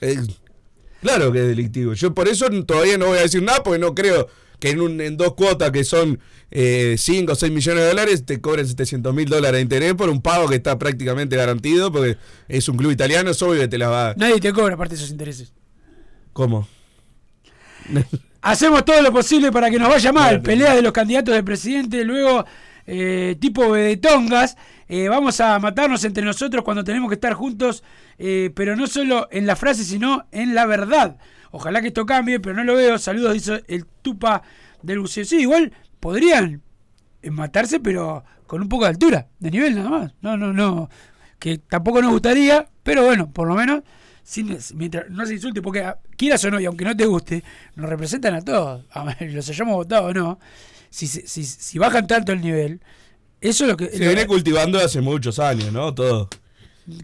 Eh, 1.00 1.06
claro 1.06 1.32
que 1.32 1.40
es 1.40 1.46
delictivo. 1.48 1.94
Yo 1.94 2.14
por 2.14 2.28
eso 2.28 2.48
todavía 2.64 2.98
no 2.98 3.06
voy 3.06 3.18
a 3.18 3.22
decir 3.22 3.42
nada 3.42 3.62
porque 3.62 3.78
no 3.78 3.94
creo 3.94 4.28
que 4.58 4.70
en, 4.70 4.80
un, 4.80 5.00
en 5.00 5.16
dos 5.16 5.34
cuotas 5.34 5.70
que 5.70 5.84
son 5.84 6.20
5 6.52 7.32
o 7.32 7.34
6 7.34 7.52
millones 7.52 7.82
de 7.82 7.88
dólares 7.88 8.26
te 8.26 8.40
cobren 8.40 8.66
700 8.66 9.14
mil 9.14 9.28
dólares 9.28 9.58
de 9.58 9.62
interés 9.62 9.94
por 9.94 10.10
un 10.10 10.20
pago 10.20 10.48
que 10.48 10.56
está 10.56 10.78
prácticamente 10.78 11.36
garantido 11.36 11.90
porque 11.92 12.18
es 12.48 12.68
un 12.68 12.76
club 12.76 12.90
italiano, 12.90 13.30
es 13.30 13.40
obvio 13.40 13.60
que 13.60 13.68
te 13.68 13.78
la 13.78 13.88
va... 13.88 14.14
Nadie 14.16 14.40
te 14.40 14.52
cobra 14.52 14.74
aparte 14.74 14.94
de 14.94 15.00
esos 15.00 15.10
intereses. 15.10 15.52
¿Cómo? 16.32 16.68
Hacemos 18.42 18.84
todo 18.84 19.02
lo 19.02 19.12
posible 19.12 19.52
para 19.52 19.70
que 19.70 19.78
nos 19.78 19.88
vaya 19.88 20.12
mal. 20.12 20.28
Claro. 20.28 20.42
Pelea 20.42 20.74
de 20.74 20.82
los 20.82 20.92
candidatos 20.92 21.34
de 21.34 21.42
presidente, 21.42 22.04
luego 22.04 22.44
eh, 22.86 23.36
tipo 23.38 23.74
de 23.74 23.96
tongas. 23.98 24.56
Eh, 24.88 25.08
vamos 25.08 25.40
a 25.40 25.58
matarnos 25.58 26.02
entre 26.04 26.24
nosotros 26.24 26.64
cuando 26.64 26.82
tenemos 26.82 27.08
que 27.08 27.14
estar 27.14 27.34
juntos, 27.34 27.84
eh, 28.22 28.50
pero 28.54 28.76
no 28.76 28.86
solo 28.86 29.26
en 29.32 29.46
la 29.46 29.56
frase, 29.56 29.82
sino 29.82 30.26
en 30.30 30.54
la 30.54 30.66
verdad. 30.66 31.16
Ojalá 31.50 31.80
que 31.80 31.88
esto 31.88 32.04
cambie, 32.06 32.38
pero 32.38 32.54
no 32.54 32.62
lo 32.62 32.74
veo. 32.76 32.98
Saludos, 32.98 33.32
dice 33.32 33.64
el 33.66 33.86
tupa 34.02 34.42
del 34.82 35.00
buceo. 35.00 35.24
Sí, 35.24 35.40
igual 35.40 35.72
podrían 35.98 36.62
matarse, 37.30 37.80
pero 37.80 38.24
con 38.46 38.60
un 38.62 38.68
poco 38.68 38.84
de 38.84 38.90
altura, 38.90 39.28
de 39.38 39.50
nivel 39.50 39.74
nada 39.74 39.88
más. 39.90 40.12
No, 40.20 40.36
no, 40.36 40.52
no. 40.52 40.88
Que 41.38 41.58
tampoco 41.58 42.02
nos 42.02 42.12
gustaría, 42.12 42.68
pero 42.82 43.04
bueno, 43.04 43.30
por 43.32 43.48
lo 43.48 43.54
menos, 43.54 43.82
sin, 44.22 44.56
mientras 44.74 45.08
no 45.08 45.24
se 45.26 45.34
insulte, 45.34 45.62
porque 45.62 45.90
quieras 46.16 46.44
o 46.44 46.50
no, 46.50 46.60
y 46.60 46.66
aunque 46.66 46.84
no 46.84 46.94
te 46.96 47.06
guste, 47.06 47.42
nos 47.76 47.88
representan 47.88 48.34
a 48.34 48.42
todos, 48.42 48.84
a 48.92 49.16
los 49.24 49.48
hayamos 49.48 49.74
votado 49.74 50.06
o 50.08 50.12
no. 50.14 50.38
Si, 50.90 51.06
se- 51.06 51.26
si, 51.26 51.44
si 51.44 51.78
bajan 51.78 52.06
tanto 52.06 52.32
el 52.32 52.40
nivel, 52.42 52.80
eso 53.40 53.64
es 53.64 53.70
lo 53.70 53.76
que. 53.76 53.88
Se 53.88 53.98
lo- 54.00 54.06
viene 54.06 54.26
cultivando 54.26 54.78
hace 54.78 55.00
muchos 55.00 55.38
años, 55.38 55.72
¿no? 55.72 55.94
Todo. 55.94 56.28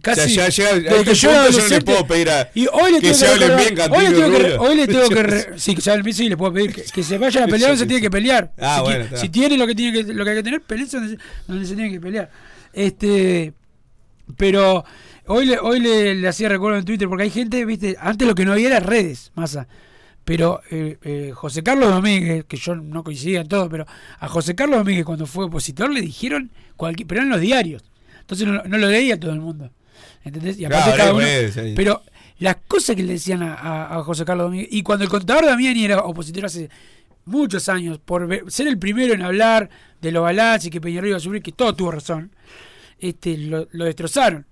Casi. 0.02 0.20
o 0.20 0.28
sea, 0.28 0.48
ya 0.48 0.72
llega, 0.72 0.90
a 0.90 0.94
desde 0.94 1.04
que 1.04 1.14
yo 1.14 1.30
era 1.30 1.50
no 1.50 1.68
le 1.68 1.80
puedo 1.82 2.06
pedir 2.06 2.30
a 2.30 2.50
y 2.54 2.66
hoy 2.72 2.92
le 2.92 3.00
que 3.00 3.14
se 3.14 3.26
hablen 3.26 3.56
bien 3.56 3.78
hoy 3.90 4.04
le 4.08 4.12
tengo 4.12 4.38
que, 4.38 4.54
hoy 4.58 4.76
le 4.76 4.86
tengo 4.86 5.08
que 5.08 5.22
re- 5.22 5.58
sí, 5.58 5.74
que 5.74 5.80
se 5.80 5.90
hablen 5.90 6.12
sí, 6.14 6.28
le 6.28 6.36
puedo 6.36 6.52
pedir 6.52 6.72
que, 6.74 6.82
que 6.82 7.02
se 7.02 7.18
vayan 7.18 7.44
a 7.44 7.46
pelear 7.46 7.70
donde 7.70 7.84
se 7.84 7.86
tiene 7.86 8.02
que 8.02 8.10
pelear. 8.10 8.52
Ah, 8.58 8.76
si, 8.78 8.82
bueno, 8.82 9.04
si 9.16 9.28
tiene 9.28 9.56
lo 9.56 9.66
que 9.66 9.74
tiene 9.74 10.04
que, 10.04 10.12
lo 10.12 10.24
que 10.24 10.30
hay 10.30 10.36
que 10.36 10.42
tener, 10.42 10.60
peleense 10.62 10.96
donde, 10.98 11.16
se- 11.16 11.22
donde 11.46 11.66
se 11.66 11.74
tiene 11.74 11.90
que 11.90 12.00
pelear. 12.00 12.30
Este, 12.72 13.52
pero 14.36 14.84
hoy 15.26 15.46
le, 15.46 15.58
hoy 15.58 15.80
le, 15.80 16.14
le 16.14 16.28
hacía 16.28 16.48
recuerdo 16.48 16.78
en 16.78 16.84
Twitter 16.84 17.08
porque 17.08 17.24
hay 17.24 17.30
gente, 17.30 17.64
viste, 17.64 17.96
antes 18.00 18.26
lo 18.26 18.34
que 18.34 18.44
no 18.44 18.52
había 18.52 18.68
era 18.68 18.80
redes, 18.80 19.30
masa. 19.34 19.68
Pero 20.24 20.60
eh, 20.72 20.98
eh, 21.02 21.30
José 21.32 21.62
Carlos 21.62 21.88
Domínguez, 21.90 22.44
que 22.46 22.56
yo 22.56 22.74
no 22.74 23.04
coincidía 23.04 23.40
en 23.42 23.48
todo, 23.48 23.68
pero 23.70 23.86
a 24.18 24.26
José 24.28 24.56
Carlos 24.56 24.78
Domínguez 24.78 25.04
cuando 25.04 25.24
fue 25.26 25.44
opositor 25.44 25.88
le 25.92 26.00
dijeron 26.00 26.50
cualquier, 26.76 27.06
pero 27.06 27.22
en 27.22 27.28
los 27.28 27.40
diarios. 27.40 27.84
Entonces 28.26 28.46
no, 28.46 28.62
no 28.64 28.78
lo 28.78 28.88
leía 28.88 29.18
todo 29.18 29.32
el 29.32 29.40
mundo. 29.40 29.70
¿Entendés? 30.24 30.58
Y 30.58 30.64
aparte 30.64 30.84
Claro, 30.90 30.96
cada 30.98 31.14
uno- 31.14 31.24
pero 31.76 32.02
las 32.40 32.56
cosas 32.66 32.96
que 32.96 33.02
le 33.04 33.12
decían 33.14 33.42
a, 33.42 33.54
a- 33.54 33.96
a 33.98 34.02
José 34.02 34.24
Carlos 34.24 34.46
Domínguez, 34.46 34.68
y 34.72 34.82
cuando 34.82 35.04
el 35.04 35.10
contador 35.10 35.46
Damiani 35.46 35.84
era 35.84 36.00
opositor 36.00 36.44
hace 36.46 36.68
muchos 37.24 37.68
años, 37.68 37.98
por 37.98 38.50
ser 38.50 38.66
el 38.66 38.78
primero 38.78 39.14
en 39.14 39.22
hablar 39.22 39.70
de 40.00 40.10
los 40.12 40.22
balances 40.22 40.66
y 40.66 40.70
que 40.70 40.80
Peñarol 40.80 41.08
iba 41.08 41.16
a 41.16 41.20
subir, 41.20 41.42
que 41.42 41.52
todo 41.52 41.74
tuvo 41.74 41.92
razón, 41.92 42.30
este, 42.98 43.36
lo, 43.38 43.68
lo 43.72 43.84
destrozaron. 43.84 44.44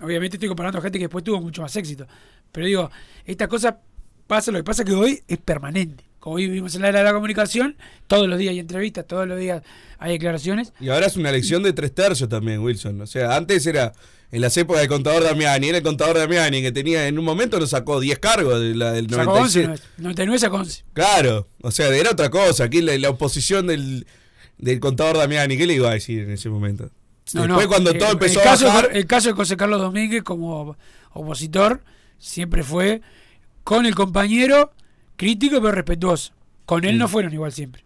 Obviamente 0.00 0.36
estoy 0.36 0.48
comparando 0.48 0.78
a 0.78 0.82
gente 0.82 0.98
que 0.98 1.04
después 1.04 1.22
tuvo 1.24 1.40
mucho 1.40 1.62
más 1.62 1.74
éxito. 1.76 2.06
Pero 2.50 2.66
digo, 2.66 2.90
esta 3.24 3.48
cosa 3.48 3.78
pasa, 4.26 4.50
lo 4.52 4.58
que 4.58 4.64
pasa 4.64 4.82
es 4.82 4.88
que 4.88 4.94
hoy 4.94 5.22
es 5.28 5.38
permanente. 5.38 6.04
Como 6.22 6.36
vivimos 6.36 6.72
en 6.76 6.82
la 6.82 6.90
era 6.90 7.00
de 7.00 7.04
la 7.06 7.12
comunicación, 7.14 7.74
todos 8.06 8.28
los 8.28 8.38
días 8.38 8.52
hay 8.52 8.60
entrevistas, 8.60 9.04
todos 9.08 9.26
los 9.26 9.40
días 9.40 9.60
hay 9.98 10.12
declaraciones. 10.12 10.72
Y 10.78 10.88
ahora 10.88 11.06
es 11.06 11.16
una 11.16 11.30
elección 11.30 11.64
de 11.64 11.72
tres 11.72 11.92
tercios 11.92 12.28
también, 12.28 12.60
Wilson. 12.60 13.00
O 13.00 13.08
sea, 13.08 13.34
antes 13.34 13.66
era 13.66 13.92
en 14.30 14.40
las 14.40 14.56
épocas 14.56 14.82
del 14.82 14.88
contador 14.88 15.24
Damiani, 15.24 15.70
era 15.70 15.78
el 15.78 15.82
contador 15.82 16.18
Damiani 16.18 16.62
que 16.62 16.70
tenía 16.70 17.08
en 17.08 17.18
un 17.18 17.24
momento 17.24 17.58
nos 17.58 17.70
sacó 17.70 17.98
10 17.98 18.20
cargos 18.20 18.60
de 18.60 18.76
la, 18.76 18.92
del 18.92 19.10
Sacó 19.10 19.32
11, 19.32 19.62
96. 19.62 19.90
99 19.98 20.38
sacó 20.38 20.56
11. 20.58 20.84
Claro, 20.92 21.48
o 21.60 21.72
sea, 21.72 21.88
era 21.88 22.12
otra 22.12 22.30
cosa. 22.30 22.62
Aquí 22.62 22.82
la, 22.82 22.96
la 22.98 23.10
oposición 23.10 23.66
del, 23.66 24.06
del 24.58 24.78
contador 24.78 25.18
Damiani, 25.18 25.58
¿qué 25.58 25.66
le 25.66 25.74
iba 25.74 25.90
a 25.90 25.94
decir 25.94 26.20
en 26.20 26.30
ese 26.30 26.48
momento? 26.48 26.84
No, 27.34 27.42
Después 27.42 27.64
no, 27.64 27.68
cuando 27.68 27.90
eh, 27.90 27.94
todo 27.94 28.10
el 28.10 28.12
empezó 28.12 28.38
a 28.38 28.44
caso, 28.44 28.66
bajar, 28.66 28.90
El 28.92 29.06
caso 29.08 29.30
de 29.30 29.34
José 29.34 29.56
Carlos 29.56 29.80
Domínguez 29.80 30.22
como 30.22 30.76
opositor 31.14 31.82
siempre 32.20 32.62
fue 32.62 33.02
con 33.64 33.86
el 33.86 33.96
compañero 33.96 34.72
crítico 35.22 35.62
pero 35.62 35.70
respetuoso. 35.70 36.32
Con 36.66 36.84
él 36.84 36.98
no 36.98 37.06
fueron 37.06 37.32
igual 37.32 37.52
siempre. 37.52 37.84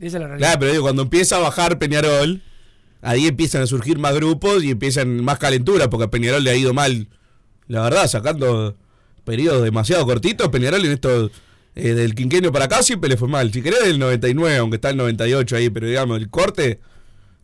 Esa 0.00 0.16
es 0.16 0.22
la 0.22 0.28
realidad. 0.28 0.38
Claro, 0.38 0.60
pero 0.60 0.72
digo, 0.72 0.82
cuando 0.82 1.02
empieza 1.02 1.36
a 1.36 1.40
bajar 1.40 1.78
Peñarol, 1.78 2.40
ahí 3.02 3.26
empiezan 3.26 3.60
a 3.62 3.66
surgir 3.66 3.98
más 3.98 4.14
grupos 4.14 4.64
y 4.64 4.70
empiezan 4.70 5.22
más 5.22 5.38
calentura, 5.38 5.90
porque 5.90 6.04
a 6.04 6.10
Peñarol 6.10 6.42
le 6.42 6.50
ha 6.50 6.56
ido 6.56 6.72
mal, 6.72 7.08
la 7.68 7.82
verdad, 7.82 8.06
sacando 8.08 8.76
periodos 9.24 9.62
demasiado 9.62 10.06
cortitos. 10.06 10.48
Peñarol 10.48 10.82
en 10.86 10.92
esto 10.92 11.30
eh, 11.74 11.92
del 11.92 12.14
quinquenio 12.14 12.50
para 12.50 12.64
acá 12.64 12.82
siempre 12.82 13.10
le 13.10 13.18
fue 13.18 13.28
mal. 13.28 13.52
Si 13.52 13.60
querés 13.60 13.84
del 13.84 13.98
99, 13.98 14.56
aunque 14.56 14.76
está 14.76 14.88
el 14.88 14.96
98 14.96 15.56
ahí, 15.56 15.68
pero 15.68 15.86
digamos, 15.86 16.18
el 16.18 16.30
corte 16.30 16.80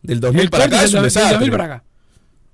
del 0.01 0.19
2000 0.19 0.41
el 0.41 0.49
para 0.49 0.65
acá 0.65 0.83
es 0.83 0.95
un 0.95 1.03
desastre. 1.03 1.33
2000 1.33 1.51
para 1.51 1.65
acá. 1.65 1.83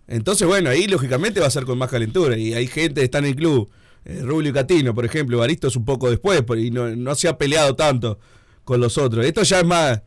Entonces, 0.10 0.46
bueno, 0.46 0.70
ahí 0.70 0.88
lógicamente 0.88 1.40
va 1.40 1.48
a 1.48 1.52
ser 1.52 1.64
con 1.64 1.78
más 1.78 1.90
calentura. 1.90 2.38
Y 2.38 2.54
hay 2.54 2.68
gente 2.68 3.02
que 3.02 3.06
está 3.06 3.20
en 3.20 3.26
el 3.26 3.36
club. 3.36 3.70
Eh, 4.10 4.22
Rubio 4.24 4.52
y 4.52 4.54
Catino, 4.54 4.96
por 4.96 5.04
ejemplo. 5.04 5.38
Baristo 5.38 5.68
es 5.68 5.76
un 5.76 5.84
poco 5.84 6.10
después 6.10 6.42
y 6.58 6.72
no, 6.72 6.88
no 6.96 7.14
se 7.14 7.28
ha 7.28 7.38
peleado 7.38 7.76
tanto 7.76 8.18
con 8.64 8.80
los 8.80 8.98
otros. 8.98 9.26
Esto 9.26 9.44
ya 9.44 9.60
es 9.60 9.66
más. 9.66 10.02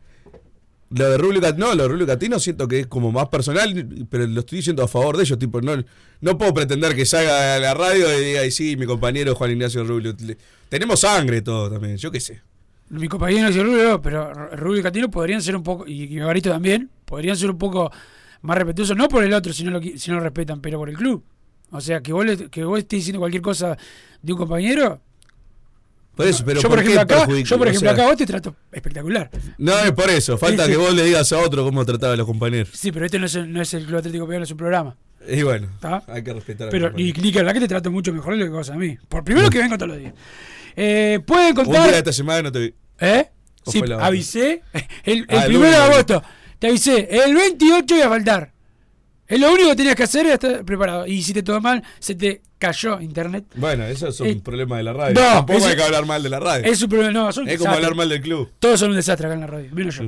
Lo 0.89 1.09
de 1.09 1.17
Rubio 1.17 1.37
y 1.37 1.41
Catino, 1.41 1.67
no, 1.67 1.75
lo 1.75 1.83
de 1.83 1.89
Rubio 1.89 2.03
y 2.03 2.07
Catino 2.07 2.39
siento 2.39 2.67
que 2.67 2.79
es 2.81 2.87
como 2.87 3.11
más 3.11 3.29
personal, 3.29 3.87
pero 4.09 4.25
lo 4.27 4.39
estoy 4.41 4.57
diciendo 4.57 4.83
a 4.83 4.87
favor 4.87 5.15
de 5.17 5.23
ellos. 5.23 5.37
Tipo, 5.37 5.61
no, 5.61 5.81
no 6.19 6.37
puedo 6.37 6.53
pretender 6.53 6.95
que 6.95 7.05
salga 7.05 7.55
a 7.55 7.59
la 7.59 7.73
radio 7.75 8.19
y 8.19 8.25
diga, 8.25 8.41
"Ay, 8.41 8.51
sí, 8.51 8.75
mi 8.75 8.85
compañero 8.87 9.35
Juan 9.35 9.51
Ignacio 9.51 9.83
Rubio. 9.83 10.15
Tenemos 10.67 10.99
sangre 11.01 11.41
todo 11.43 11.69
también, 11.69 11.95
yo 11.97 12.11
qué 12.11 12.19
sé. 12.19 12.41
Mi 12.89 13.07
compañero 13.07 13.47
dice 13.47 13.63
Rubio, 13.63 14.01
pero 14.01 14.33
Rubio 14.57 14.81
y 14.81 14.83
Catino 14.83 15.09
podrían 15.09 15.41
ser 15.41 15.55
un 15.55 15.63
poco, 15.63 15.87
y 15.87 16.03
y 16.03 16.15
Gabarito 16.17 16.49
también, 16.49 16.89
podrían 17.05 17.37
ser 17.37 17.51
un 17.51 17.57
poco 17.57 17.89
más 18.41 18.57
respetuosos, 18.57 18.97
no 18.97 19.07
por 19.07 19.23
el 19.23 19.33
otro 19.33 19.53
si 19.53 19.63
no 19.63 19.71
lo, 19.71 19.81
si 19.81 20.09
no 20.11 20.17
lo 20.17 20.23
respetan, 20.23 20.59
pero 20.59 20.77
por 20.77 20.89
el 20.89 20.97
club. 20.97 21.23
O 21.71 21.81
sea, 21.81 22.01
que 22.01 22.13
vos, 22.13 22.25
le- 22.25 22.49
que 22.49 22.63
vos 22.63 22.77
estés 22.79 22.99
diciendo 22.99 23.19
cualquier 23.19 23.41
cosa 23.41 23.77
de 24.21 24.33
un 24.33 24.37
compañero. 24.39 25.01
Por 26.15 26.27
eso, 26.27 26.43
pero 26.45 26.59
yo, 26.61 26.67
por 26.69 26.77
¿por 26.79 26.85
qué 26.85 26.93
ejemplo, 26.93 27.15
acá, 27.17 27.27
yo, 27.41 27.57
por 27.57 27.67
O 27.67 27.69
ejemplo, 27.69 27.89
sea, 27.89 27.91
acá 27.91 28.05
vos 28.05 28.17
te 28.17 28.25
trato 28.25 28.55
espectacular. 28.71 29.31
No 29.57 29.77
es 29.79 29.91
por 29.93 30.09
eso, 30.09 30.37
falta 30.37 30.67
que 30.67 30.75
vos 30.75 30.93
le 30.93 31.03
digas 31.05 31.31
a 31.31 31.39
otro 31.39 31.63
cómo 31.63 31.85
trataba 31.85 32.13
a 32.13 32.15
los 32.17 32.27
compañeros. 32.27 32.69
Sí, 32.73 32.91
pero 32.91 33.05
este 33.05 33.17
no 33.17 33.25
es 33.27 33.35
el, 33.35 33.51
no 33.51 33.61
es 33.61 33.73
el 33.73 33.85
Club 33.85 33.99
Atlético 33.99 34.25
Peñarol, 34.27 34.43
es 34.43 34.51
un 34.51 34.57
programa. 34.57 34.97
Y 35.27 35.41
bueno, 35.43 35.67
¿Está? 35.73 36.03
hay 36.07 36.23
que 36.23 36.33
respetar 36.33 36.67
a 36.67 36.71
Pero 36.71 36.87
compañeros. 36.91 37.23
ni 37.23 37.31
que 37.31 37.39
hablar 37.39 37.53
que 37.53 37.61
te 37.61 37.67
trato 37.69 37.91
mucho 37.91 38.11
mejor 38.13 38.33
de 38.33 38.39
lo 38.39 38.45
que 38.45 38.51
vos 38.51 38.69
a 38.69 38.75
mí. 38.75 38.97
Por 39.07 39.23
primero 39.23 39.49
que 39.49 39.59
vengo 39.59 39.77
todos 39.77 39.89
los 39.89 39.99
días. 39.99 40.13
Eh, 40.75 41.19
Pueden 41.25 41.49
Un 41.49 41.55
día 41.55 41.63
de 41.63 41.77
contar. 41.79 41.93
esta 41.95 42.11
semana 42.13 42.41
no 42.43 42.51
te 42.51 42.59
vi. 42.59 42.73
¿Eh? 42.99 43.29
¿O 43.63 43.71
Sí, 43.71 43.81
la 43.81 44.05
avisé. 44.05 44.63
El, 45.05 45.19
el 45.19 45.25
Ah, 45.29 45.41
el 45.43 45.47
primero 45.47 45.69
de 45.71 45.75
agosto. 45.77 46.23
Te 46.59 46.67
avisé. 46.67 47.07
El 47.23 47.33
28 47.35 47.95
iba 47.95 48.05
a 48.05 48.09
faltar. 48.09 48.51
Es 49.31 49.39
lo 49.39 49.51
único 49.51 49.69
que 49.69 49.75
tenías 49.75 49.95
que 49.95 50.03
hacer 50.03 50.25
era 50.25 50.33
estar 50.35 50.65
preparado. 50.65 51.07
Y 51.07 51.21
si 51.21 51.33
te 51.33 51.41
todo 51.41 51.61
mal, 51.61 51.81
se 51.99 52.15
te 52.15 52.41
cayó 52.59 52.99
internet. 52.99 53.45
Bueno, 53.55 53.85
eso 53.85 54.09
es 54.09 54.19
un 54.19 54.27
Eh, 54.27 54.41
problema 54.43 54.77
de 54.77 54.83
la 54.83 54.93
radio. 54.93 55.13
no, 55.15 55.21
Tampoco 55.21 55.65
hay 55.65 55.75
que 55.75 55.83
hablar 55.83 56.05
mal 56.05 56.21
de 56.21 56.29
la 56.29 56.39
radio. 56.39 56.65
Es 56.71 56.81
un 56.81 56.89
problema. 56.89 57.11
No, 57.11 57.31
son 57.31 57.43
un 57.43 57.49
Es 57.49 57.57
como 57.57 57.71
hablar 57.71 57.95
mal 57.95 58.09
del 58.09 58.21
club. 58.21 58.51
Todos 58.59 58.79
son 58.79 58.89
un 58.91 58.95
desastre 58.97 59.27
acá 59.27 59.33
en 59.35 59.41
la 59.41 59.47
radio, 59.47 59.69
menos 59.73 59.95
yo. 59.95 60.03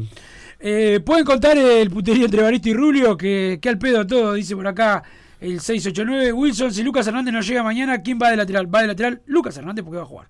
Eh, 0.60 1.00
Pueden 1.06 1.26
contar 1.26 1.58
el 1.58 1.90
puterío 1.90 2.26
entre 2.26 2.42
Baristo 2.44 2.70
y 2.70 2.74
Rulio, 2.74 3.18
que, 3.18 3.60
que 3.62 3.70
al 3.70 3.78
pedo 3.78 4.06
todo, 4.06 4.34
dice 4.34 4.56
por 4.56 4.68
acá 4.68 5.04
el 5.42 5.60
689. 5.60 6.32
Wilson, 6.32 6.74
si 6.74 6.84
Lucas 6.84 7.06
Hernández 7.08 7.34
no 7.34 7.42
llega 7.42 7.64
mañana, 7.64 8.02
¿quién 8.02 8.18
va 8.22 8.30
de 8.30 8.38
lateral? 8.38 8.74
Va 8.74 8.82
de 8.82 8.88
lateral 8.88 9.22
Lucas 9.26 9.58
Hernández 9.58 9.84
porque 9.84 9.98
va 9.98 10.04
a 10.04 10.08
jugar. 10.08 10.28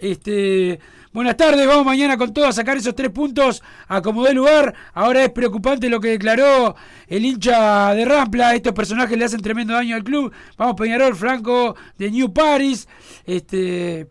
Este, 0.00 0.80
buenas 1.12 1.36
tardes, 1.36 1.66
vamos 1.66 1.84
mañana 1.84 2.16
con 2.16 2.32
todo 2.32 2.46
a 2.46 2.52
sacar 2.52 2.78
esos 2.78 2.94
tres 2.94 3.10
puntos 3.10 3.62
a 3.86 4.00
como 4.00 4.24
dé 4.24 4.32
lugar. 4.32 4.74
Ahora 4.94 5.22
es 5.22 5.30
preocupante 5.30 5.90
lo 5.90 6.00
que 6.00 6.08
declaró 6.08 6.74
el 7.06 7.22
hincha 7.22 7.92
de 7.94 8.06
Rampla. 8.06 8.54
Estos 8.54 8.72
personajes 8.72 9.18
le 9.18 9.26
hacen 9.26 9.42
tremendo 9.42 9.74
daño 9.74 9.94
al 9.94 10.02
club. 10.02 10.32
Vamos 10.56 10.74
Peñarol, 10.76 11.14
Franco 11.14 11.76
de 11.98 12.10
New 12.10 12.32
Paris. 12.32 12.88
Este, 13.26 14.08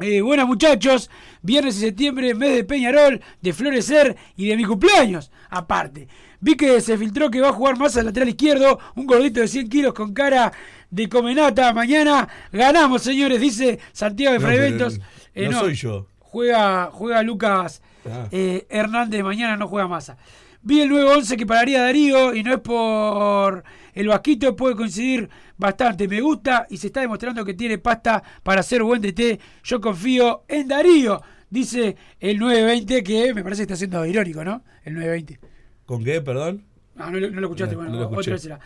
eh, 0.00 0.20
buenas 0.22 0.48
muchachos, 0.48 1.08
viernes 1.40 1.76
y 1.76 1.80
septiembre, 1.82 2.34
mes 2.34 2.56
de 2.56 2.64
Peñarol, 2.64 3.22
de 3.40 3.52
florecer 3.52 4.16
y 4.36 4.48
de 4.48 4.56
mi 4.56 4.64
cumpleaños, 4.64 5.30
aparte. 5.48 6.08
Vi 6.40 6.56
que 6.56 6.80
se 6.80 6.98
filtró 6.98 7.30
que 7.30 7.40
va 7.40 7.50
a 7.50 7.52
jugar 7.52 7.78
más 7.78 7.96
al 7.96 8.06
lateral 8.06 8.28
izquierdo, 8.28 8.78
un 8.96 9.06
gordito 9.06 9.40
de 9.40 9.48
100 9.48 9.68
kilos 9.68 9.94
con 9.94 10.12
cara 10.12 10.52
de 10.96 11.08
comenata. 11.08 11.72
Mañana 11.72 12.28
ganamos, 12.50 13.02
señores, 13.02 13.40
dice 13.40 13.78
Santiago 13.92 14.32
de 14.32 14.38
No, 14.40 14.46
Fray 14.46 14.58
pero 14.58 14.70
Ventos. 14.70 15.00
Eh, 15.34 15.48
no 15.48 15.60
soy 15.60 15.74
yo. 15.74 16.06
Juega, 16.18 16.90
juega 16.92 17.22
Lucas 17.22 17.82
Ah. 18.08 18.28
eh, 18.30 18.66
Hernández, 18.70 19.22
mañana 19.22 19.56
no 19.56 19.66
juega 19.68 19.88
Massa. 19.88 20.16
Vi 20.62 20.80
el 20.80 20.90
9-11 20.90 21.36
que 21.36 21.44
pararía 21.46 21.82
Darío 21.82 22.34
y 22.34 22.42
no 22.42 22.54
es 22.54 22.60
por 22.60 23.62
el 23.94 24.08
vasquito, 24.08 24.54
puede 24.56 24.74
coincidir 24.74 25.28
bastante. 25.56 26.08
Me 26.08 26.20
gusta 26.20 26.66
y 26.70 26.76
se 26.76 26.88
está 26.88 27.00
demostrando 27.00 27.44
que 27.44 27.54
tiene 27.54 27.78
pasta 27.78 28.22
para 28.42 28.60
hacer 28.60 28.82
buen 28.82 29.00
DT. 29.02 29.38
Yo 29.64 29.80
confío 29.80 30.44
en 30.48 30.66
Darío, 30.68 31.20
dice 31.50 31.96
el 32.20 32.38
920, 32.38 33.02
que 33.02 33.34
me 33.34 33.42
parece 33.42 33.60
que 33.60 33.64
está 33.64 33.76
siendo 33.76 34.04
irónico, 34.06 34.44
¿no? 34.44 34.62
El 34.84 34.94
920. 34.94 35.38
¿Con 35.84 36.02
qué, 36.04 36.20
perdón? 36.20 36.64
Ah, 36.98 37.10
no, 37.10 37.18
lo- 37.20 37.30
no 37.30 37.40
lo 37.40 37.46
escuchaste, 37.48 37.74
No, 37.74 37.80
bueno, 37.82 37.94
no 37.94 38.10
lo 38.10 38.18
otra 38.18 38.32
vez 38.32 38.42
será. 38.42 38.58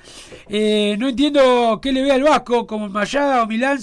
Eh, 0.49 0.97
no 0.99 1.09
entiendo 1.09 1.79
qué 1.83 1.93
le 1.93 2.03
ve 2.03 2.13
al 2.13 2.23
Vasco, 2.23 2.67
como 2.67 2.89
Mayada 2.89 3.43
o 3.43 3.47
Milán. 3.47 3.79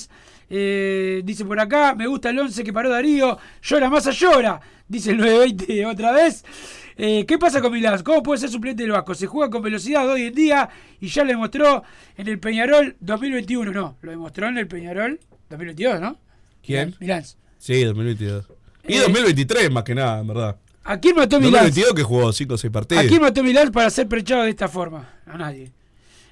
Eh, 0.49 1.21
dice 1.25 1.43
por 1.43 1.59
acá, 1.59 1.93
me 1.95 2.07
gusta 2.07 2.29
el 2.29 2.39
11 2.39 2.63
que 2.63 2.71
paró 2.71 2.89
Darío. 2.89 3.37
Llora, 3.61 3.89
Massa 3.89 4.11
llora. 4.11 4.59
Dice 4.87 5.11
el 5.11 5.17
920 5.17 5.85
otra 5.85 6.11
vez. 6.13 6.45
Eh, 6.95 7.25
¿Qué 7.27 7.37
pasa 7.37 7.61
con 7.61 7.73
Milán? 7.73 8.01
¿Cómo 8.03 8.23
puede 8.23 8.39
ser 8.39 8.49
suplente 8.49 8.83
del 8.83 8.91
Vasco? 8.93 9.13
Se 9.13 9.27
juega 9.27 9.51
con 9.51 9.61
velocidad 9.61 10.09
hoy 10.09 10.23
en 10.23 10.33
día 10.33 10.69
y 10.99 11.07
ya 11.07 11.23
lo 11.23 11.29
demostró 11.29 11.83
en 12.15 12.27
el 12.27 12.39
Peñarol 12.39 12.95
2021. 13.01 13.71
No, 13.71 13.97
lo 14.01 14.11
demostró 14.11 14.47
en 14.47 14.57
el 14.57 14.67
Peñarol 14.67 15.19
2022, 15.49 15.99
¿no? 15.99 16.17
¿Quién? 16.65 16.95
Milán. 16.99 17.23
Sí, 17.59 17.83
2022. 17.83 18.45
Y 18.87 18.95
Eh, 18.95 18.99
2023 19.01 19.69
más 19.71 19.83
que 19.83 19.93
nada, 19.93 20.21
en 20.21 20.27
verdad. 20.27 20.55
¿A 20.87 20.99
quién 20.99 21.15
mató 21.15 21.37
Milán? 21.39 21.65
2022 21.65 21.93
que 21.93 22.03
jugó 22.03 22.31
5 22.31 22.53
o 22.53 22.57
6 22.57 22.71
partidos. 22.71 23.03
¿A 23.03 23.07
quién 23.07 23.21
mató 23.21 23.43
Milán 23.43 23.71
para 23.71 23.89
ser 23.89 24.07
prechado 24.07 24.43
de 24.43 24.49
esta 24.51 24.67
forma? 24.67 25.09
A 25.25 25.37
nadie. 25.37 25.71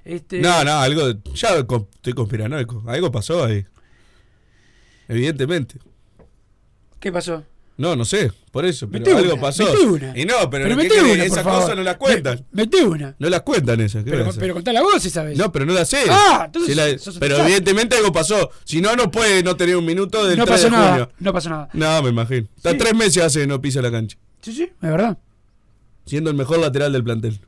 Este, 0.03 0.39
No, 0.39 0.63
no, 0.63 0.71
algo. 0.79 1.11
Ya 1.33 1.49
estoy 1.57 2.13
conspiranoico. 2.13 2.83
Algo 2.87 3.11
pasó 3.11 3.43
ahí. 3.43 3.65
Evidentemente. 5.07 5.75
¿Qué 6.99 7.11
pasó? 7.11 7.43
No, 7.77 7.93
no 7.93 8.05
sé, 8.05 8.31
por 8.51 8.63
eso, 8.63 8.87
pero 8.89 9.03
Metí 9.03 9.11
algo 9.17 9.33
una, 9.33 9.41
pasó. 9.41 9.65
metí 9.65 9.83
una. 9.83 10.17
Y 10.17 10.23
no, 10.23 10.49
pero, 10.49 10.69
¿qué 10.69 10.75
metí 10.77 10.97
una, 10.97 11.25
esas 11.25 11.43
cosas 11.43 11.75
no 11.75 11.83
las 11.83 11.97
cuentan. 11.97 12.45
Me- 12.51 12.63
metí 12.63 12.77
una. 12.77 13.13
No 13.19 13.29
las 13.29 13.41
cuentan 13.41 13.81
esas. 13.81 14.05
¿qué 14.05 14.11
Pero, 14.11 14.29
hacer? 14.29 14.39
pero 14.39 14.53
contá 14.53 14.71
la 14.71 14.81
voz 14.81 15.03
si 15.03 15.09
sabes. 15.09 15.37
No, 15.37 15.51
pero 15.51 15.65
no 15.65 15.73
las 15.73 15.89
sé. 15.89 16.03
Ah, 16.09 16.43
entonces 16.45 16.71
Si 16.71 16.75
la- 16.79 16.97
sos 16.97 17.17
pero 17.19 17.35
evidentemente 17.39 17.97
algo 17.97 18.13
pasó. 18.13 18.49
Si 18.63 18.79
no, 18.79 18.95
no 18.95 19.11
puede 19.11 19.43
no 19.43 19.57
tener 19.57 19.75
un 19.75 19.83
minuto 19.85 20.25
del 20.25 20.37
no 20.37 20.45
3 20.45 20.55
pasó 20.55 20.65
de 20.67 20.71
nada. 20.71 20.89
junio. 20.91 21.11
No 21.19 21.33
pasó 21.33 21.49
nada. 21.49 21.69
No, 21.73 22.01
me 22.01 22.09
imagino. 22.11 22.47
Está 22.55 22.71
Sí. 22.71 22.77
tres 22.77 22.95
meses 22.95 23.21
hace 23.21 23.41
que 23.41 23.47
no 23.47 23.59
pisa 23.59 23.81
la 23.81 23.91
cancha. 23.91 24.17
Sí, 24.45 24.53
sí, 24.53 24.61
es 24.61 24.71
verdad. 24.79 25.17
Siendo 26.05 26.29
el 26.29 26.35
mejor 26.35 26.59
lateral 26.59 26.93
del 26.93 27.03
plantel. 27.03 27.39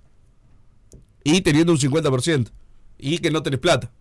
Y 1.23 1.41
teniendo 1.41 1.71
un 1.71 1.77
50%. 1.77 2.49
Y 2.97 3.19
que 3.19 3.29
no 3.29 3.43
tenés 3.43 3.59
plata. 3.59 3.91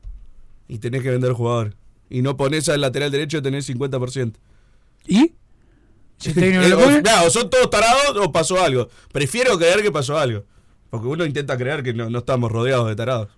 Y 0.67 0.79
tenés 0.79 1.03
que 1.03 1.11
vender 1.11 1.33
jugadores. 1.33 1.75
Y 2.09 2.23
no 2.23 2.39
pones 2.39 2.71
al 2.71 2.81
lateral 2.81 3.11
derecho 3.11 3.43
tenés 3.43 3.69
50%. 3.69 4.33
¿Y? 5.07 5.35
Si 6.17 6.31
el 6.31 6.75
mirá, 6.75 7.25
o 7.25 7.29
son 7.29 7.51
todos 7.51 7.69
tarados 7.69 8.17
o 8.17 8.33
pasó 8.33 8.65
algo. 8.65 8.89
Prefiero 9.13 9.59
creer 9.59 9.83
que 9.83 9.93
pasó 9.93 10.17
algo. 10.17 10.45
Porque 10.89 11.07
uno 11.07 11.27
intenta 11.27 11.59
creer 11.59 11.83
que 11.83 11.93
no, 11.93 12.09
no 12.09 12.21
estamos 12.21 12.51
rodeados 12.51 12.89
de 12.89 12.97
tarados. 12.97 13.29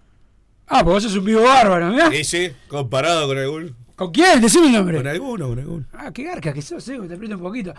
Ah, 0.69 0.85
pues 0.85 0.95
vos 0.95 1.03
sos 1.05 1.16
un 1.16 1.25
vivo 1.25 1.43
bárbaro, 1.43 1.91
mirá. 1.91 2.14
Y 2.14 2.25
sí, 2.25 2.51
comparado 2.69 3.27
con 3.27 3.39
algún. 3.39 3.77
¿Con 3.97 4.12
quién? 4.12 4.41
Decime 4.41 4.66
el 4.66 4.75
nombre. 4.75 4.99
Con 4.99 5.07
alguno, 5.07 5.49
con 5.49 5.59
alguno. 5.59 5.87
Ah, 5.93 6.12
qué 6.12 6.23
garca 6.23 6.53
que 6.53 6.62
sos, 6.62 6.87
eh, 6.89 6.99
te 7.09 7.14
aprieto 7.14 7.35
un 7.37 7.43
poquito. 7.43 7.75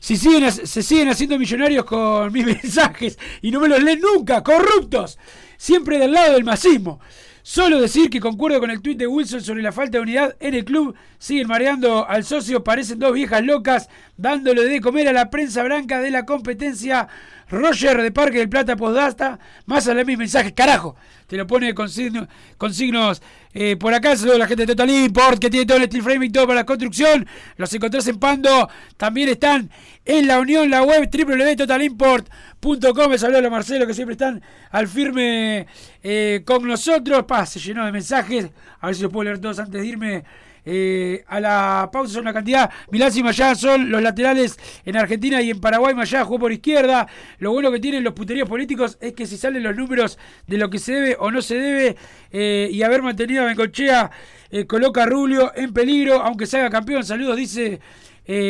Si 0.00 0.16
siguen, 0.16 0.52
se 0.52 0.82
siguen 0.82 1.08
haciendo 1.08 1.38
millonarios 1.38 1.84
con 1.84 2.30
mis 2.34 2.44
mensajes 2.44 3.18
y 3.40 3.50
no 3.50 3.60
me 3.60 3.68
los 3.68 3.82
leen 3.82 4.00
nunca, 4.00 4.42
corruptos, 4.42 5.18
siempre 5.56 5.98
del 5.98 6.12
lado 6.12 6.34
del 6.34 6.44
masismo. 6.44 7.00
Solo 7.44 7.80
decir 7.80 8.08
que 8.08 8.20
concuerdo 8.20 8.60
con 8.60 8.70
el 8.70 8.80
tuit 8.80 8.96
de 8.96 9.08
Wilson 9.08 9.42
sobre 9.42 9.62
la 9.62 9.72
falta 9.72 9.98
de 9.98 10.02
unidad 10.02 10.36
en 10.38 10.54
el 10.54 10.64
club. 10.64 10.94
Siguen 11.18 11.48
mareando 11.48 12.08
al 12.08 12.24
socio, 12.24 12.62
parecen 12.62 13.00
dos 13.00 13.12
viejas 13.12 13.42
locas, 13.42 13.88
dándole 14.16 14.64
de 14.64 14.80
comer 14.80 15.08
a 15.08 15.12
la 15.12 15.28
prensa 15.28 15.64
blanca 15.64 16.00
de 16.00 16.12
la 16.12 16.24
competencia. 16.24 17.08
Roger 17.48 18.00
de 18.00 18.12
Parque 18.12 18.38
del 18.38 18.48
Plata 18.48 18.76
Postdasta, 18.76 19.40
más 19.66 19.88
a 19.88 19.94
mis 19.94 20.16
mensajes, 20.16 20.52
carajo. 20.52 20.96
Te 21.26 21.36
lo 21.36 21.46
pone 21.46 21.74
con 21.74 21.88
signos 21.90 23.22
eh, 23.54 23.76
por 23.76 23.94
acá. 23.94 24.16
Saludos 24.16 24.36
a 24.36 24.40
la 24.40 24.46
gente 24.46 24.66
de 24.66 24.74
Total 24.74 24.90
Import, 24.90 25.38
que 25.38 25.50
tiene 25.50 25.66
todo 25.66 25.78
el 25.78 25.84
steel 25.84 26.02
framing, 26.02 26.32
todo 26.32 26.46
para 26.46 26.60
la 26.60 26.66
construcción. 26.66 27.26
Los 27.56 27.72
encontrás 27.74 28.06
en 28.08 28.18
Pando. 28.18 28.68
También 28.96 29.28
están 29.28 29.70
en 30.04 30.26
la 30.26 30.40
unión, 30.40 30.70
la 30.70 30.82
web 30.82 31.08
www.totalimport.com. 31.10 33.10
Me 33.10 33.18
saludos 33.18 33.44
a 33.44 33.50
Marcelo, 33.50 33.86
que 33.86 33.94
siempre 33.94 34.14
están 34.14 34.42
al 34.70 34.88
firme 34.88 35.66
eh, 36.02 36.42
con 36.44 36.66
nosotros. 36.66 37.24
Pa, 37.24 37.46
se 37.46 37.60
llenó 37.60 37.84
de 37.84 37.92
mensajes. 37.92 38.50
A 38.80 38.86
ver 38.86 38.96
si 38.96 39.02
los 39.02 39.12
puedo 39.12 39.24
leer 39.24 39.38
todos 39.38 39.58
antes 39.58 39.80
de 39.80 39.86
irme. 39.86 40.24
Eh, 40.64 41.24
a 41.26 41.40
la 41.40 41.90
pausa 41.92 42.14
son 42.14 42.22
una 42.22 42.32
cantidad. 42.32 42.70
Milán 42.90 43.10
y 43.14 43.22
Mayá 43.22 43.54
son 43.54 43.90
los 43.90 44.02
laterales 44.02 44.58
en 44.84 44.96
Argentina 44.96 45.40
y 45.42 45.50
en 45.50 45.60
Paraguay. 45.60 45.94
Mayá 45.94 46.24
jugó 46.24 46.40
por 46.40 46.52
izquierda. 46.52 47.06
Lo 47.38 47.52
bueno 47.52 47.70
que 47.72 47.80
tienen 47.80 48.04
los 48.04 48.14
puteríos 48.14 48.48
políticos 48.48 48.96
es 49.00 49.12
que 49.12 49.26
si 49.26 49.36
salen 49.36 49.62
los 49.62 49.76
números 49.76 50.18
de 50.46 50.58
lo 50.58 50.70
que 50.70 50.78
se 50.78 50.92
debe 50.92 51.16
o 51.18 51.30
no 51.30 51.42
se 51.42 51.56
debe 51.56 51.96
eh, 52.30 52.68
y 52.70 52.82
haber 52.82 53.02
mantenido 53.02 53.42
a 53.42 53.46
Bencochea 53.46 54.10
eh, 54.50 54.66
coloca 54.66 55.02
a 55.02 55.06
Rubio 55.06 55.52
en 55.54 55.72
peligro, 55.72 56.22
aunque 56.22 56.46
se 56.46 56.58
haga 56.58 56.70
campeón. 56.70 57.04
Saludos, 57.04 57.36
dice 57.36 57.80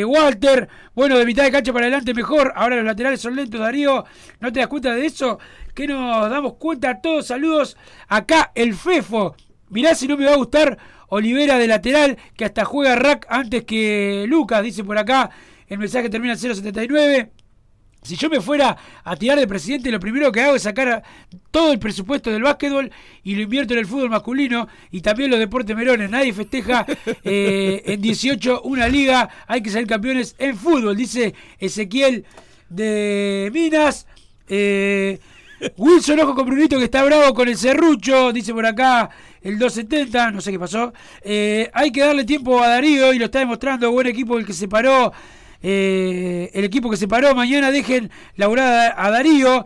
Walter. 0.05 0.69
Bueno, 0.95 1.17
de 1.17 1.25
mitad 1.25 1.45
de 1.45 1.51
cancha 1.51 1.73
para 1.73 1.87
adelante 1.87 2.13
mejor. 2.13 2.53
Ahora 2.55 2.77
los 2.77 2.85
laterales 2.85 3.21
son 3.21 3.35
lentos, 3.35 3.59
Darío. 3.59 4.05
¿No 4.39 4.53
te 4.53 4.61
das 4.61 4.69
cuenta 4.69 4.95
de 4.95 5.07
eso? 5.07 5.39
Que 5.75 5.87
nos 5.87 6.29
damos 6.29 6.55
cuenta 6.55 7.01
todos. 7.01 7.27
Saludos. 7.27 7.77
Acá 8.09 8.53
el 8.55 8.75
Fefo. 8.75 9.35
Mirá 9.71 9.95
si 9.95 10.07
no 10.07 10.19
me 10.19 10.27
va 10.27 10.35
a 10.35 10.37
gustar 10.37 10.77
Olivera 11.15 11.59
de 11.59 11.67
lateral, 11.67 12.17
que 12.39 12.47
hasta 12.47 12.65
juega 12.65 12.97
rack 12.97 13.27
antes 13.29 13.65
que 13.65 14.25
Lucas, 14.27 14.63
dice 14.63 14.83
por 14.83 14.97
acá. 14.97 15.29
El 15.69 15.79
mensaje 15.79 16.09
termina 16.09 16.33
en 16.33 16.39
079. 16.39 17.31
Si 18.01 18.17
yo 18.17 18.31
me 18.31 18.41
fuera 18.41 18.79
a 19.05 19.15
tirar 19.15 19.39
de 19.39 19.47
presidente, 19.47 19.91
lo 19.91 20.01
primero 20.01 20.33
que 20.33 20.41
hago 20.41 20.57
es 20.57 20.63
sacar 20.63 21.03
todo 21.51 21.71
el 21.71 21.79
presupuesto 21.79 22.31
del 22.31 22.43
básquetbol 22.43 22.91
y 23.25 23.35
lo 23.35 23.43
invierto 23.43 23.75
en 23.75 23.81
el 23.81 23.87
fútbol 23.87 24.09
masculino 24.09 24.67
y 24.91 25.03
también 25.03 25.31
los 25.31 25.39
deportes 25.39 25.77
merones. 25.77 26.09
Nadie 26.09 26.33
festeja 26.33 26.87
eh, 27.25 27.83
en 27.85 28.01
18 28.01 28.63
una 28.63 28.89
liga. 28.89 29.29
Hay 29.47 29.63
que 29.63 29.69
ser 29.69 29.87
campeones 29.87 30.35
en 30.39 30.57
fútbol, 30.57 30.97
dice 30.97 31.35
Ezequiel 31.59 32.25
de 32.71 33.51
Minas. 33.53 34.07
Eh, 34.49 35.21
Wilson 35.77 36.21
Ojo 36.21 36.35
con 36.35 36.47
Brunito 36.47 36.79
que 36.79 36.85
está 36.85 37.05
bravo 37.05 37.33
con 37.35 37.49
el 37.49 37.57
serrucho, 37.57 38.33
dice 38.33 38.53
por 38.53 38.67
acá 38.67 39.11
el 39.41 39.59
270, 39.59 40.31
no 40.31 40.41
sé 40.41 40.51
qué 40.53 40.59
pasó. 40.59 40.93
Eh, 41.23 41.71
hay 41.73 41.91
que 41.91 42.01
darle 42.01 42.25
tiempo 42.25 42.63
a 42.63 42.69
Darío 42.69 43.13
y 43.13 43.19
lo 43.19 43.27
está 43.27 43.39
demostrando, 43.41 43.91
buen 43.93 44.07
equipo 44.07 44.39
el 44.39 44.47
que 44.47 44.53
se 44.53 44.69
paró. 44.69 45.13
eh, 45.63 46.51
el 46.55 46.65
equipo 46.65 46.91
que 46.91 46.97
se 46.97 47.07
paró, 47.07 47.35
mañana 47.35 47.71
dejen 47.71 48.11
laburar 48.37 48.95
a 48.97 49.11
Darío. 49.11 49.65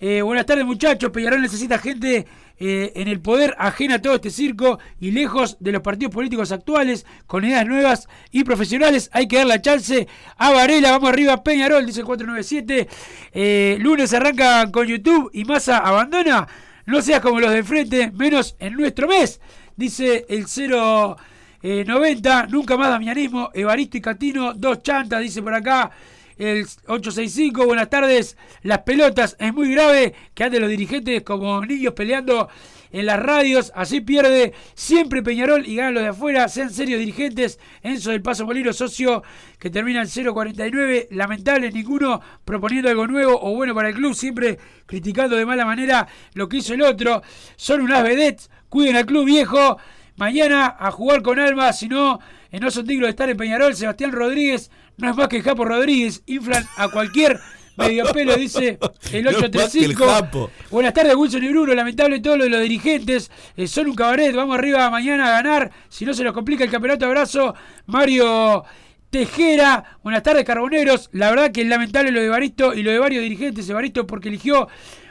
Eh, 0.00 0.22
buenas 0.22 0.46
tardes 0.46 0.64
muchachos, 0.64 1.10
Peñarol 1.10 1.42
necesita 1.42 1.76
gente 1.76 2.24
eh, 2.56 2.92
en 2.94 3.08
el 3.08 3.20
poder 3.20 3.56
ajena 3.58 3.96
a 3.96 3.98
todo 4.00 4.14
este 4.14 4.30
circo 4.30 4.78
y 5.00 5.10
lejos 5.10 5.56
de 5.58 5.72
los 5.72 5.82
partidos 5.82 6.14
políticos 6.14 6.52
actuales, 6.52 7.04
con 7.26 7.44
ideas 7.44 7.66
nuevas 7.66 8.08
y 8.30 8.44
profesionales. 8.44 9.10
Hay 9.12 9.26
que 9.26 9.38
dar 9.38 9.46
la 9.46 9.60
chance 9.60 10.06
a 10.36 10.52
Varela, 10.52 10.92
vamos 10.92 11.10
arriba, 11.10 11.42
Peñarol, 11.42 11.84
dice 11.84 12.00
el 12.00 12.06
497. 12.06 12.88
Eh, 13.32 13.76
lunes 13.80 14.14
arranca 14.14 14.70
con 14.70 14.86
YouTube 14.86 15.30
y 15.32 15.44
Massa 15.44 15.78
abandona. 15.78 16.46
No 16.86 17.02
seas 17.02 17.20
como 17.20 17.40
los 17.40 17.50
de 17.50 17.64
frente, 17.64 18.12
menos 18.12 18.54
en 18.60 18.74
nuestro 18.74 19.08
mes, 19.08 19.40
dice 19.76 20.26
el 20.28 20.46
090. 20.46 22.46
Nunca 22.46 22.76
más 22.76 22.90
damianismo, 22.90 23.50
Evaristo 23.52 23.96
y 23.96 24.00
Catino, 24.00 24.54
dos 24.54 24.80
chantas, 24.80 25.20
dice 25.20 25.42
por 25.42 25.54
acá 25.54 25.90
el 26.38 26.64
865. 26.86 27.66
Buenas 27.66 27.90
tardes. 27.90 28.36
Las 28.62 28.80
pelotas 28.80 29.36
es 29.38 29.52
muy 29.52 29.70
grave 29.72 30.14
que 30.34 30.44
anden 30.44 30.62
los 30.62 30.70
dirigentes 30.70 31.22
como 31.22 31.64
niños 31.64 31.94
peleando 31.94 32.48
en 32.92 33.06
las 33.06 33.20
radios. 33.20 33.72
Así 33.74 34.00
pierde 34.00 34.54
siempre 34.74 35.22
Peñarol 35.22 35.66
y 35.66 35.76
ganan 35.76 35.94
los 35.94 36.02
de 36.04 36.10
afuera. 36.10 36.48
Sean 36.48 36.70
serios 36.70 37.00
dirigentes. 37.00 37.58
Enzo 37.82 38.10
del 38.10 38.22
Paso 38.22 38.46
Molino, 38.46 38.72
socio 38.72 39.22
que 39.58 39.70
termina 39.70 40.02
en 40.02 40.08
049. 40.08 41.08
Lamentable, 41.10 41.70
ninguno 41.72 42.20
proponiendo 42.44 42.88
algo 42.88 43.06
nuevo 43.06 43.38
o 43.40 43.54
bueno 43.54 43.74
para 43.74 43.88
el 43.88 43.94
club. 43.94 44.14
Siempre 44.14 44.58
criticando 44.86 45.36
de 45.36 45.44
mala 45.44 45.64
manera 45.64 46.06
lo 46.34 46.48
que 46.48 46.58
hizo 46.58 46.74
el 46.74 46.82
otro. 46.82 47.22
Son 47.56 47.80
unas 47.80 48.02
vedettes. 48.02 48.50
Cuiden 48.68 48.96
al 48.96 49.06
club 49.06 49.24
viejo. 49.24 49.78
Mañana 50.16 50.76
a 50.78 50.90
jugar 50.90 51.22
con 51.22 51.38
alma, 51.38 51.72
si 51.72 51.88
no, 51.88 52.18
eh, 52.50 52.58
no 52.58 52.72
son 52.72 52.84
dignos 52.84 53.06
de 53.06 53.10
estar 53.10 53.30
en 53.30 53.36
Peñarol. 53.36 53.76
Sebastián 53.76 54.10
Rodríguez 54.10 54.68
no 54.98 55.10
es 55.10 55.16
más 55.16 55.28
que 55.28 55.38
el 55.38 55.42
Japo 55.42 55.64
Rodríguez. 55.64 56.22
Inflan 56.26 56.66
a 56.76 56.88
cualquier 56.88 57.40
medio 57.76 58.04
pelo, 58.12 58.34
dice 58.34 58.78
el 59.12 59.24
No 59.24 59.30
es 59.30 59.36
más 59.40 59.50
que 59.50 59.58
el 59.58 59.62
835. 59.62 60.06
Japo. 60.06 60.50
Buenas 60.70 60.92
tardes, 60.92 61.14
Wilson 61.14 61.44
y 61.44 61.48
Bruno. 61.48 61.74
Lamentable 61.74 62.20
todo 62.20 62.36
lo 62.36 62.44
de 62.44 62.50
los 62.50 62.60
dirigentes. 62.60 63.30
Eh, 63.56 63.68
son 63.68 63.86
un 63.86 63.94
cabaret. 63.94 64.34
Vamos 64.34 64.58
arriba 64.58 64.90
mañana 64.90 65.28
a 65.28 65.30
ganar. 65.42 65.70
Si 65.88 66.04
no 66.04 66.12
se 66.12 66.24
nos 66.24 66.32
complica 66.32 66.64
el 66.64 66.70
campeonato, 66.70 67.06
abrazo. 67.06 67.54
Mario 67.86 68.64
Tejera. 69.08 69.98
Buenas 70.02 70.24
tardes, 70.24 70.44
Carboneros. 70.44 71.10
La 71.12 71.30
verdad 71.30 71.52
que 71.52 71.62
es 71.62 71.68
lamentable 71.68 72.10
lo 72.10 72.20
de 72.20 72.28
Baristo 72.28 72.74
y 72.74 72.82
lo 72.82 72.90
de 72.90 72.98
varios 72.98 73.22
dirigentes. 73.22 73.70
Baristo 73.70 74.06
porque 74.06 74.28
eligió 74.28 74.68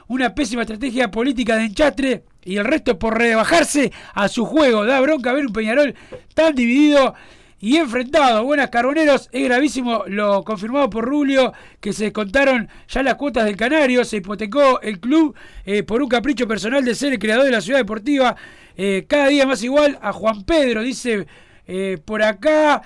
una 0.08 0.36
pésima 0.36 0.64
estrategia 0.64 1.10
política 1.12 1.56
de 1.56 1.66
enchastre 1.66 2.24
y 2.44 2.58
el 2.58 2.66
resto 2.66 3.00
por 3.00 3.18
rebajarse 3.18 3.92
a 4.14 4.28
su 4.28 4.46
juego. 4.46 4.86
Da 4.86 5.00
bronca 5.00 5.32
ver 5.34 5.46
un 5.46 5.54
Peñarol 5.54 5.96
tan 6.34 6.56
dividido 6.56 7.14
y 7.60 7.78
enfrentado. 7.78 8.44
Buenas 8.44 8.70
Carboneros, 8.70 9.30
es 9.32 9.44
gravísimo 9.44 10.04
lo 10.08 10.44
confirmado 10.44 10.90
por 10.90 11.06
Rubio, 11.06 11.54
que 11.80 11.94
se 11.94 12.12
contaron 12.12 12.70
ya 12.88 13.04
las 13.04 13.16
cuotas 13.16 13.46
del 13.46 13.56
Canario, 13.56 14.06
se 14.06 14.18
hipotecó 14.18 14.82
el 14.82 15.00
club 15.00 15.36
eh, 15.66 15.84
por 15.84 16.02
un 16.02 16.10
capricho 16.10 16.48
personal 16.48 16.84
de 16.86 16.96
ser 16.96 17.14
el 17.14 17.20
creador 17.20 17.46
de 17.46 17.52
la 17.52 17.62
ciudad 17.62 17.80
deportiva. 17.80 18.36
Eh, 18.76 19.06
cada 19.08 19.28
día 19.28 19.46
más 19.46 19.64
igual 19.64 19.98
a 20.02 20.14
Juan 20.14 20.44
Pedro, 20.44 20.82
dice 20.82 21.28
eh, 21.66 21.98
por 22.04 22.22
acá. 22.22 22.84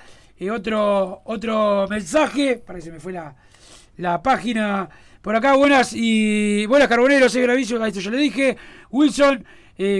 otro, 0.50 1.22
otro 1.24 1.86
mensaje, 1.88 2.56
para 2.56 2.78
que 2.78 2.84
se 2.84 2.92
me 2.92 3.00
fue 3.00 3.12
la, 3.12 3.34
la 3.98 4.22
página. 4.22 4.88
Por 5.20 5.36
acá, 5.36 5.54
buenas 5.54 5.92
y 5.94 6.66
buenas 6.66 6.88
carboneros, 6.88 7.34
es 7.34 7.42
gravísimo, 7.42 7.84
esto 7.84 8.00
yo 8.00 8.10
le 8.10 8.18
dije. 8.18 8.56
Wilson, 8.90 9.44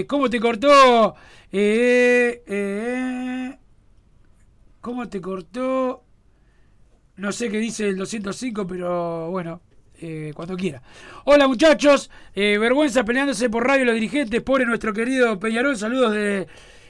¿cómo 0.07 0.29
te 0.29 0.39
cortó? 0.39 1.15
Eh, 1.55 2.41
¿Cómo 4.83 5.07
te 5.07 5.21
cortó? 5.21 6.03
No 7.15 7.31
sé 7.31 7.49
qué 7.49 7.57
dice 7.57 7.87
el 7.87 7.95
205, 7.95 8.67
pero 8.67 9.31
bueno, 9.31 9.61
eh, 10.01 10.33
cuando 10.35 10.57
quiera. 10.57 10.81
Hola 11.23 11.47
muchachos, 11.47 12.11
eh, 12.35 12.57
vergüenza 12.57 13.05
peleándose 13.05 13.49
por 13.49 13.65
radio 13.65 13.85
los 13.85 13.93
dirigentes, 13.93 14.41
pobre 14.41 14.65
nuestro 14.65 14.91
querido 14.91 15.39
Peñarol, 15.39 15.77
saludos 15.77 16.11
de 16.11 16.47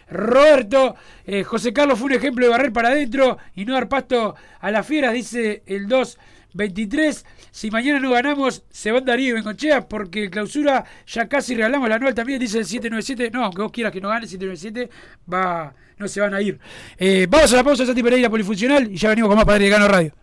Roberto. 0.10 0.96
Eh, 1.24 1.44
José 1.44 1.72
Carlos 1.72 2.00
fue 2.00 2.08
un 2.08 2.14
ejemplo 2.14 2.44
de 2.44 2.50
barrer 2.50 2.74
para 2.74 2.90
adentro 2.90 3.38
y 3.54 3.64
no 3.64 3.76
dar 3.76 3.88
pasto 3.88 4.34
a 4.60 4.72
las 4.72 4.88
fieras, 4.88 5.14
dice 5.14 5.62
el 5.68 5.88
223. 5.88 7.26
Si 7.54 7.70
mañana 7.70 8.00
no 8.00 8.10
ganamos, 8.10 8.64
se 8.72 8.92
va 8.92 9.00
Darío 9.00 9.30
y 9.30 9.34
Bengochea 9.34 9.88
porque 9.88 10.28
clausura 10.28 10.84
ya 11.06 11.30
casi 11.30 11.54
regalamos 11.54 11.88
la 11.88 11.96
anual 11.98 12.16
también, 12.16 12.40
dice 12.40 12.58
el 12.58 12.66
797. 12.66 13.30
No, 13.32 13.46
aunque 13.46 13.62
vos 13.62 13.72
quieras 13.72 13.94
que 13.94 14.02
no 14.02 14.10
gane 14.10 14.24
el 14.24 14.30
797, 14.30 14.90
va, 15.32 15.72
no 16.00 16.08
se 16.08 16.20
van 16.20 16.34
a 16.34 16.42
ir. 16.42 16.60
Eh, 16.98 17.28
vamos 17.30 17.54
a 17.54 17.58
la 17.58 17.64
pausa, 17.64 17.86
Santi 17.86 18.02
Pereira 18.02 18.28
Polifuncional, 18.28 18.92
y 18.92 18.98
ya 18.98 19.10
venimos 19.10 19.28
con 19.30 19.38
más 19.38 19.46
Padre 19.46 19.66
de 19.66 19.70
Gano 19.70 19.88
Radio. 19.88 20.23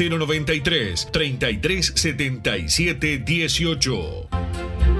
093 0.00 1.08
33 1.12 1.92
77 1.94 3.22
18. 3.24 4.99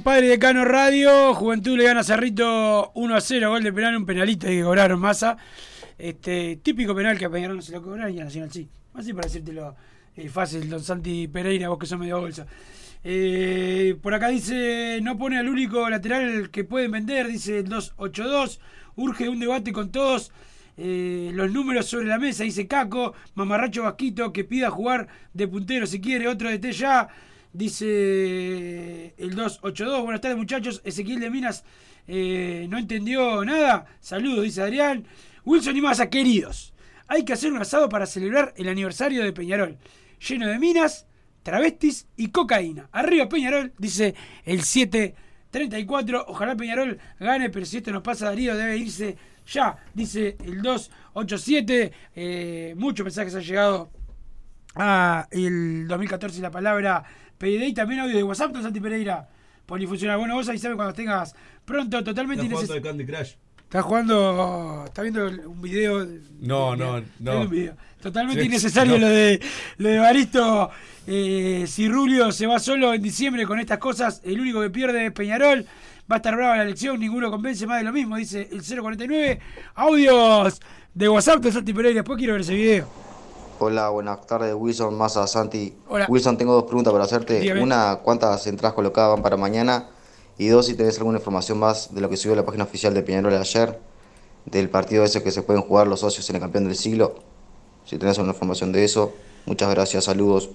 Padre 0.00 0.28
Decano 0.28 0.64
Radio. 0.64 1.34
Juventud 1.34 1.76
le 1.76 1.84
gana 1.84 2.00
a 2.00 2.04
Cerrito 2.04 2.92
1 2.94 3.14
a 3.14 3.20
0. 3.20 3.50
Gol 3.50 3.62
de 3.62 3.72
penal, 3.72 3.96
un 3.96 4.06
penalito 4.06 4.46
que 4.46 4.62
cobraron 4.62 4.98
masa. 5.00 5.36
Este, 5.98 6.56
típico 6.56 6.94
penal 6.94 7.18
que 7.18 7.26
a 7.26 7.30
Peñarol 7.30 7.56
no 7.56 7.62
se 7.62 7.72
lo 7.72 7.82
cobraron 7.82 8.12
y 8.14 8.18
Nacional 8.18 8.50
sí. 8.50 8.68
Así 8.94 9.12
para 9.12 9.26
decírtelo 9.26 9.74
eh, 10.16 10.28
fácil, 10.28 10.68
don 10.68 10.82
Santi 10.82 11.28
Pereira, 11.28 11.68
vos 11.68 11.78
que 11.78 11.86
sos 11.86 11.98
medio 11.98 12.20
bolsa. 12.20 12.46
Eh, 13.04 13.96
por 14.00 14.14
acá 14.14 14.28
dice, 14.28 15.00
no 15.02 15.18
pone 15.18 15.38
al 15.38 15.48
único 15.48 15.88
lateral 15.90 16.50
que 16.50 16.64
pueden 16.64 16.90
vender, 16.90 17.26
dice 17.28 17.58
el 17.58 17.68
282. 17.68 18.60
Urge 18.96 19.28
un 19.28 19.40
debate 19.40 19.72
con 19.72 19.90
todos. 19.90 20.32
eh, 20.78 21.30
los 21.34 21.52
números 21.52 21.86
sobre 21.86 22.06
la 22.06 22.18
mesa, 22.18 22.44
dice 22.44 22.66
Caco, 22.66 23.14
Mamarracho 23.34 23.82
Vasquito, 23.82 24.32
que 24.32 24.44
pida 24.44 24.70
jugar 24.70 25.06
de 25.34 25.46
puntero 25.46 25.86
si 25.86 26.00
quiere, 26.00 26.28
otro 26.28 26.48
de 26.48 26.58
T. 26.58 26.72
Dice 27.52 29.14
el 29.18 29.34
282. 29.34 30.02
Buenas 30.02 30.20
tardes, 30.20 30.38
muchachos. 30.38 30.80
Ezequiel 30.84 31.20
de 31.20 31.30
Minas 31.30 31.64
eh, 32.06 32.66
no 32.70 32.78
entendió 32.78 33.44
nada. 33.44 33.86
Saludos, 34.00 34.44
dice 34.44 34.62
Adrián. 34.62 35.06
Wilson 35.44 35.76
y 35.76 35.80
Massa, 35.82 36.08
queridos. 36.08 36.72
Hay 37.08 37.24
que 37.24 37.34
hacer 37.34 37.52
un 37.52 37.60
asado 37.60 37.88
para 37.88 38.06
celebrar 38.06 38.54
el 38.56 38.68
aniversario 38.68 39.22
de 39.22 39.34
Peñarol. 39.34 39.76
Lleno 40.26 40.46
de 40.46 40.58
minas, 40.58 41.06
travestis 41.42 42.06
y 42.16 42.28
cocaína. 42.28 42.88
Arriba 42.92 43.28
Peñarol, 43.28 43.74
dice 43.76 44.14
el 44.44 44.62
734. 44.62 46.24
Ojalá 46.28 46.56
Peñarol 46.56 46.98
gane, 47.20 47.50
pero 47.50 47.66
si 47.66 47.78
esto 47.78 47.92
nos 47.92 48.02
pasa, 48.02 48.26
Darío 48.26 48.56
debe 48.56 48.78
irse 48.78 49.16
ya. 49.46 49.76
Dice 49.92 50.38
el 50.42 50.62
287. 50.62 51.92
Eh, 52.14 52.74
muchos 52.78 53.04
mensajes 53.04 53.34
han 53.34 53.42
llegado 53.42 53.90
a 54.74 55.28
el 55.30 55.86
2014 55.88 56.40
la 56.40 56.50
palabra 56.50 57.04
PID 57.42 57.62
y 57.62 57.74
también 57.74 58.00
audio 58.00 58.16
de 58.16 58.22
WhatsApp, 58.22 58.54
Santi 58.62 58.78
Pereira. 58.80 59.28
Polifuncional. 59.66 60.18
Bueno, 60.18 60.34
vos 60.36 60.48
avisame 60.48 60.76
cuando 60.76 60.94
tengas 60.94 61.34
pronto, 61.64 62.02
totalmente 62.04 62.44
Está 62.44 62.54
jugando 62.54 62.76
innecesario. 62.76 62.82
de 62.82 62.88
Candy 62.88 63.06
Crush. 63.06 63.34
Está 63.64 63.82
jugando. 63.82 64.84
Está 64.86 65.02
viendo 65.02 65.26
un 65.50 65.60
video. 65.60 66.06
No, 66.40 66.76
no, 66.76 67.02
no. 67.18 67.48
Totalmente 68.00 68.42
Sí, 68.42 68.46
innecesario 68.48 68.92
no. 68.98 68.98
lo 69.00 69.08
de 69.08 69.40
lo 69.78 69.88
de 69.88 69.98
Baristo. 69.98 70.70
Eh, 71.06 71.64
si 71.66 71.88
Rulio 71.88 72.30
se 72.30 72.46
va 72.46 72.60
solo 72.60 72.94
en 72.94 73.02
diciembre 73.02 73.44
con 73.44 73.58
estas 73.58 73.78
cosas, 73.78 74.20
el 74.24 74.40
único 74.40 74.60
que 74.60 74.70
pierde 74.70 75.06
es 75.06 75.12
Peñarol. 75.12 75.64
Va 76.10 76.16
a 76.16 76.18
estar 76.18 76.36
brava 76.36 76.56
la 76.58 76.62
elección, 76.64 77.00
ninguno 77.00 77.30
convence 77.30 77.66
más 77.66 77.78
de 77.78 77.84
lo 77.84 77.92
mismo, 77.92 78.16
dice 78.16 78.48
el 78.52 78.62
049. 78.62 79.40
Audios 79.74 80.60
de 80.94 81.08
WhatsApp 81.08 81.42
de 81.42 81.52
Santi 81.52 81.72
Pereira. 81.72 82.00
Después 82.00 82.18
quiero 82.18 82.34
ver 82.34 82.42
ese 82.42 82.54
video. 82.54 83.11
Hola, 83.64 83.90
buenas 83.90 84.26
tardes, 84.26 84.52
Wilson, 84.58 84.98
Massa, 84.98 85.24
Santi. 85.28 85.72
Hola. 85.86 86.06
Wilson, 86.08 86.36
tengo 86.36 86.52
dos 86.52 86.64
preguntas 86.64 86.92
para 86.92 87.04
hacerte. 87.04 87.38
Dígame. 87.38 87.62
Una, 87.62 88.00
¿cuántas 88.02 88.44
entradas 88.48 88.74
colocadas 88.74 89.12
van 89.12 89.22
para 89.22 89.36
mañana? 89.36 89.86
Y 90.36 90.48
dos, 90.48 90.66
si 90.66 90.74
tenés 90.74 90.98
alguna 90.98 91.18
información 91.18 91.60
más 91.60 91.94
de 91.94 92.00
lo 92.00 92.10
que 92.10 92.16
subió 92.16 92.34
la 92.34 92.44
página 92.44 92.64
oficial 92.64 92.92
de 92.92 93.04
Peñarol 93.04 93.32
ayer, 93.34 93.78
del 94.46 94.68
partido 94.68 95.04
ese 95.04 95.22
que 95.22 95.30
se 95.30 95.42
pueden 95.42 95.62
jugar 95.62 95.86
los 95.86 96.00
socios 96.00 96.28
en 96.30 96.36
el 96.36 96.42
campeón 96.42 96.64
del 96.64 96.74
siglo. 96.74 97.14
Si 97.84 97.98
tenés 97.98 98.18
alguna 98.18 98.32
información 98.32 98.72
de 98.72 98.82
eso, 98.82 99.14
muchas 99.46 99.70
gracias, 99.70 100.06
saludos. 100.06 100.50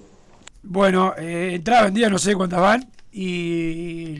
Bueno, 0.62 1.14
eh, 1.16 1.52
entrada 1.54 1.84
vendida 1.84 2.10
no 2.10 2.18
sé 2.18 2.34
cuántas 2.34 2.60
van. 2.60 2.92
Y 3.10 4.16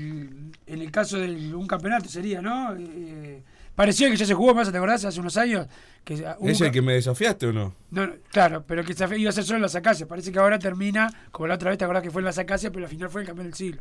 en 0.66 0.80
el 0.80 0.91
caso 0.91 1.18
de 1.18 1.55
un 1.55 1.66
campeonato 1.66 2.09
sería, 2.09 2.41
¿no? 2.41 2.74
Eh, 2.74 3.43
parecía 3.79 4.11
que 4.11 4.16
ya 4.16 4.26
se 4.26 4.35
jugó 4.35 4.55
más, 4.55 4.70
¿te 4.70 4.76
acordás? 4.76 5.05
Hace 5.05 5.20
unos 5.20 5.37
años. 5.37 5.68
Que 6.05 6.14
hubo 6.39 6.49
¿Es 6.49 6.61
el 6.61 6.72
que 6.72 6.83
me 6.83 6.95
desafiaste 6.95 7.47
o 7.47 7.53
no? 7.53 7.74
No, 7.93 8.07
no, 8.09 8.12
claro, 8.31 8.64
pero 8.66 8.85
que 8.85 8.93
iba 9.16 9.31
a 9.31 9.33
ser 9.33 9.45
solo 9.45 9.57
en 9.57 9.62
las 9.62 9.74
acacias. 9.76 10.09
Parece 10.09 10.33
que 10.33 10.39
ahora 10.41 10.59
termina, 10.59 11.09
como 11.31 11.47
la 11.47 11.55
otra 11.55 11.70
vez, 11.70 11.79
¿te 11.79 11.85
acordás 11.85 12.03
que 12.03 12.11
fue 12.11 12.20
en 12.20 12.26
las 12.26 12.39
acacias? 12.39 12.72
Pero 12.72 12.85
al 12.87 12.91
final 12.91 13.09
fue 13.09 13.20
el 13.20 13.26
campeón 13.29 13.47
del 13.47 13.55
siglo. 13.55 13.81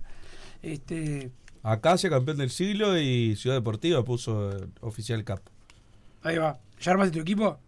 Este, 0.62 1.32
Acacia, 1.64 2.10
campeón 2.10 2.38
del 2.38 2.50
siglo, 2.52 2.98
y 2.98 3.36
Ciudad 3.36 3.56
Deportiva 3.58 4.04
puso 4.06 4.52
eh, 4.58 4.68
oficial 4.82 5.24
cap. 5.24 5.39
ahí 6.24 6.38
va. 6.38 6.60
¿Ya 6.80 6.91
armaste 6.91 7.14
tu 7.16 7.20
equipo? 7.22 7.60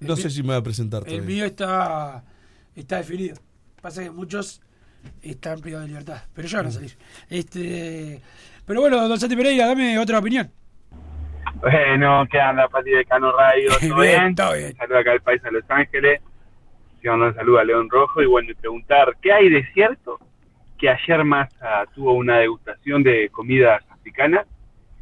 No 0.00 0.16
sé 0.16 0.30
si 0.30 0.42
me 0.42 0.48
va 0.48 0.56
a 0.56 0.62
presentar 0.62 1.02
El 1.02 1.08
todavía. 1.16 1.26
mío 1.36 1.44
está, 1.44 2.24
está 2.74 2.96
definido. 2.96 3.36
Pasa 3.80 4.02
que 4.02 4.10
muchos 4.10 4.60
están 5.20 5.60
privados 5.60 5.84
de 5.86 5.88
libertad, 5.88 6.22
pero 6.34 6.48
ya 6.48 6.58
van 6.58 6.66
a 6.66 6.70
Mm. 6.70 6.72
salir. 6.72 6.96
Este, 7.28 8.20
pero 8.66 8.80
bueno, 8.80 9.06
don 9.08 9.18
Santi 9.20 9.36
Pereira, 9.36 9.66
dame 9.66 9.98
otra 9.98 10.18
opinión. 10.18 10.50
Bueno, 11.60 12.26
¿qué 12.30 12.40
anda, 12.40 12.68
Pati 12.68 12.90
de 12.90 13.04
Cano 13.04 13.32
Radio? 13.32 13.70
¿Todo 13.80 14.00
Bien, 14.00 14.20
bien? 14.20 14.34
todo 14.34 14.52
bien. 14.54 14.76
Saludo 14.76 14.98
acá 14.98 15.12
al 15.12 15.20
país 15.20 15.44
a 15.44 15.50
Los 15.50 15.64
Ángeles. 15.68 16.20
Sí, 17.00 17.08
un 17.08 17.34
saludo 17.34 17.58
a 17.58 17.64
León 17.64 17.88
Rojo 17.90 18.22
y 18.22 18.26
bueno, 18.26 18.50
y 18.50 18.54
preguntar, 18.54 19.16
¿qué 19.20 19.32
hay 19.32 19.48
de 19.48 19.64
cierto? 19.72 20.18
Que 20.78 20.88
ayer 20.88 21.24
Massa 21.24 21.84
tuvo 21.94 22.14
una 22.14 22.38
degustación 22.38 23.02
de 23.02 23.28
comidas 23.30 23.82
africanas 23.90 24.46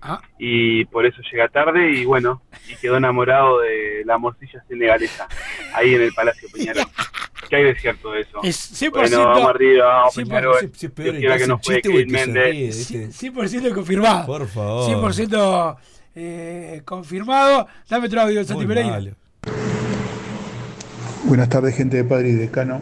Ah. 0.02 0.18
y 0.38 0.86
por 0.86 1.04
eso 1.04 1.20
llega 1.30 1.48
tarde 1.48 1.90
y 1.92 2.06
bueno, 2.06 2.40
y 2.66 2.74
quedó 2.76 2.96
enamorado 2.96 3.60
de 3.60 4.02
la 4.06 4.16
morcilla 4.16 4.64
senegalesa 4.66 5.28
ahí 5.74 5.94
en 5.94 6.00
el 6.00 6.12
Palacio 6.14 6.48
Peñarol. 6.54 6.84
¿Qué 7.50 7.56
hay 7.56 7.64
de 7.64 7.74
cierto 7.74 8.12
de 8.12 8.20
eso? 8.22 8.38
Es 8.42 8.82
100%. 8.82 8.92
Bueno, 8.92 9.24
vamos 9.26 9.50
arriba, 9.50 9.86
vamos 9.88 10.16
100%, 10.16 10.24
Peñarol. 10.26 10.56
sí, 10.60 10.70
sí, 10.72 10.88
Dios 11.02 11.16
quiera 11.16 11.36
que 11.36 11.46
nos 11.46 11.60
juegue 11.62 11.82
Kevin 11.82 12.12
Méndez. 12.12 12.90
100% 13.22 13.74
confirmado. 13.74 14.24
Por 14.26 14.46
favor. 14.48 14.88
100% 14.90 15.76
eh, 16.14 16.82
confirmado. 16.84 17.66
Dame 17.88 18.06
otro 18.06 18.20
audio, 18.22 18.44
Santi 18.44 18.66
Pereira. 18.66 19.00
Buenas 21.24 21.48
tardes, 21.48 21.74
gente 21.76 21.98
de 21.98 22.04
Padre 22.04 22.30
y 22.30 22.34
Decano. 22.34 22.80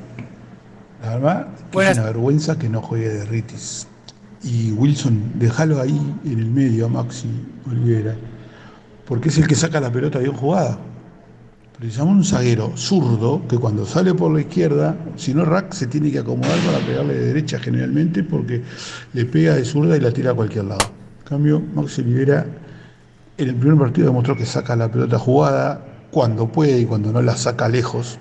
La 1.02 1.14
verdad, 1.16 1.46
Buenas- 1.72 1.92
es 1.92 1.98
una 1.98 2.06
vergüenza 2.06 2.58
que 2.58 2.68
no 2.68 2.80
juegue 2.80 3.08
de 3.08 3.24
Ritis. 3.26 3.86
Y 4.42 4.72
Wilson, 4.72 5.32
déjalo 5.34 5.80
ahí 5.80 6.00
en 6.24 6.38
el 6.38 6.46
medio 6.50 6.86
a 6.86 6.88
Maxi 6.88 7.28
Olivera, 7.68 8.14
porque 9.04 9.28
es 9.28 9.38
el 9.38 9.46
que 9.48 9.54
saca 9.56 9.80
la 9.80 9.90
pelota 9.90 10.18
bien 10.20 10.32
jugada. 10.32 10.78
Precisamos 11.76 12.14
un 12.16 12.24
zaguero 12.24 12.72
zurdo 12.76 13.46
que 13.48 13.56
cuando 13.58 13.86
sale 13.86 14.12
por 14.14 14.32
la 14.32 14.40
izquierda, 14.40 14.96
si 15.16 15.32
no 15.34 15.44
Rack 15.44 15.72
se 15.72 15.86
tiene 15.86 16.10
que 16.10 16.18
acomodar 16.20 16.58
para 16.60 16.78
pegarle 16.84 17.14
de 17.14 17.26
derecha 17.26 17.58
generalmente 17.60 18.24
porque 18.24 18.62
le 19.12 19.24
pega 19.24 19.54
de 19.54 19.64
zurda 19.64 19.96
y 19.96 20.00
la 20.00 20.10
tira 20.12 20.32
a 20.32 20.34
cualquier 20.34 20.64
lado. 20.64 20.86
En 21.20 21.24
cambio, 21.28 21.62
Maxi 21.74 22.00
Olivera 22.00 22.46
en 23.38 23.48
el 23.48 23.54
primer 23.54 23.78
partido 23.78 24.08
demostró 24.08 24.36
que 24.36 24.44
saca 24.44 24.74
la 24.74 24.90
pelota 24.90 25.18
jugada 25.18 25.80
cuando 26.10 26.48
puede 26.48 26.80
y 26.80 26.86
cuando 26.86 27.12
no 27.12 27.22
la 27.22 27.36
saca 27.36 27.68
lejos. 27.68 28.18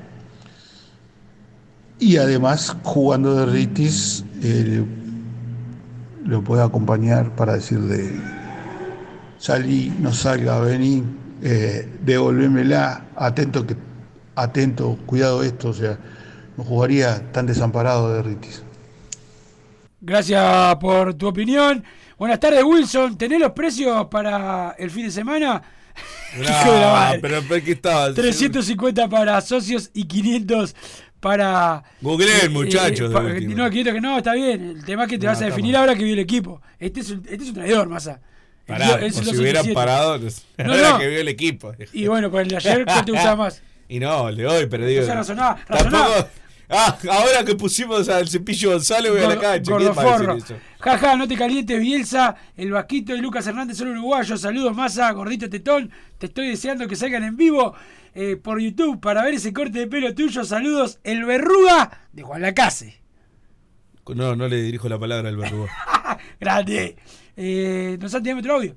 Y 1.99 2.17
además, 2.17 2.77
jugando 2.83 3.33
de 3.33 3.47
Ritis, 3.47 4.23
eh, 4.43 4.85
lo 6.23 6.43
puede 6.43 6.61
acompañar 6.63 7.35
para 7.35 7.53
decirle, 7.53 8.11
salí, 9.39 9.91
no 9.99 10.13
salga, 10.13 10.59
vení, 10.59 11.03
eh, 11.41 11.89
atento, 13.15 13.65
que, 13.65 13.75
atento, 14.35 14.99
cuidado 15.07 15.41
esto, 15.41 15.69
o 15.69 15.73
sea, 15.73 15.97
no 16.55 16.63
jugaría 16.63 17.31
tan 17.31 17.47
desamparado 17.47 18.13
de 18.13 18.21
Ritis. 18.21 18.61
Gracias 19.99 20.75
por 20.75 21.15
tu 21.15 21.27
opinión. 21.27 21.83
Buenas 22.17 22.39
tardes, 22.39 22.63
Wilson. 22.63 23.17
¿Tenés 23.17 23.39
los 23.39 23.51
precios 23.51 24.07
para 24.07 24.75
el 24.79 24.89
fin 24.89 25.05
de 25.05 25.11
semana? 25.11 25.61
Hijo 26.33 26.71
de 26.73 26.79
la 26.79 26.87
No, 26.87 26.93
madre. 26.93 27.19
pero 27.19 27.41
¿por 27.43 27.61
qué 27.61 27.71
estaba? 27.73 28.13
350 28.13 29.07
para 29.09 29.39
socios 29.41 29.89
y 29.93 30.05
500 30.05 30.75
para. 31.19 31.83
Googleen, 32.01 32.51
muchachos, 32.53 33.11
pa- 33.11 33.21
de 33.23 33.33
última. 33.33 33.63
no, 33.63 33.69
500 33.69 33.93
que 33.93 34.01
no, 34.01 34.17
está 34.17 34.33
bien. 34.33 34.69
El 34.77 34.85
tema 34.85 35.03
es 35.03 35.09
que 35.09 35.17
te 35.17 35.25
No, 35.25 35.31
vas 35.31 35.41
a 35.41 35.45
definir 35.45 35.73
mal. 35.73 35.81
ahora 35.81 35.93
que 35.95 36.03
vive 36.03 36.13
el 36.13 36.19
equipo. 36.19 36.61
Este 36.79 36.99
es 37.01 37.09
un, 37.11 37.19
este 37.29 37.35
es 37.43 37.49
un 37.49 37.53
traidor. 37.55 37.83
El 37.83 37.87
por 37.87 39.03
es 39.03 39.15
si 39.15 39.21
el 39.29 39.39
hubieran 39.39 39.65
287. 39.65 39.73
parado, 39.73 40.19
No, 40.19 40.73
era 40.75 40.91
no. 40.91 40.99
que 40.99 41.07
vio 41.07 41.19
el 41.21 41.27
equipo. 41.29 41.73
Y 41.93 42.07
bueno, 42.07 42.29
con 42.29 42.41
el 42.41 42.47
de 42.49 42.57
ayer, 42.57 42.83
¿cuál 42.85 43.05
te 43.05 43.11
gustaba 43.13 43.35
más? 43.35 43.61
Y 43.89 43.99
no, 43.99 44.29
le 44.29 44.43
doy, 44.43 44.65
pero 44.67 44.85
digo. 44.85 45.03
O 45.03 45.05
sea, 45.05 45.15
razonaba, 45.15 45.57
razonaba. 45.67 46.27
Ah, 46.69 46.97
ahora 47.09 47.45
que 47.45 47.55
pusimos 47.55 48.09
al 48.09 48.27
cepillo 48.27 48.71
González 48.71 49.11
voy 49.11 49.21
a 49.21 49.27
la 49.29 49.39
cancha. 49.39 49.77
¿Quién 49.77 49.89
va 49.89 50.01
a 50.01 50.03
Gordoforro. 50.03 50.35
decir 50.35 50.55
eso? 50.57 50.65
Jaja, 50.79 51.15
no 51.15 51.25
te 51.27 51.35
calientes, 51.37 51.79
Bielsa, 51.79 52.35
el 52.57 52.71
Vasquito 52.71 53.15
y 53.15 53.21
Lucas 53.21 53.47
Hernández 53.47 53.77
son 53.77 53.89
uruguayos. 53.89 54.41
Saludos, 54.41 54.75
Massa, 54.75 55.09
gordito 55.11 55.49
tetón. 55.49 55.89
Te 56.17 56.25
estoy 56.25 56.49
deseando 56.49 56.87
que 56.87 56.97
salgan 56.97 57.23
en 57.23 57.37
vivo 57.37 57.73
eh, 58.13 58.35
por 58.35 58.59
YouTube 58.59 58.99
para 58.99 59.23
ver 59.23 59.35
ese 59.35 59.53
corte 59.53 59.79
de 59.79 59.87
pelo 59.87 60.13
tuyo. 60.13 60.43
Saludos, 60.43 60.99
el 61.05 61.23
verruga 61.23 62.01
de 62.11 62.23
Juan 62.23 62.41
Lacase. 62.41 62.99
No, 64.13 64.35
no 64.35 64.47
le 64.47 64.61
dirijo 64.61 64.89
la 64.89 64.99
palabra 64.99 65.29
al 65.29 65.37
verdugo. 65.37 65.67
Grande. 66.39 66.97
Eh, 67.37 67.97
nos 68.01 68.11
dame 68.11 68.33
otro 68.35 68.55
audio. 68.55 68.75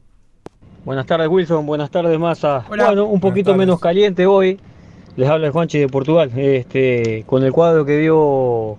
Buenas 0.84 1.06
tardes 1.06 1.28
Wilson, 1.28 1.66
buenas 1.66 1.90
tardes 1.90 2.18
Massa. 2.18 2.64
Hola. 2.68 2.86
Bueno, 2.86 3.04
un 3.06 3.20
poquito 3.20 3.54
menos 3.56 3.80
caliente 3.80 4.26
hoy. 4.26 4.60
Les 5.16 5.28
habla 5.28 5.46
el 5.48 5.52
Juanchi 5.52 5.78
de 5.78 5.88
Portugal. 5.88 6.30
Este, 6.36 7.24
con 7.26 7.42
el 7.44 7.52
cuadro 7.52 7.84
que 7.84 7.98
dio 7.98 8.76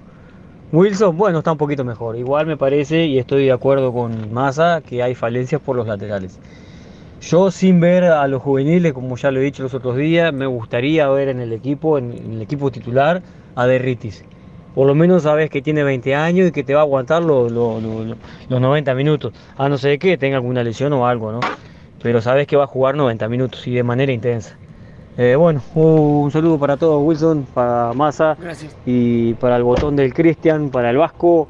Wilson, 0.71 1.17
bueno, 1.17 1.39
está 1.39 1.51
un 1.51 1.57
poquito 1.57 1.84
mejor. 1.84 2.17
Igual 2.17 2.45
me 2.45 2.57
parece, 2.57 3.05
y 3.05 3.19
estoy 3.19 3.45
de 3.45 3.51
acuerdo 3.51 3.93
con 3.93 4.34
Massa, 4.34 4.82
que 4.86 5.03
hay 5.03 5.15
falencias 5.15 5.61
por 5.61 5.75
los 5.75 5.88
laterales. 5.88 6.39
Yo 7.21 7.51
sin 7.51 7.79
ver 7.79 8.05
a 8.05 8.27
los 8.27 8.41
juveniles, 8.41 8.93
como 8.93 9.15
ya 9.15 9.29
lo 9.29 9.39
he 9.39 9.43
dicho 9.43 9.61
los 9.61 9.73
otros 9.75 9.95
días, 9.97 10.34
me 10.34 10.47
gustaría 10.47 11.07
ver 11.09 11.27
en 11.29 11.39
el 11.39 11.53
equipo, 11.53 11.97
en, 11.99 12.11
el 12.13 12.41
equipo 12.41 12.71
titular, 12.71 13.21
a 13.53 13.67
Derritis. 13.67 14.23
por 14.73 14.88
lo 14.88 14.95
menos 14.95 15.23
sabes 15.23 15.49
que 15.51 15.61
tiene 15.61 15.84
20 15.84 16.15
años 16.15 16.47
y 16.49 16.51
que 16.51 16.63
te 16.63 16.73
va 16.73 16.79
a 16.79 16.84
aguantar 16.84 17.21
los, 17.21 17.51
los- 17.51 17.84
los 18.49 18.61
90 18.61 18.95
minutos. 18.95 19.34
A 19.57 19.69
no 19.69 19.77
ser 19.77 19.99
que 19.99 20.17
tenga 20.17 20.38
alguna 20.38 20.63
lesión 20.63 20.93
o 20.93 21.05
algo, 21.05 21.32
¿no? 21.32 21.41
Pero 22.01 22.21
sabes 22.21 22.47
que 22.47 22.55
va 22.55 22.63
a 22.63 22.67
jugar 22.67 22.95
90 22.95 23.27
minutos 23.27 23.67
y 23.67 23.73
de 23.75 23.84
manera 23.84 24.11
intensa. 24.11 24.57
Eh, 25.18 25.36
bueno, 25.36 25.62
un 25.76 26.32
saludo 26.32 26.57
para 26.57 26.78
todos, 26.78 27.01
Wilson, 27.03 27.45
para 27.53 27.91
Massa 27.93 28.38
Gracias. 28.39 28.76
y 28.86 29.34
para 29.36 29.57
el 29.57 29.64
botón 29.64 29.95
del 29.95 30.14
Cristian, 30.14 30.70
para 30.70 30.89
el 30.89 30.97
Vasco, 30.97 31.47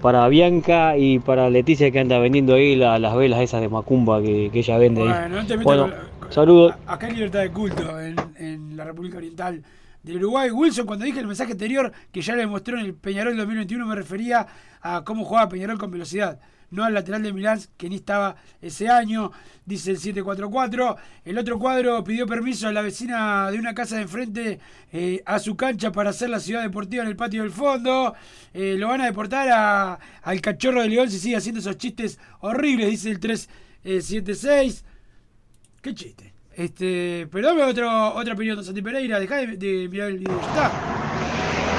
para 0.00 0.26
Bianca 0.28 0.96
y 0.96 1.18
para 1.18 1.50
Leticia 1.50 1.90
que 1.90 2.00
anda 2.00 2.18
vendiendo 2.18 2.54
ahí 2.54 2.76
la- 2.76 2.98
las 2.98 3.14
velas 3.14 3.40
esas 3.40 3.60
de 3.60 3.68
Macumba 3.68 4.22
que, 4.22 4.48
que 4.52 4.58
ella 4.60 4.78
vende 4.78 5.02
ahí. 5.02 5.08
Bueno, 5.08 5.28
no 5.28 5.46
te 5.46 5.56
metas 5.56 5.64
Bueno, 5.64 5.90
con 6.18 6.32
saludos. 6.32 6.74
Acá 6.86 7.06
hay 7.06 7.14
libertad 7.14 7.40
de 7.40 7.50
culto 7.50 8.00
en, 8.00 8.16
en 8.38 8.76
la 8.76 8.84
República 8.84 9.18
Oriental 9.18 9.62
del 10.02 10.16
Uruguay. 10.16 10.50
Wilson, 10.50 10.86
cuando 10.86 11.04
dije 11.04 11.20
el 11.20 11.26
mensaje 11.26 11.52
anterior 11.52 11.92
que 12.10 12.22
ya 12.22 12.34
le 12.34 12.40
demostró 12.40 12.78
en 12.78 12.86
el 12.86 12.94
Peñarol 12.94 13.36
2021, 13.36 13.86
me 13.86 13.94
refería 13.94 14.46
a 14.80 15.02
cómo 15.04 15.24
jugaba 15.24 15.48
Peñarol 15.50 15.78
con 15.78 15.90
velocidad. 15.90 16.38
No 16.74 16.84
al 16.84 16.92
lateral 16.94 17.22
de 17.22 17.32
Milán, 17.32 17.60
que 17.76 17.88
ni 17.88 17.96
estaba 17.96 18.36
ese 18.60 18.88
año, 18.88 19.30
dice 19.64 19.92
el 19.92 19.98
744. 19.98 20.96
El 21.24 21.38
otro 21.38 21.58
cuadro 21.58 22.02
pidió 22.02 22.26
permiso 22.26 22.66
a 22.68 22.72
la 22.72 22.82
vecina 22.82 23.50
de 23.50 23.58
una 23.58 23.74
casa 23.74 23.96
de 23.96 24.02
enfrente 24.02 24.58
eh, 24.92 25.22
a 25.24 25.38
su 25.38 25.56
cancha 25.56 25.92
para 25.92 26.10
hacer 26.10 26.30
la 26.30 26.40
ciudad 26.40 26.62
deportiva 26.62 27.02
en 27.04 27.08
el 27.10 27.16
patio 27.16 27.42
del 27.42 27.52
fondo. 27.52 28.14
Eh, 28.52 28.74
lo 28.78 28.88
van 28.88 29.00
a 29.02 29.06
deportar 29.06 29.48
a- 29.50 29.98
al 30.22 30.40
cachorro 30.40 30.82
de 30.82 30.88
León 30.88 31.10
si 31.10 31.18
sigue 31.18 31.36
haciendo 31.36 31.60
esos 31.60 31.76
chistes 31.78 32.18
horribles, 32.40 32.90
dice 32.90 33.10
el 33.10 33.20
376. 33.20 34.84
Qué 35.80 35.94
chiste. 35.94 36.32
Este, 36.56 37.28
pero 37.32 37.48
dame 37.48 37.62
otro, 37.64 38.14
otra 38.14 38.34
opinión, 38.34 38.64
Santi 38.64 38.80
Pereira. 38.82 39.18
Dejá 39.20 39.36
de, 39.38 39.56
de 39.56 39.88
mirar 39.88 40.08
el 40.08 40.18
video. 40.18 40.40
Está. 40.40 40.70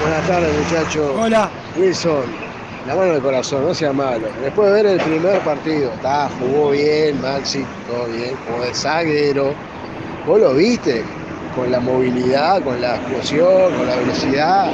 Buenas 0.02 0.28
tardes, 0.28 0.54
muchachos. 0.66 1.12
Hola. 1.18 1.50
Wilson, 1.78 2.24
la 2.88 2.96
mano 2.96 3.14
del 3.14 3.22
corazón, 3.22 3.66
no 3.66 3.74
sea 3.74 3.92
malo. 3.94 4.28
Después 4.42 4.68
de 4.68 4.84
ver 4.84 4.86
el 4.86 5.00
primer 5.00 5.40
partido, 5.40 5.92
está, 5.94 6.30
jugó 6.40 6.70
bien, 6.70 7.20
Maxi, 7.22 7.66
todo 7.88 8.06
bien, 8.08 8.36
jugó 8.48 8.64
de 8.64 8.74
zaguero. 8.74 9.54
¿Vos 10.28 10.40
lo 10.40 10.54
viste? 10.54 11.04
Con 11.56 11.72
la 11.72 11.80
movilidad, 11.80 12.62
con 12.64 12.80
la 12.82 12.98
explosión, 12.98 13.74
con 13.76 13.88
la 13.88 13.96
velocidad, 13.96 14.72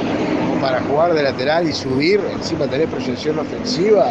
para 0.60 0.80
jugar 0.82 1.14
de 1.14 1.22
lateral 1.22 1.68
y 1.68 1.72
subir, 1.72 2.20
encima 2.32 2.66
tener 2.66 2.88
proyección 2.88 3.38
ofensiva. 3.38 4.10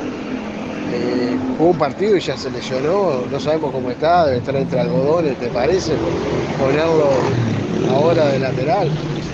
Eh, 0.93 1.37
jugó 1.57 1.71
un 1.71 1.77
partido 1.77 2.17
y 2.17 2.19
ya 2.19 2.35
se 2.35 2.49
lesionó, 2.49 3.23
no 3.29 3.39
sabemos 3.39 3.71
cómo 3.71 3.91
está, 3.91 4.25
debe 4.25 4.39
estar 4.39 4.55
entre 4.55 4.79
algodones, 4.79 5.37
¿te 5.37 5.47
parece? 5.47 5.93
Ponerlo 6.59 7.11
ahora 7.93 8.25
de 8.29 8.39
lateral. 8.39 8.89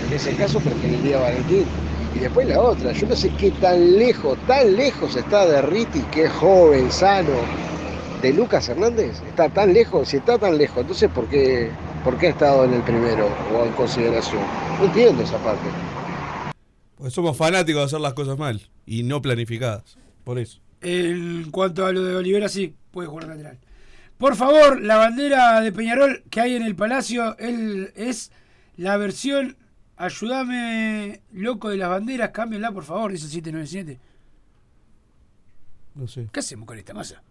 En 0.07 0.13
ese 0.13 0.36
caso 0.36 0.59
preferiría 0.59 1.20
Valentín. 1.20 1.65
Y 2.16 2.20
después 2.20 2.47
la 2.47 2.62
otra, 2.62 2.91
yo 2.93 3.08
no 3.08 3.16
sé 3.16 3.30
qué 3.38 3.51
tan 3.51 3.97
lejos, 3.97 4.38
tan 4.47 4.76
lejos 4.76 5.16
está 5.16 5.45
de 5.45 5.62
Riti, 5.62 6.01
que 6.12 6.26
es 6.26 6.32
joven, 6.32 6.91
sano, 6.91 7.34
de 8.22 8.34
Lucas 8.34 8.68
Hernández. 8.70 9.22
Está 9.28 9.49
tan 9.49 9.74
lejos, 9.74 10.10
si 10.10 10.18
está 10.18 10.38
tan 10.38 10.58
lejos, 10.58 10.80
entonces 10.80 11.10
¿por 11.12 11.28
qué, 11.28 11.70
por 12.03 12.18
qué 12.18 12.28
ha 12.28 12.30
estado 12.32 12.66
en 12.66 12.74
el 12.74 12.82
primero 12.82 13.30
o 13.55 13.66
en 13.66 13.72
consideración? 13.74 14.41
No 14.80 14.86
entiendo 14.86 15.24
esa 15.24 15.38
parte. 15.38 15.68
Pues 16.97 17.14
somos 17.14 17.38
fanáticos 17.38 17.82
de 17.82 17.86
hacer 17.86 17.99
las 17.99 18.14
cosas 18.14 18.38
mal 18.38 18.62
y 18.86 19.03
no 19.03 19.22
planificadas. 19.22 19.97
Por 20.24 20.39
eso. 20.39 20.60
En 20.82 21.51
cuanto 21.51 21.86
a 21.86 21.91
lo 21.91 22.03
de 22.03 22.16
Olivera, 22.16 22.49
sí, 22.49 22.76
puede 22.91 23.08
jugar 23.08 23.28
lateral. 23.28 23.60
Por 24.18 24.36
favor, 24.36 24.82
la 24.82 24.97
bandera 24.97 25.62
de 25.62 25.72
Peñarol 25.72 26.24
que 26.30 26.41
hay 26.41 26.55
en 26.55 26.64
el 26.64 26.76
Palacio 26.76 27.38
él, 27.38 27.91
es 27.95 28.32
la 28.76 28.97
versión 28.97 29.58
Ayúdame, 29.98 31.22
loco 31.34 31.70
de 31.70 31.78
las 31.78 31.89
banderas, 31.89 32.30
cámbienla 32.30 32.72
por 32.72 32.84
favor, 32.84 33.12
dice 33.12 33.26
el 33.26 33.32
797. 33.32 34.00
No 35.95 36.08
sé. 36.08 36.28
¿Qué 36.32 36.39
hacemos 36.39 36.68
con 36.68 36.78
esta 36.78 36.93
masa? 36.93 37.24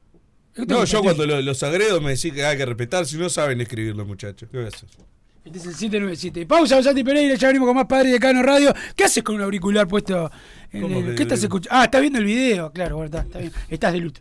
No, 0.57 0.85
yo 0.85 1.03
cuando 1.03 1.27
lo- 1.27 1.41
los 1.43 1.63
agredo 1.63 2.01
me 2.01 2.11
decís 2.17 2.33
que 2.33 2.45
hay 2.45 2.57
que 2.57 2.67
respetar, 2.67 3.07
si 3.07 3.17
no 3.19 3.29
saben 3.29 3.61
escribir 3.61 3.95
los 3.95 4.07
muchachos. 4.07 4.49
¿Qué 4.51 4.57
voy 4.57 4.67
a 4.67 4.69
hacer? 4.69 4.89
Este 5.45 5.59
es 5.59 5.67
el 5.67 5.75
797. 5.75 6.47
Pausa, 6.47 6.83
Santi 6.83 7.05
Pereira, 7.05 7.37
ya 7.37 7.47
venimos 7.49 7.69
con 7.69 7.77
más 7.77 7.87
Padre 7.87 8.11
de 8.11 8.19
Cano 8.19 8.43
Radio. 8.43 8.75
¿Qué 8.97 9.05
haces 9.05 9.23
con 9.23 9.37
un 9.37 9.43
auricular 9.43 9.87
puesto? 9.87 10.29
En 10.73 10.83
¿Cómo 10.83 10.99
el- 10.99 11.15
¿Qué 11.15 11.23
estás 11.23 11.41
escuchando? 11.43 11.69
Ah, 11.79 11.85
estás 11.85 12.01
viendo 12.01 12.19
el 12.19 12.25
video, 12.25 12.73
claro, 12.73 12.97
bueno, 12.97 13.07
está, 13.07 13.21
está 13.21 13.39
bien. 13.39 13.53
Estás 13.69 13.93
de 13.93 13.99
luto. 14.01 14.21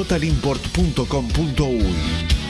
www.totalimport.com.uy. 0.00 2.49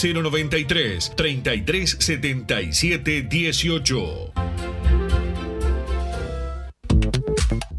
093 0.01 1.11
3377 1.15 3.27
18. 3.29 4.70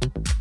thank 0.00 0.28
you 0.28 0.35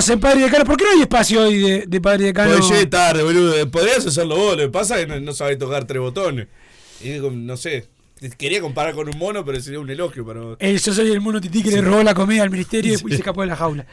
Seguimos 0.00 0.10
en 0.10 0.20
Padre 0.20 0.42
Decano. 0.42 0.64
¿Por 0.64 0.76
qué 0.76 0.84
no 0.84 0.90
hay 0.92 1.00
espacio 1.02 1.42
hoy 1.42 1.58
de, 1.58 1.84
de 1.86 2.00
Padre 2.00 2.24
Decano? 2.26 2.56
Pues 2.56 2.68
llegué 2.70 2.86
tarde, 2.86 3.22
boludo. 3.22 3.70
Podrías 3.70 4.06
hacerlo 4.06 4.36
vos. 4.36 4.56
Lo 4.56 4.62
que 4.62 4.68
pasa 4.68 4.98
es 4.98 5.06
que 5.06 5.12
no, 5.12 5.20
no 5.20 5.32
sabés 5.32 5.58
tocar 5.58 5.84
tres 5.84 6.00
botones. 6.00 6.48
Y 7.00 7.10
digo, 7.10 7.30
no 7.30 7.56
sé. 7.56 7.88
Quería 8.36 8.60
comparar 8.60 8.94
con 8.94 9.08
un 9.08 9.18
mono, 9.18 9.44
pero 9.44 9.60
sería 9.60 9.80
un 9.80 9.88
elogio 9.88 10.24
para 10.26 10.40
vos. 10.40 10.56
Eh, 10.60 10.76
yo 10.76 10.92
soy 10.92 11.10
el 11.10 11.20
mono 11.20 11.40
tití 11.40 11.62
que 11.62 11.70
le 11.70 11.80
robó 11.80 12.02
la 12.02 12.14
comida 12.14 12.42
al 12.42 12.50
ministerio 12.50 12.90
y 12.90 12.92
después 12.92 13.14
se 13.14 13.20
escapó 13.20 13.40
de 13.42 13.46
la 13.46 13.56
jaula. 13.56 13.86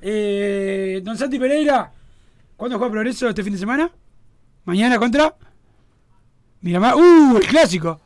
Eh, 0.00 1.00
don 1.02 1.18
Santi 1.18 1.38
Pereira, 1.38 1.92
¿cuándo 2.56 2.78
juega 2.78 2.92
Progreso 2.92 3.28
este 3.28 3.42
fin 3.42 3.52
de 3.52 3.58
semana? 3.58 3.90
¿Mañana 4.64 4.98
contra? 4.98 5.34
Miramar. 6.60 6.94
¡Uh! 6.94 7.38
El 7.38 7.46
clásico. 7.46 8.00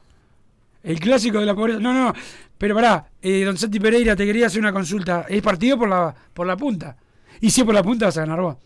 El 0.83 0.99
clásico 0.99 1.41
de 1.41 1.47
la 1.47 1.55
pobreza. 1.55 1.81
No, 1.81 1.93
no, 1.93 2.05
no. 2.07 2.15
Pero 2.57 2.75
pará, 2.75 3.11
eh, 3.21 3.45
don 3.45 3.57
Santi 3.57 3.79
Pereira, 3.79 4.17
te 4.17 4.25
quería 4.25 4.47
hacer 4.47 4.61
una 4.61 4.73
consulta. 4.73 5.27
¿Es 5.29 5.43
partido 5.43 5.79
por 5.79 5.89
la, 5.89 6.15
por 6.33 6.47
la 6.47 6.57
punta? 6.57 6.97
Y 7.41 7.51
si 7.51 7.65
por 7.65 7.75
la 7.75 7.83
punta 7.83 8.07
vas 8.07 8.17
a 8.17 8.21
ganar. 8.21 8.57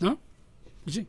¿No? 0.00 0.18
Sí. 0.86 1.06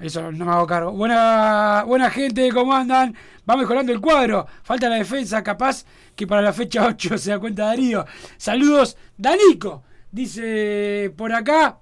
Eso 0.00 0.32
no 0.32 0.44
me 0.44 0.52
hago 0.52 0.66
cargo. 0.66 0.92
Buena, 0.92 1.84
buena 1.86 2.10
gente, 2.10 2.50
¿cómo 2.50 2.72
andan? 2.72 3.14
Va 3.48 3.56
mejorando 3.56 3.92
el 3.92 4.00
cuadro. 4.00 4.46
Falta 4.62 4.88
la 4.88 4.96
defensa, 4.96 5.42
capaz 5.42 5.84
que 6.16 6.26
para 6.26 6.42
la 6.42 6.52
fecha 6.52 6.86
8 6.86 7.18
se 7.18 7.30
da 7.30 7.38
cuenta 7.38 7.66
Darío. 7.66 8.06
Saludos, 8.36 8.96
Danico. 9.16 9.82
Dice 10.10 11.12
por 11.16 11.32
acá. 11.32 11.78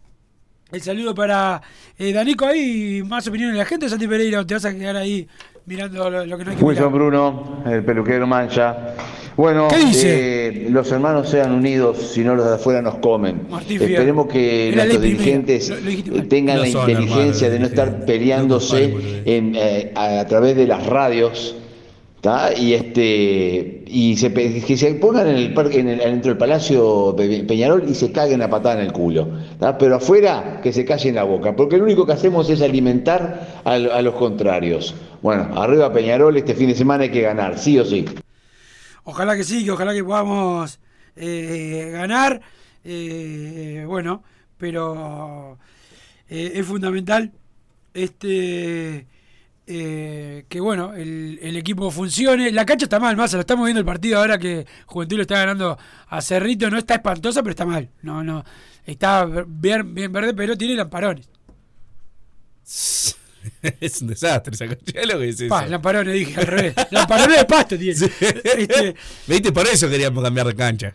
El 0.70 0.82
saludo 0.82 1.14
para 1.14 1.62
eh, 1.96 2.12
Danico 2.12 2.46
ahí. 2.46 3.02
Más 3.04 3.26
opiniones 3.28 3.54
de 3.54 3.58
la 3.60 3.64
gente, 3.64 3.88
Santi 3.88 4.06
Pereira. 4.06 4.44
Te 4.44 4.54
vas 4.54 4.64
a 4.64 4.74
quedar 4.74 4.96
ahí 4.96 5.26
mirando 5.68 6.10
lo, 6.10 6.24
lo 6.26 6.38
que 6.38 6.44
no 6.44 6.50
hay 6.50 6.56
que 6.56 6.62
mirar. 6.62 6.64
Wilson 6.64 6.92
Bruno, 6.92 7.62
el 7.66 7.84
peluquero 7.84 8.26
Mancha. 8.26 8.94
Bueno, 9.36 9.68
¿Qué 9.68 9.76
dice? 9.78 10.46
eh, 10.48 10.66
los 10.70 10.90
hermanos 10.90 11.28
sean 11.28 11.52
unidos, 11.52 11.98
si 12.12 12.24
no 12.24 12.34
los 12.34 12.46
de 12.48 12.54
afuera 12.56 12.82
nos 12.82 12.96
comen. 12.96 13.42
Martín. 13.48 13.80
Esperemos 13.80 14.26
que 14.26 14.72
nuestros 14.74 15.00
dirigentes 15.02 15.68
Lo- 15.70 15.76
lo 15.76 16.18
eh, 16.18 16.22
tengan 16.22 16.56
No 16.56 16.62
la 16.62 16.68
inteligencia 16.68 17.46
hermanos, 17.46 17.52
de 17.52 17.58
no 17.60 17.66
estar 17.66 18.04
peleándose 18.04 18.94
en, 19.26 19.52
eh, 19.54 19.92
a, 19.94 20.20
a 20.20 20.26
través 20.26 20.56
de 20.56 20.66
las 20.66 20.84
radios. 20.86 21.54
¿tá? 22.20 22.52
Y 22.52 22.74
este 22.74 23.84
y 23.86 24.16
se, 24.16 24.32
que 24.34 24.76
se 24.76 24.94
pongan 24.96 25.28
en 25.28 25.36
el 25.36 25.54
parque, 25.54 25.78
en 25.78 25.88
el, 25.88 25.98
dentro 26.00 26.30
del 26.30 26.36
Palacio 26.38 27.12
de 27.16 27.44
Peñarol 27.44 27.84
y 27.88 27.94
se 27.94 28.10
caguen 28.10 28.42
a 28.42 28.50
patada 28.50 28.80
en 28.80 28.86
el 28.86 28.92
culo. 28.92 29.28
¿tá? 29.60 29.78
Pero 29.78 29.94
afuera 29.94 30.58
que 30.64 30.72
se 30.72 30.84
callen 30.84 31.14
la 31.14 31.22
boca, 31.22 31.54
porque 31.54 31.78
lo 31.78 31.84
único 31.84 32.04
que 32.06 32.12
hacemos 32.12 32.50
es 32.50 32.60
alimentar 32.60 33.60
a, 33.64 33.74
a 33.74 34.02
los 34.02 34.14
contrarios. 34.14 34.96
Bueno, 35.22 35.60
arriba 35.60 35.92
Peñarol, 35.92 36.36
este 36.36 36.54
fin 36.54 36.68
de 36.68 36.74
semana 36.74 37.04
hay 37.04 37.10
que 37.10 37.22
ganar, 37.22 37.58
sí 37.58 37.78
o 37.78 37.84
sí. 37.84 38.04
Ojalá 39.04 39.36
que 39.36 39.44
sí, 39.44 39.64
que 39.64 39.70
ojalá 39.72 39.92
que 39.94 40.04
podamos 40.04 40.78
eh, 41.16 41.90
ganar. 41.92 42.40
eh, 42.84 43.84
bueno, 43.86 44.22
pero 44.56 45.58
eh, 46.28 46.52
es 46.54 46.66
fundamental 46.66 47.32
este 47.94 49.06
eh, 49.66 50.44
que 50.48 50.60
bueno 50.60 50.94
el, 50.94 51.38
el 51.42 51.56
equipo 51.56 51.90
funcione. 51.90 52.50
La 52.52 52.64
cancha 52.66 52.84
está 52.84 53.00
mal, 53.00 53.16
más 53.16 53.32
lo 53.32 53.40
estamos 53.40 53.64
viendo 53.66 53.80
el 53.80 53.86
partido 53.86 54.18
ahora 54.18 54.38
que 54.38 54.66
Juventud 54.86 55.16
lo 55.16 55.22
está 55.22 55.36
ganando 55.38 55.78
a 56.08 56.22
Cerrito. 56.22 56.70
No 56.70 56.78
está 56.78 56.94
espantosa, 56.94 57.42
pero 57.42 57.50
está 57.50 57.66
mal. 57.66 57.88
No, 58.02 58.22
no. 58.22 58.44
Está 58.86 59.26
bien, 59.46 59.94
bien 59.94 60.12
verde, 60.12 60.32
pero 60.34 60.56
tiene 60.56 60.74
lamparones. 60.74 61.28
es 63.80 64.00
un 64.02 64.08
desastre 64.08 64.54
esa 64.54 64.66
cancha. 64.66 64.84
¿Qué 64.92 65.00
es 65.00 65.06
lo 65.12 65.18
que 65.18 65.28
es 65.28 65.40
eso? 65.40 65.48
Pa, 65.48 65.66
lamparones, 65.66 66.14
dije 66.14 66.40
al 66.40 66.46
revés. 66.46 66.74
Lamparones 66.90 67.38
de 67.38 67.44
pasto 67.44 67.76
tiene. 67.78 67.92
Este, 67.92 68.94
¿Viste? 69.26 69.52
Por 69.52 69.66
eso 69.66 69.88
queríamos 69.88 70.22
cambiar 70.22 70.46
de 70.46 70.54
cancha. 70.54 70.94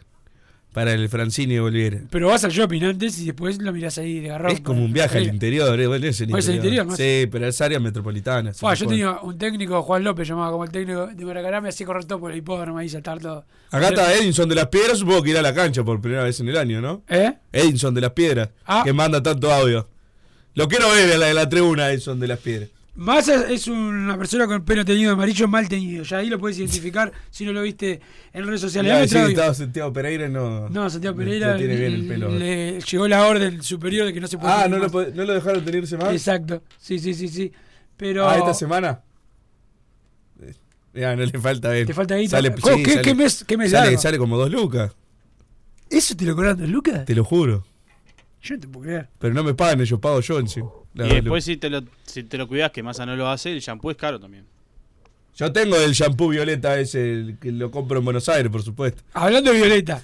Para 0.71 0.91
el 0.93 1.07
Francini 1.07 1.59
volviera. 1.59 1.99
pero 2.09 2.29
vas 2.29 2.43
al 2.45 2.49
shopping 2.51 2.81
antes 2.81 3.19
y 3.19 3.25
después 3.25 3.61
lo 3.61 3.71
mirás 3.71 3.99
ahí 3.99 4.21
de 4.21 4.29
garrón. 4.29 4.51
Es 4.51 4.59
como 4.61 4.83
un 4.83 4.91
viaje 4.91 5.19
al 5.19 5.27
interior, 5.27 5.79
¿eh? 5.79 5.85
Bueno, 5.85 6.07
es 6.07 6.19
el 6.19 6.31
interior. 6.31 6.55
interior, 6.55 6.85
¿no? 6.87 6.95
Sí, 6.95 7.27
pero 7.31 7.45
es 7.47 7.61
área 7.61 7.79
metropolitana. 7.79 8.51
yo 8.53 8.87
tenía 8.87 9.19
un 9.21 9.37
técnico, 9.37 9.83
Juan 9.83 10.03
López, 10.03 10.27
llamaba 10.27 10.49
como 10.49 10.63
el 10.63 10.71
técnico 10.71 11.05
de 11.05 11.25
Maracaná, 11.25 11.61
me 11.61 11.69
hacía 11.69 11.85
correr 11.85 12.05
todo 12.05 12.19
por 12.21 12.31
el 12.31 12.39
hipódromo 12.39 12.79
ahí, 12.79 12.89
saltar 12.89 13.19
todo. 13.19 13.45
Acá 13.69 13.89
está 13.89 14.15
Edinson 14.15 14.49
de 14.49 14.55
las 14.55 14.67
Piedras, 14.69 14.97
supongo 14.97 15.21
que 15.21 15.29
irá 15.29 15.41
a 15.41 15.43
la 15.43 15.53
cancha 15.53 15.83
por 15.83 16.01
primera 16.01 16.23
vez 16.23 16.39
en 16.39 16.49
el 16.49 16.57
año, 16.57 16.81
¿no? 16.81 17.03
¿Eh? 17.07 17.33
Edinson 17.51 17.93
de 17.93 18.01
las 18.01 18.11
Piedras, 18.13 18.49
Ah. 18.65 18.81
que 18.83 18.93
manda 18.93 19.21
tanto 19.21 19.53
audio. 19.53 19.87
Lo 20.55 20.67
quiero 20.67 20.89
ver 20.91 21.09
en 21.11 21.19
la 21.19 21.25
de 21.27 21.33
la 21.33 21.49
tribuna, 21.49 21.89
Edinson 21.89 22.19
de 22.19 22.27
las 22.27 22.39
Piedras. 22.39 22.69
Massa 22.95 23.49
es 23.49 23.67
una 23.67 24.15
persona 24.19 24.45
con 24.45 24.57
el 24.57 24.61
pelo 24.61 24.85
teñido 24.85 25.13
amarillo, 25.13 25.47
mal 25.47 25.67
teñido. 25.67 26.03
Ya 26.03 26.17
ahí 26.19 26.29
lo 26.29 26.37
puedes 26.37 26.59
identificar 26.59 27.11
si 27.31 27.43
no 27.43 27.51
lo 27.51 27.63
viste 27.63 27.99
en 28.33 28.45
redes 28.45 28.61
sociales. 28.61 28.87
Iba 28.89 28.93
a 28.93 28.97
Dame 28.99 29.01
decir 29.07 29.17
otro 29.17 29.25
que 29.25 29.31
audio. 29.31 29.41
estaba 29.41 29.53
Santiago 29.55 29.93
Pereira 29.93 30.29
no. 30.29 30.69
No, 30.69 30.89
Santiago 30.91 31.17
Pereira 31.17 31.53
No 31.53 31.57
tiene 31.57 31.75
bien 31.75 31.93
el 31.93 32.07
pelo. 32.07 32.29
le 32.29 32.79
llegó 32.81 33.07
la 33.07 33.25
orden 33.25 33.63
superior 33.63 34.05
de 34.05 34.13
que 34.13 34.21
no 34.21 34.27
se 34.27 34.37
puede 34.37 34.53
Ah, 34.53 34.67
¿no 34.69 34.77
lo, 34.77 34.89
¿no 34.89 35.23
lo 35.25 35.33
dejaron 35.33 35.65
tenerse 35.65 35.97
más? 35.97 36.11
Exacto, 36.11 36.61
sí, 36.79 36.99
sí, 36.99 37.15
sí, 37.15 37.27
sí. 37.29 37.51
Pero 37.97 38.29
Ah, 38.29 38.37
esta 38.37 38.53
semana. 38.53 39.01
Eh, 40.43 40.53
Ya, 40.93 41.15
no 41.15 41.25
le 41.25 41.39
falta 41.39 41.69
ver. 41.69 41.87
Te 41.87 41.95
falta 41.95 42.15
guita. 42.15 42.37
Sale, 42.37 42.53
¿Cómo? 42.53 42.75
sí, 42.77 42.83
¿Qué- 42.83 42.89
sale- 42.91 43.01
qué 43.01 43.15
mes- 43.15 43.43
qué 43.47 43.57
mes 43.57 43.71
sale, 43.71 43.97
sale 43.97 44.17
como 44.19 44.37
dos 44.37 44.51
lucas, 44.51 44.91
¿Eso 45.89 46.15
te 46.15 46.25
lo 46.25 46.35
cobraron, 46.35 46.71
Lucas? 46.71 47.05
te 47.05 47.15
lo 47.15 47.23
juro. 47.23 47.65
Yo 48.43 48.55
no 48.55 48.61
te 48.61 48.67
puedo 48.67 48.83
creer. 48.85 49.09
Pero 49.19 49.33
no 49.33 49.43
me 49.43 49.53
pagan 49.53 49.81
ellos, 49.81 49.99
pago 49.99 50.19
yo 50.19 50.37
encima. 50.39 50.69
La- 50.93 51.07
Y 51.07 51.21
después 51.21 51.43
si 51.45 51.57
te 51.57 51.69
lo, 51.69 51.81
si 52.05 52.23
te 52.23 52.37
lo 52.37 52.47
cuidas, 52.47 52.71
que 52.71 52.83
Massa 52.83 53.05
no 53.05 53.15
lo 53.15 53.27
hace, 53.29 53.51
el 53.51 53.59
shampoo 53.61 53.89
es 53.89 53.97
caro 53.97 54.19
también. 54.19 54.45
Yo 55.35 55.51
tengo 55.51 55.77
el 55.77 55.93
shampoo 55.93 56.27
violeta 56.29 56.79
ese, 56.79 57.11
el 57.13 57.37
que 57.39 57.51
lo 57.51 57.71
compro 57.71 57.97
en 57.99 58.05
Buenos 58.05 58.29
Aires, 58.29 58.51
por 58.51 58.61
supuesto. 58.61 59.01
Hablando 59.13 59.51
de 59.51 59.57
Violeta. 59.57 60.01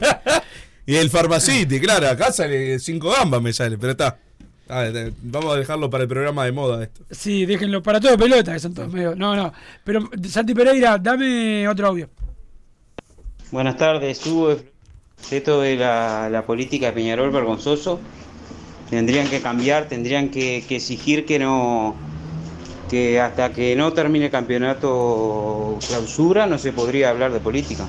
Y 0.84 0.96
el 0.96 1.10
Pharmacity, 1.10 1.78
claro, 1.80 2.08
acá 2.08 2.32
sale 2.32 2.76
5 2.80 3.08
gambas 3.12 3.40
me 3.40 3.52
sale, 3.52 3.78
pero 3.78 3.92
está. 3.92 4.18
Ah, 4.68 4.84
eh, 4.86 5.12
vamos 5.22 5.54
a 5.54 5.58
dejarlo 5.58 5.88
para 5.88 6.02
el 6.02 6.08
programa 6.08 6.44
de 6.44 6.50
moda 6.50 6.82
esto. 6.82 7.04
Sí, 7.08 7.46
déjenlo 7.46 7.80
para 7.84 8.00
todo 8.00 8.18
pelota, 8.18 8.52
que 8.52 8.58
son 8.58 8.74
todos 8.74 8.92
medio. 8.92 9.14
No, 9.14 9.36
no. 9.36 9.52
Pero 9.84 10.10
Santi 10.28 10.54
Pereira, 10.54 10.98
dame 10.98 11.68
otro 11.68 11.86
audio. 11.86 12.10
Buenas 13.52 13.76
tardes, 13.76 14.26
Hugo. 14.26 14.56
Esto 15.30 15.60
de 15.60 15.76
la, 15.76 16.28
la 16.30 16.44
política 16.44 16.86
de 16.86 16.92
Peñarol 16.92 17.30
vergonzoso. 17.30 18.00
Tendrían 18.90 19.28
que 19.28 19.40
cambiar, 19.40 19.88
tendrían 19.88 20.28
que, 20.28 20.58
exigir 20.58 21.24
que 21.24 21.38
no 21.38 21.96
que 22.90 23.18
hasta 23.18 23.50
que 23.50 23.74
no 23.74 23.94
termine 23.94 24.26
el 24.26 24.30
campeonato 24.30 25.78
clausura 25.88 26.44
no 26.44 26.58
se 26.58 26.72
podría 26.72 27.08
hablar 27.08 27.32
de 27.32 27.40
política. 27.40 27.88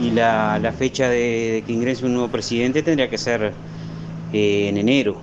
Y 0.00 0.10
la, 0.10 0.74
fecha 0.76 1.08
de, 1.08 1.62
que 1.64 1.72
ingrese 1.72 2.06
un 2.06 2.14
nuevo 2.14 2.28
presidente 2.28 2.82
tendría 2.82 3.08
que 3.08 3.18
ser 3.18 3.52
eh, 4.32 4.68
en 4.68 4.78
enero 4.78 5.16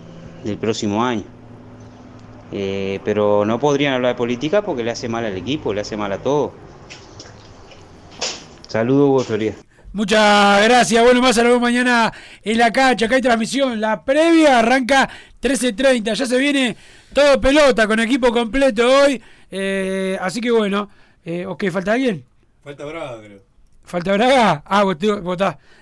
del 0.45 0.57
próximo 0.57 1.03
año. 1.03 1.24
Eh, 2.53 3.01
pero 3.03 3.43
no 3.43 3.59
podrían 3.59 3.93
hablar 3.93 4.13
de 4.13 4.18
política 4.18 4.61
porque 4.61 4.86
le 4.86 4.91
hace 4.91 5.09
mal 5.09 5.26
al 5.26 5.36
equipo, 5.36 5.74
le 5.74 5.82
hace 5.82 5.97
mal 5.97 6.13
a 6.13 6.20
todo. 6.20 6.53
Saludos, 8.70 9.09
Hugo 9.09 9.24
Soria. 9.26 9.66
Muchas 9.98 10.64
gracias. 10.64 11.04
Bueno, 11.04 11.24
más 11.24 11.39
a 11.39 11.43
lo 11.43 11.60
mañana 11.60 12.14
en 12.43 12.60
la 12.60 12.72
cancha. 12.72 13.08
Acá 13.08 13.16
hay 13.16 13.22
transmisión. 13.24 13.82
La 13.82 14.06
previa 14.06 14.60
arranca 14.60 15.10
13.30. 15.41 16.14
Ya 16.14 16.26
se 16.28 16.38
viene 16.38 16.78
todo 17.14 17.41
pelota 17.41 17.88
con 17.88 18.00
equipo 18.00 18.32
completo 18.32 18.88
hoy. 18.88 19.20
Eh, 19.50 20.16
así 20.22 20.39
que 20.39 20.52
bueno. 20.52 20.88
Eh, 21.26 21.48
ok, 21.48 21.72
¿falta 21.72 21.93
alguien? 21.93 22.24
Falta 22.64 22.86
Braga, 22.86 23.20
creo. 23.24 23.41
¿Falta 23.86 24.14
Braga? 24.14 24.62
Ah, 24.68 24.84
vos. 24.84 24.98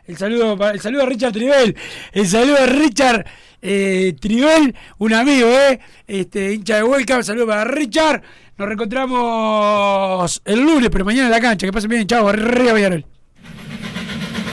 El 0.07 0.15
saludo, 0.15 0.71
el 0.71 0.79
saludo 0.79 1.03
a 1.03 1.07
Richard 1.07 1.33
Tribel. 1.33 1.75
El 2.13 2.25
saludo 2.25 2.57
a 2.57 2.67
Richard 2.67 3.25
eh, 3.61 4.15
Tribel, 4.17 4.73
un 4.97 5.13
amigo, 5.13 5.49
¿eh? 5.49 5.81
Este, 6.07 6.53
hincha 6.53 6.77
de 6.77 6.83
Welcome. 6.83 7.21
Saludo 7.21 7.47
para 7.47 7.65
Richard. 7.65 8.21
Nos 8.57 8.65
reencontramos 8.65 10.41
el 10.45 10.61
lunes, 10.61 10.89
pero 10.89 11.03
mañana 11.03 11.25
en 11.25 11.31
la 11.31 11.41
cancha. 11.41 11.67
Que 11.67 11.73
pasen 11.73 11.89
bien, 11.89 12.07
chao. 12.07 12.29
Arriba, 12.29 12.71
Villarreal. 12.71 13.05